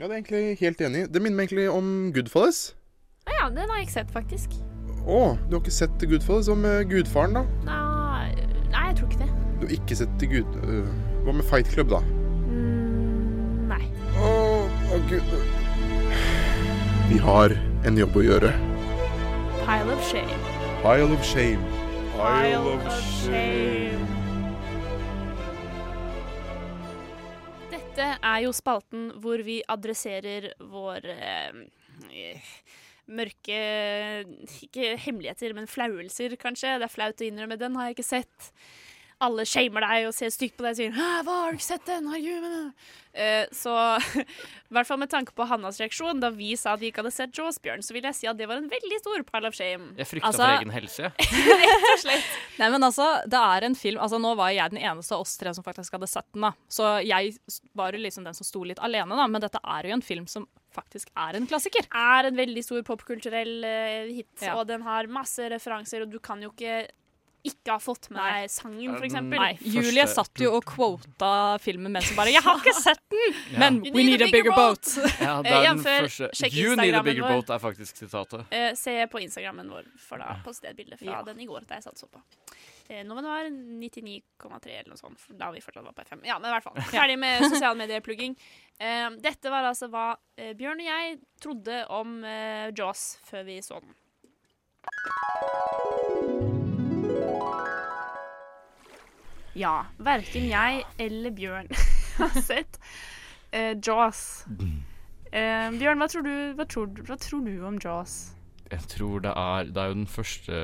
[0.00, 1.06] Ja, det er egentlig helt enig.
[1.12, 2.70] Det minner meg egentlig om Goodfalls.
[3.28, 4.60] Ja, den har jeg ikke sett, faktisk.
[5.10, 6.46] Å, du har ikke sett Goodfellas?
[6.46, 7.40] Hva med Gudfaren, da?
[7.66, 8.30] Nei,
[8.70, 9.30] nei jeg tror ikke det.
[9.58, 10.58] Du har ikke sett Gud...
[10.62, 10.90] øh,
[11.26, 11.98] hva med Fight Club, da?
[12.46, 13.80] Mm, nei.
[14.22, 14.30] Å,
[14.70, 15.32] å gud
[17.10, 17.56] Vi har
[17.90, 18.52] en jobb å gjøre.
[19.64, 20.38] Pile of shame.
[20.84, 21.66] Pile of shame.
[22.14, 22.86] Pile of
[23.24, 24.06] shame.
[27.74, 31.66] Dette er jo spalten hvor vi adresserer vår eh,
[33.10, 33.58] mørke
[34.66, 36.78] Ikke hemmeligheter, men flauelser, kanskje.
[36.80, 37.58] Det er flaut å innrømme.
[37.60, 38.52] Den har jeg ikke sett.
[39.20, 41.84] Alle shamer deg og ser stygt på deg og sier hva, har du ikke sett
[41.90, 42.72] den?' Herregud, men
[43.12, 43.72] Eh, Så
[44.70, 47.10] i hvert fall med tanke på Hannas reaksjon da vi sa at vi ikke hadde
[47.10, 49.56] sett Jaws, Bjørn, så vil jeg si at det var en veldig stor pile of
[49.58, 49.88] shame.
[49.98, 51.10] Jeg frykta Altså- for egen helse.
[51.64, 52.30] Rett og slett.
[52.60, 55.34] Nei, men altså, det er en film Altså, Nå var jeg den eneste av oss
[55.40, 56.46] tre som faktisk hadde sett den.
[56.46, 57.34] da Så jeg
[57.74, 60.26] var jo liksom den som sto litt alene, da men dette er jo en film
[60.30, 61.86] som faktisk er en klassiker.
[61.92, 64.54] er en veldig stor popkulturell eh, hit, Ja.
[64.56, 66.88] og den har masse referanser, og du kan jo ikke
[67.44, 69.38] ikke har fått med deg sangen, eksempel.
[69.40, 73.58] Nei, Julie satt jo og quota filmen mens hun bare 'Jeg har ikke sett den!'
[73.58, 74.84] Men we need a bigger boat.
[75.20, 77.28] Ja, det er den første You need a bigger vår.
[77.40, 78.44] boat er faktisk sitatet.
[78.50, 81.22] Eh, se på Instagrammen vår, for da postet jeg et bilde fra Ja.
[81.22, 81.64] den i går.
[81.66, 82.20] Da jeg satt så på.
[82.90, 86.02] Eh, nå må det være 99,3 eller noe sånt, for da vi fortsatt var på
[86.02, 86.24] FM.
[86.24, 86.74] Ja, men i hvert fall.
[86.90, 88.36] Ferdig med sosiale medier-plugging.
[88.80, 93.60] Eh, dette var altså hva eh, Bjørn og jeg trodde om eh, Jaws før vi
[93.62, 93.94] så den.
[99.60, 101.68] Ja, verken jeg eller Bjørn
[102.20, 102.78] har sett
[103.52, 104.46] eh, Jaws.
[105.30, 108.30] Eh, Bjørn, hva tror, du, hva, tror, hva tror du om Jaws?
[108.70, 110.58] Jeg tror det er Det er jo den første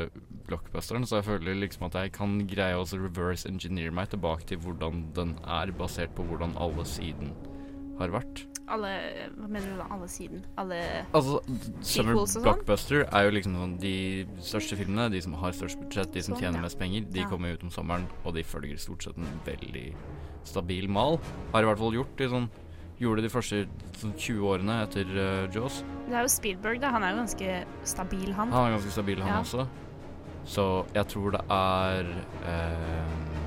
[0.47, 4.62] blockbusteren, så jeg føler liksom at jeg kan greie å reverse engineer meg tilbake til
[4.62, 7.35] hvordan den er, basert på hvordan alle siden
[7.98, 8.47] har vært.
[8.69, 8.91] Alle,
[9.39, 9.87] hva mener du da?
[9.95, 10.41] Alle siden?
[10.59, 10.79] Alle
[11.15, 11.39] Altså,
[11.87, 12.43] Summer sånn?
[12.43, 16.35] Blockbuster er jo liksom sånn de største filmene, de som har størst budsjett, de som
[16.35, 16.63] Sånn, tjener ja.
[16.67, 17.29] mest penger, de Ja.
[17.31, 19.95] kommer ut om sommeren, og de følger stort sett en veldig
[20.45, 21.21] stabil mal.
[21.53, 22.49] Har i hvert fall gjort de sånn
[22.99, 23.59] Gjorde de første
[24.01, 25.83] sånn 20 årene etter uh, Jaws.
[26.09, 26.89] Det er jo Spielberg, da.
[26.95, 28.49] Han er jo ganske stabil, han.
[28.51, 29.41] Han er ganske stabil, han Ja.
[29.43, 29.67] også.
[30.49, 30.65] Så
[30.95, 32.09] jeg tror det er
[32.47, 33.45] eh,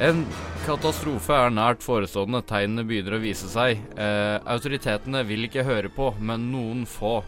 [0.00, 0.22] En
[0.64, 2.40] katastrofe er nært forestående.
[2.48, 3.82] Tegnene begynner å vise seg.
[4.00, 7.18] Eh, autoritetene vil ikke høre på, men noen få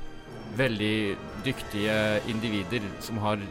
[0.57, 0.95] veldig
[1.45, 1.99] dyktige
[2.33, 3.43] individer som har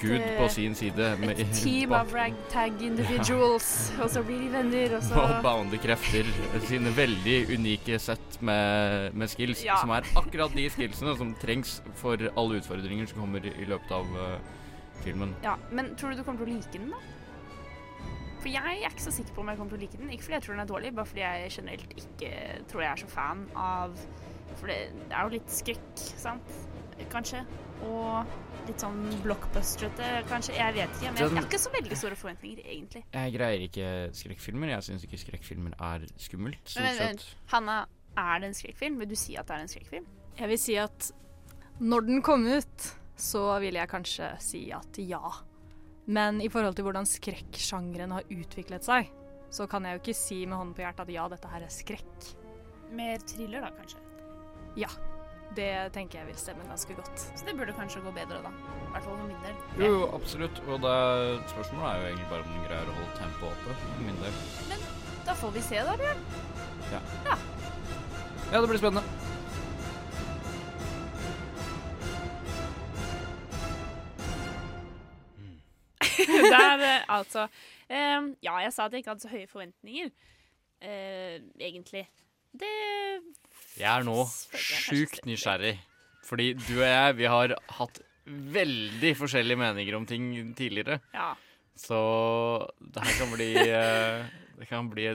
[0.00, 3.68] Gud eh, på sin side Et team av ragtag individuals,
[4.02, 6.26] og så blir de venner, og så og bounde krefter.
[6.66, 9.78] Sine veldig unike sett med, med skills, Ja.
[9.78, 13.94] som er akkurat de skillsene som trengs for alle utfordringer som kommer i, i løpet
[13.94, 14.58] av uh,
[15.06, 15.36] filmen.
[15.46, 17.17] Ja, Men tror du du kommer til å like den, da?
[18.38, 20.10] For jeg er ikke så sikker på om jeg kommer til å like den.
[20.14, 22.32] Ikke fordi jeg tror den er dårlig, bare fordi jeg generelt ikke
[22.70, 23.96] tror jeg er så fan av
[24.58, 24.76] For det,
[25.10, 26.54] er jo litt skrekk, sant?
[27.12, 27.44] Kanskje.
[27.86, 28.26] Og
[28.66, 30.56] litt sånn blockbusterete, kanskje.
[30.56, 31.12] Jeg vet ikke.
[31.12, 33.04] Men jeg Den- har ikke så veldig store forventninger, egentlig.
[33.12, 34.68] Jeg greier ikke skrekkfilmer.
[34.68, 37.18] Jeg syns ikke skrekkfilmer er skummelt, Men, stort men, men.
[37.52, 37.86] Hanna,
[38.16, 38.98] er det en skrekkfilm?
[38.98, 40.06] Vil du si at det er en skrekkfilm?
[40.38, 41.12] Jeg vil si at
[41.80, 45.20] når den kom ut, så vil jeg kanskje si at ja.
[46.08, 49.10] Men i forhold til hvordan skrekksjangeren har utviklet seg,
[49.52, 51.72] så kan jeg jo ikke si med hånden på hjertet at ja, dette her er
[51.72, 52.28] skrekk.
[52.96, 54.00] Mer thriller, da, kanskje?
[54.80, 54.88] Ja.
[55.56, 57.22] Det tenker jeg vil stemme ganske godt.
[57.36, 58.50] Så det burde kanskje gå bedre, da.
[58.52, 59.62] I hvert fall for min del.
[59.80, 60.60] Jo, jo, absolutt.
[60.68, 60.98] Og det
[61.54, 64.42] spørsmålet er jo egentlig bare om den greier å holde tempoet oppe, for min del.
[64.68, 64.84] Men
[65.28, 66.22] da får vi se, da, Bjørn.
[66.92, 67.00] Ja.
[67.28, 67.40] Ja.
[68.48, 69.27] Ja, det blir spennende.
[76.54, 77.46] Der, eh, altså
[77.88, 80.10] eh, Ja, jeg sa at jeg ikke hadde så høye forventninger,
[80.82, 82.06] eh, egentlig.
[82.58, 82.72] Det
[83.78, 84.22] Jeg er nå
[84.56, 85.76] sjukt nysgjerrig,
[86.26, 91.00] fordi du og jeg, vi har hatt veldig forskjellige meninger om ting tidligere.
[91.14, 91.32] Ja.
[91.78, 91.98] Så
[92.80, 93.48] det her kan bli
[93.78, 94.26] eh,
[94.58, 95.06] Det kan bli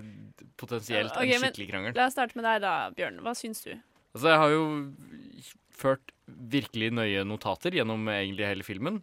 [0.57, 1.97] potensielt en skikkelig krangel.
[1.97, 3.19] La oss starte med deg, da, Bjørn.
[3.25, 3.73] Hva syns du?
[4.13, 4.63] Altså, jeg har jo
[5.73, 9.01] ført virkelig nøye notater gjennom egentlig hele filmen.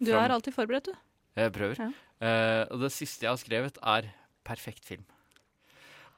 [0.00, 1.06] Du er alltid forberedt, du.
[1.36, 1.78] Jeg prøver.
[1.78, 1.90] Ja.
[2.20, 4.10] Uh, og det siste jeg har skrevet, er
[4.44, 5.06] 'perfekt film'.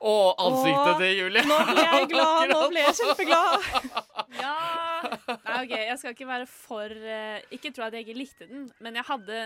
[0.02, 1.42] Å, ansiktet Åh, til Julie!
[1.46, 2.48] Nå ble jeg glad!
[2.50, 3.66] Nå ble jeg kjempeglad!
[4.40, 4.54] Ja
[5.44, 8.64] Nei, OK, jeg skal ikke være for uh, Ikke tro at jeg ikke likte den,
[8.82, 9.44] men jeg hadde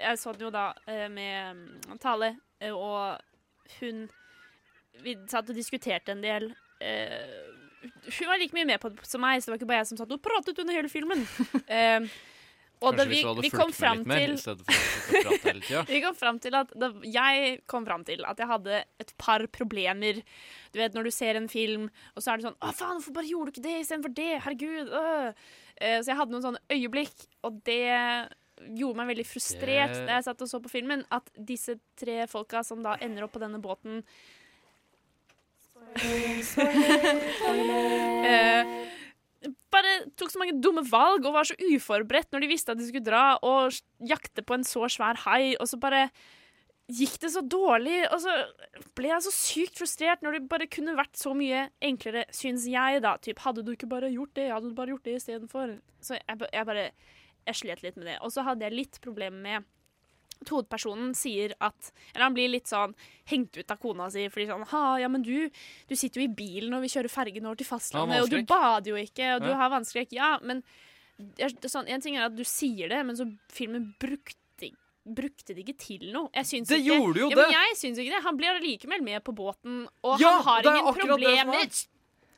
[0.00, 3.20] Jeg så den jo da uh, med um, Tale, eh, og
[3.78, 4.08] hun
[5.04, 6.50] Vi satt og diskuterte en del.
[6.82, 7.46] eh,
[8.18, 9.92] hun var like mye med på det som meg, så det var ikke bare jeg
[9.92, 11.22] som satt og pratet under hele filmen.
[11.68, 12.00] Eh,
[12.82, 14.34] og da vi, vi kom fram til.
[15.88, 19.44] Vi kom fram til at da, Jeg kom fram til at jeg hadde et par
[19.52, 20.20] problemer.
[20.74, 23.12] Du vet, Når du ser en film, og så er det sånn 'Å, faen, hvorfor
[23.14, 24.88] bare gjorde du ikke det istedenfor det?' Herregud.
[24.92, 25.32] Øh.
[25.80, 28.28] Eh, så jeg hadde noen sånne øyeblikk, og det
[28.78, 31.04] gjorde meg veldig frustrert Det- da jeg satt og så på filmen.
[31.10, 34.02] At disse tre folka som da ender opp på denne båten
[38.24, 38.64] Eh,
[39.74, 42.86] bare tok så mange dumme valg og var så uforberedt når de visste at de
[42.88, 43.74] skulle dra og
[44.08, 46.08] jakte på en så svær hai, og så bare
[46.92, 48.32] gikk det så dårlig, og så
[48.96, 53.00] ble jeg så sykt frustrert når det bare kunne vært så mye enklere, syns jeg,
[53.04, 53.14] da.
[53.24, 55.78] Typ, hadde du ikke bare gjort det, hadde du bare gjort det istedenfor.
[56.04, 56.90] Så jeg, jeg bare
[57.44, 58.18] Jeg slet litt med det.
[58.24, 59.66] Og så hadde jeg litt problemer med
[60.52, 62.94] hovedpersonen sier at Eller han blir litt sånn
[63.30, 65.48] hengt ut av kona si fordi sånn Ha, ja, men du,
[65.88, 68.42] du sitter jo i bilen og vi kjører fergen over til fastlandet, Ja, og du
[68.44, 69.56] bader jo ikke, og du Ja.
[69.56, 70.12] har vannskrekk.
[70.12, 70.62] Ja, men
[71.64, 74.40] sånn, En ting er at du sier det, men så filmen brukte
[75.04, 76.30] Brukte det ikke til noe.
[76.32, 77.42] Jeg syns Det ikke, gjorde jo ja, det!
[77.44, 78.22] Men jeg syns ikke det.
[78.24, 80.96] Han blir allikevel med på båten, og Ja, han har ingen er.
[80.96, 81.82] problemer.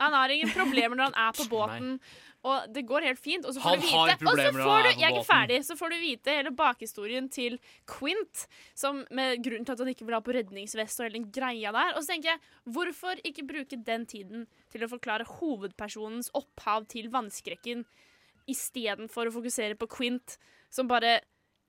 [0.00, 2.00] Han har ingen problemer når han er på båten,
[2.46, 3.46] og det går helt fint.
[3.46, 5.58] Og så får Han du vite og så får du, Jeg er ikke ferdig.
[5.66, 7.58] Så får du vite hele bakhistorien til
[7.90, 8.46] Quint,
[8.78, 11.74] som med grunnen til at han ikke vil ha på redningsvest og hele den greia
[11.74, 11.94] der.
[11.96, 12.42] Og så tenker jeg,
[12.76, 17.86] hvorfor ikke bruke den tiden til å forklare hovedpersonens opphav til vannskrekken,
[18.46, 20.38] istedenfor å fokusere på Quint,
[20.70, 21.18] som bare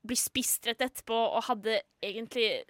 [0.06, 2.62] blir spist rett etterpå og hadde egentlig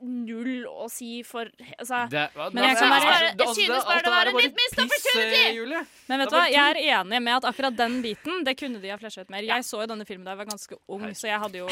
[0.00, 1.46] null å si for
[1.78, 4.36] altså, Det- hva- Men jeg kan være- altså, Jeg synes bare det det var en
[4.36, 5.86] litt missed opportunity.
[6.08, 8.88] Men vet du hva, jeg er enig med at akkurat den biten Det kunne de
[8.88, 9.42] ha flashet ut mer.
[9.42, 11.68] Jeg så jo denne filmen da jeg var ganske ung, så jeg hadde jo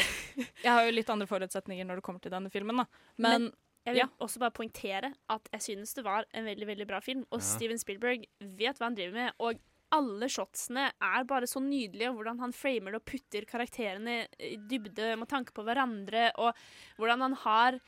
[0.63, 2.85] Jeg har jo litt andre forutsetninger når det kommer til denne filmen, da.
[3.17, 3.53] Men, Men
[3.85, 4.07] jeg vil ja.
[4.19, 7.25] også bare poengtere at jeg synes det var en veldig veldig bra film.
[7.31, 7.45] Og Ja.
[7.45, 9.33] Steven Spielberg vet hva han driver med.
[9.39, 9.59] Og
[9.91, 12.09] alle shotsene er bare så nydelige.
[12.09, 16.31] og Hvordan han framer det og putter karakterene i dybde med tanke på hverandre.
[16.37, 16.53] Og
[16.97, 17.79] hvordan han har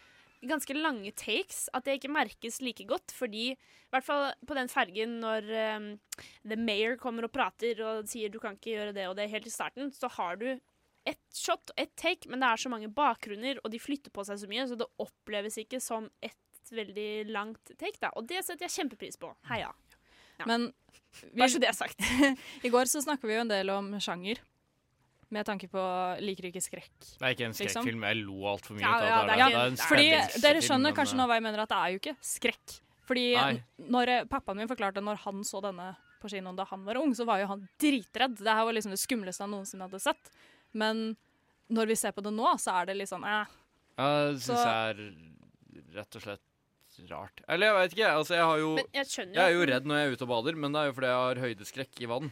[0.46, 1.66] ganske lange takes.
[1.74, 3.14] At det ikke merkes like godt.
[3.16, 5.92] Fordi, i hvert fall på den fergen, når um,
[6.48, 9.48] The Mayor kommer og prater og sier du kan ikke gjøre det og det helt
[9.50, 10.50] i starten, så har du
[11.08, 14.26] ett shot, og ett take, men det er så mange bakgrunner, og de flytter på
[14.28, 16.36] seg så mye, så det oppleves ikke som et
[16.76, 17.96] veldig langt take.
[18.02, 18.12] da.
[18.20, 19.32] Og det setter jeg kjempepris på.
[19.48, 19.72] Heia.
[20.38, 20.50] Ja.
[20.50, 20.72] Men
[21.32, 22.04] Bare så det er sagt.
[22.66, 24.42] I går så snakka vi jo en del om sjanger.
[25.36, 25.84] Med tanke på
[26.24, 26.94] liker ikke skrekk.
[27.04, 27.68] Det er ikke en liksom.
[27.68, 28.04] skrekkfilm.
[28.08, 28.84] Jeg lo altfor mye.
[28.86, 30.06] Ja, ja, det, er det er en fordi
[30.46, 32.76] dere skjønner kanskje eh, nå hva jeg mener, at det er jo ikke skrekk.
[33.08, 33.26] Fordi
[33.92, 35.92] når eh, pappaen min forklarte når han så denne
[36.22, 38.40] på kinoen da han var ung, så var jo han dritredd.
[38.40, 40.32] Det her var liksom det skumleste han noensinne hadde sett.
[40.72, 41.10] Men
[41.68, 43.56] når vi ser på det nå, så er det litt sånn eh.
[43.98, 46.46] Ja, det syns jeg er rett og slett
[47.12, 47.42] rart.
[47.48, 48.10] Eller jeg vet ikke.
[48.10, 50.26] Altså, jeg har jo Men jeg jo Jeg er jo redd når jeg er ute
[50.26, 52.32] og bader, men det er jo fordi jeg har høydeskrekk i vann.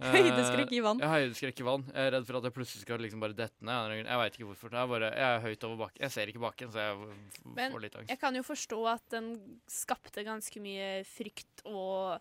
[0.00, 1.00] Eh, Høydeskrekk i vann?
[1.02, 1.82] Jeg har høydeskrekk i vann.
[1.92, 3.90] Jeg er redd for at jeg plutselig skal liksom bare dette ned.
[4.08, 4.70] Jeg veit ikke hvorfor.
[4.72, 6.00] Jeg er bare, jeg er høyt over bakken.
[6.06, 8.08] Jeg ser ikke bakken, så jeg Men får litt angst.
[8.14, 9.28] jeg kan jo forstå at den
[9.68, 12.18] skapte ganske mye frykt og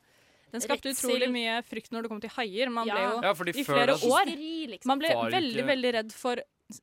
[0.54, 2.70] Den skapte utrolig mye frykt når det kom til haier.
[2.70, 2.94] Man Ja.
[2.94, 4.26] ble jo Ja, i flere det år
[4.70, 4.86] liksom.
[4.86, 6.36] Man ble veldig, ikke- veldig redd for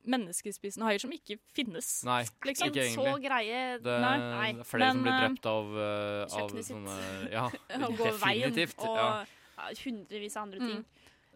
[0.07, 2.05] menneskespisende haier som ikke finnes.
[2.05, 2.69] Nei, liksom.
[2.69, 2.97] ikke egentlig.
[2.97, 4.53] Så greie Det, Nei.
[4.53, 8.79] det er flere som blir drept av, uh, av sånne Ja, definitivt.
[8.79, 9.25] og Ja.
[9.61, 10.69] Ja, hundrevis av andre Mm.
[10.73, 10.85] ting.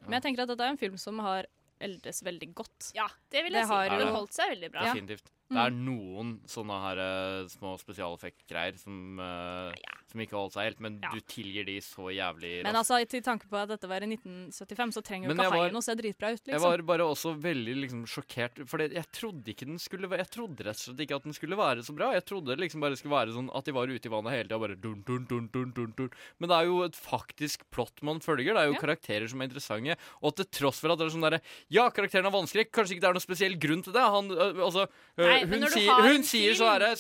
[0.04, 1.46] Men jeg tenker at dette er en film som har
[1.80, 2.90] eldes veldig godt.
[2.94, 3.72] Ja, det vil Det jeg si.
[3.74, 4.84] har Den holdt seg veldig bra.
[4.88, 5.30] Definitivt.
[5.50, 9.74] Det er noen sånne her eh, små spesialeffektgreier som, eh,
[10.14, 13.48] som ikke holdt seg helt, men du tilgir de så jævlig Men altså, til tanke
[13.50, 16.30] på at dette var i 1975, så trenger jo ikke jeg haien å se dritbra
[16.32, 16.68] ut, Jeg liksom.
[16.70, 20.64] var bare også veldig liksom, sjokkert, for jeg trodde ikke den skulle være Jeg trodde
[20.68, 22.12] rett og slett ikke at den skulle være så bra.
[22.14, 24.60] Jeg trodde liksom bare skulle være sånn at de var ute i vannet hele tida
[24.62, 26.10] bare dun, dun, dun, dun, dun, dun.
[26.38, 28.54] Men det er jo et faktisk plott man følger.
[28.54, 28.80] Det er jo Ja.
[28.84, 29.96] karakterer som er interessante.
[30.22, 33.04] Og til tross for at det er sånn derre Ja, karakteren har vannskrekk, kanskje ikke
[33.04, 34.02] det er noen spesiell grunn til det.
[34.14, 34.86] Han, altså,
[35.18, 36.94] øh, Nei, hun, sier, hun sier så herre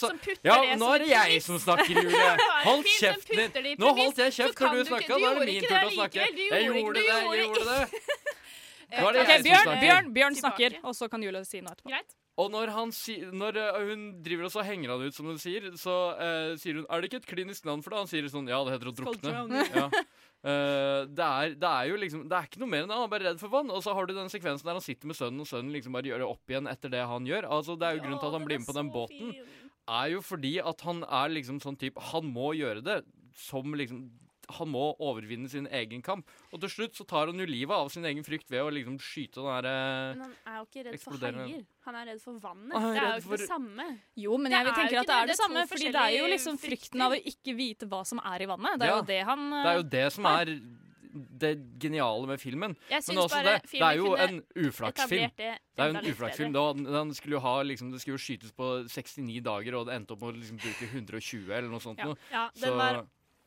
[0.44, 2.36] Ja, nå er det jeg som snakker, Julie.
[2.84, 3.78] Du kjeften din.
[3.80, 5.20] Nå holdt jeg kjeft når du snakka.
[5.20, 6.26] Da er det min tur til å snakke.
[6.40, 7.06] Jeg gjorde det.
[7.10, 8.02] Jeg gjorde det.
[8.90, 9.72] Eh, Nå er det ok, Bjørn.
[9.80, 11.90] Bjørn, Bjørn snakker, og så kan Julie si noe etterpå.
[11.94, 12.20] Greit.
[12.42, 15.38] Og når, han si, når øh, hun driver og så henger han ut, som hun
[15.38, 18.00] sier, så uh, sier hun Er det ikke et klinisk navn for det?
[18.02, 19.66] Han sier sånn Ja, det heter å drukne.
[19.70, 19.86] Ja.
[20.44, 22.96] Eh, det, er, det er jo liksom Det er ikke noe mer enn det.
[22.98, 23.70] Han er bare redd for vann.
[23.72, 26.10] Og så har du den sekvensen der han sitter med sønnen, og sønnen liksom bare
[26.10, 27.48] gjør det opp igjen etter det han gjør.
[27.56, 29.30] Altså Det er jo grunnen til at han blir med på den båten,
[29.88, 33.04] er jo fordi at han er liksom sånn type Han må gjøre det
[33.36, 34.10] som liksom
[34.58, 36.26] han må overvinne sin egen kamp.
[36.52, 38.98] Og til slutt så tar han jo livet av sin egen frykt ved å liksom
[39.00, 39.72] skyte den derre
[40.18, 41.62] Men han er jo ikke redd for haier.
[41.86, 42.74] Han er redd for vannet.
[42.76, 43.86] Det er jo ikke for- det samme.
[44.20, 46.12] Jo, men Det jeg vil er tenke at det er det, samme, fordi det er
[46.18, 48.78] jo liksom frykten av å ikke vite hva som er i vannet.
[48.78, 48.96] Det er Ja.
[49.00, 50.44] jo det han Det er jo det som er
[51.14, 52.74] det geniale med filmen.
[52.90, 55.30] Men også det, det er jo en uflaksfilm.
[55.38, 56.52] det er jo en uflaksfilm.
[56.90, 60.16] Den skulle jo ha, liksom, det skulle jo skytes på 69 dager, og det endte
[60.16, 61.98] opp med å liksom bruke 120 eller noe sånt.
[62.02, 62.16] Ja, noe.
[62.32, 63.06] ja den Så- var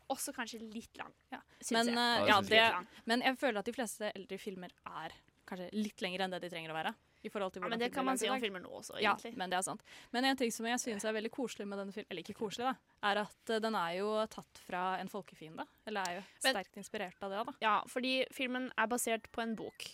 [0.09, 1.11] også kanskje litt lang.
[1.59, 1.97] syns Men, jeg.
[1.97, 5.11] eh, Ja, ja, det, men jeg føler at de fleste eldre filmer er
[5.47, 6.95] kanskje litt lengre enn det de trenger å være.
[7.25, 9.31] I forhold til Ja, men det kan man si om filmer nå også, egentlig.
[9.33, 9.81] Ja, men det er sant.
[10.13, 12.69] Men en ting som jeg synes er veldig koselig med denne filmen, eller ikke koselig,
[12.69, 12.75] da,
[13.09, 15.65] er at eh, den er jo tatt fra en folkefiende.
[15.89, 17.53] Eller er jo Men- sterkt inspirert av det, da.
[17.65, 19.89] Ja, fordi filmen er basert på en bok.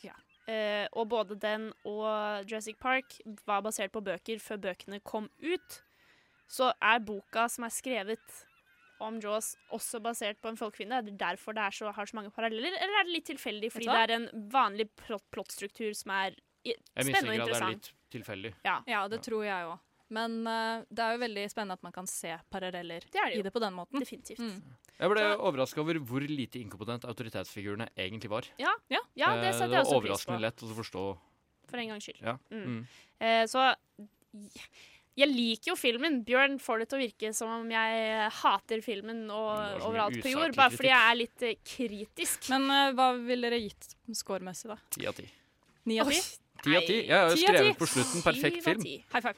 [0.47, 5.81] Eh, og både den og Jurassic Park var basert på bøker før bøkene kom ut.
[6.51, 8.43] Så er boka som er skrevet
[9.03, 10.99] om Jaws også basert på en folkefiende?
[10.99, 13.89] Er det derfor det så, har så mange paralleller, eller er det litt tilfeldig fordi
[13.89, 17.73] det er en vanlig plott, plottstruktur som er Jeg spennende og mistenker at det er
[17.73, 18.53] litt tilfeldig.
[18.65, 18.77] Ja.
[18.89, 19.81] Ja, det tror jeg òg.
[20.13, 23.37] Men uh, det er jo veldig spennende at man kan se paralleller Det er det
[23.37, 23.41] jo.
[23.41, 24.03] i det på den måten.
[24.03, 24.41] Definitivt.
[24.43, 24.59] Mm.
[24.99, 28.47] Jeg ble overraska over hvor lite inkompetent autoritetsfigurene egentlig var.
[28.61, 29.01] Ja, ja.
[29.17, 31.05] ja det Eh, setter jeg var også pris overraskende lett å forstå.
[31.71, 32.21] For en gangs skyld.
[32.21, 32.35] Ja.
[32.53, 32.65] Mm.
[32.67, 32.83] Mm.
[33.25, 33.71] Eh, så
[35.13, 36.21] jeg liker jo filmen.
[36.25, 40.21] Bjørn får det til å virke som om jeg hater filmen og, det var overalt
[40.25, 42.49] på jord, bare fordi jeg er litt eh, kritisk.
[42.53, 44.79] Men uh, hva ville dere gitt scoremessig, da?
[44.93, 45.27] Ti av ti.
[45.89, 46.21] Ni av ti?
[46.63, 46.97] Ti av ti.
[47.07, 48.83] Jeg har jo skrevet på slutten perfekt film.
[49.13, 49.35] High five.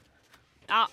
[0.69, 0.83] Ja,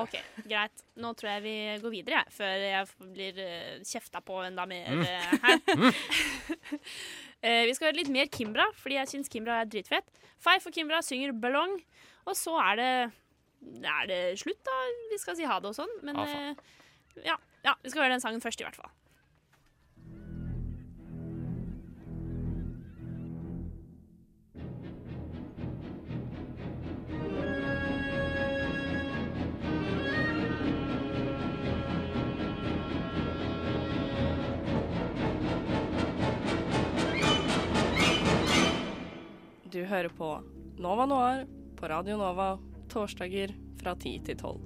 [0.00, 0.14] OK,
[0.48, 0.80] greit.
[0.98, 4.88] Nå tror jeg vi går videre, jeg, før jeg blir uh, kjefta på enda mer
[4.90, 5.04] Mm.
[5.04, 5.58] eh, her.
[7.44, 10.06] Eh, vi skal høre litt mer Kimbra, fordi jeg syns Kimbra er dritfett.
[10.40, 11.74] Five for Kimbra synger 'Ballong',
[12.24, 12.92] og så er det
[13.84, 14.76] er det slutt, da.
[15.10, 16.54] Vi skal si ha det og sånn, men Ja, eh,
[17.26, 17.36] ja,
[17.66, 18.88] ja, vi skal høre den sangen først, i hvert fall.
[39.74, 40.28] Du hører på
[40.78, 41.40] Nova Noir
[41.74, 42.52] på Radio Nova
[42.92, 44.60] torsdager fra 10 til 12.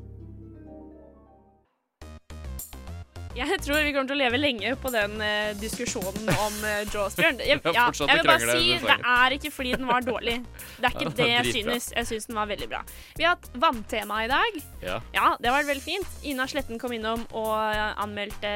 [3.39, 7.17] Jeg tror vi kommer til å leve lenge på den eh, diskusjonen om uh, Jaws,
[7.17, 7.41] Bjørn.
[7.41, 10.35] Jeg, ja, jeg vil bare si det er ikke fordi den var dårlig.
[10.77, 11.87] Det er ikke det jeg synes.
[11.97, 12.83] Jeg synes den var veldig bra.
[13.17, 14.61] Vi har hatt vanntema i dag.
[14.85, 14.99] Ja.
[15.17, 16.21] Ja, det vært veldig fint.
[16.29, 18.53] Ina Sletten kom innom og eh, anmeldte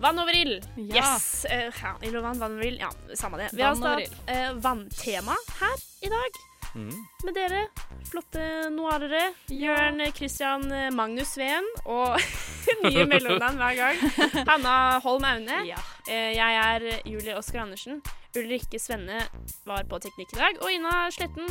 [0.00, 0.64] Vann over ild.
[0.76, 1.02] Ja.
[1.14, 1.44] Yes.
[1.44, 2.80] Uh, ja, ild og vann, vann over ild.
[2.80, 3.50] Ja, samme det.
[3.52, 6.92] Vi Vann har altså hatt eh, vanntema her i dag Mm.
[7.26, 7.64] med dere.
[8.06, 9.32] Flotte noirere.
[9.50, 12.14] Jørn Christian eh, Magnus Sveen og
[12.84, 13.98] nye mellomnavn hver gang.
[14.52, 15.56] Hanna Holm Aune.
[16.06, 17.98] Eh, Jeg er Julie Oskar Andersen.
[18.38, 19.24] Ulrikke Svenne
[19.66, 20.62] var på teknikk i dag.
[20.62, 21.50] Og Ina Sletten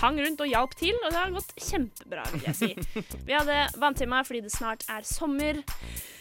[0.00, 3.00] hang rundt og hjalp til, og det har gått kjempebra, vil jeg si.
[3.28, 5.62] Vi hadde vanntema fordi det snart er sommer.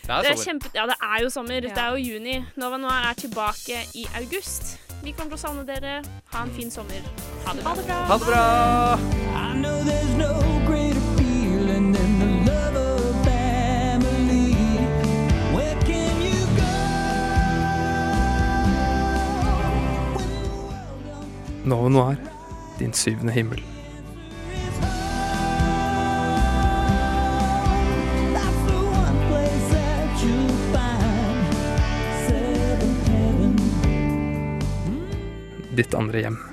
[0.03, 0.43] Det er sommer.
[0.43, 1.59] kjempe, ja, det er jo sommer.
[1.61, 1.73] Ja.
[1.73, 2.39] Det er jo juni.
[2.59, 4.77] Nova Noir er tilbake i august.
[5.03, 6.01] Vi kommer til å savne dere.
[6.31, 7.03] Ha en fin sommer.
[7.45, 7.73] Ha det bra.
[7.73, 8.03] Ha det bra!
[8.07, 9.83] Ha det bra.
[10.17, 10.31] no
[10.67, 14.53] greater feeling than the love of family.
[15.55, 16.39] Where can you
[21.65, 22.17] Nova Noir,
[22.79, 23.63] din syvende himmel.
[35.73, 36.52] Ditt andre hjem.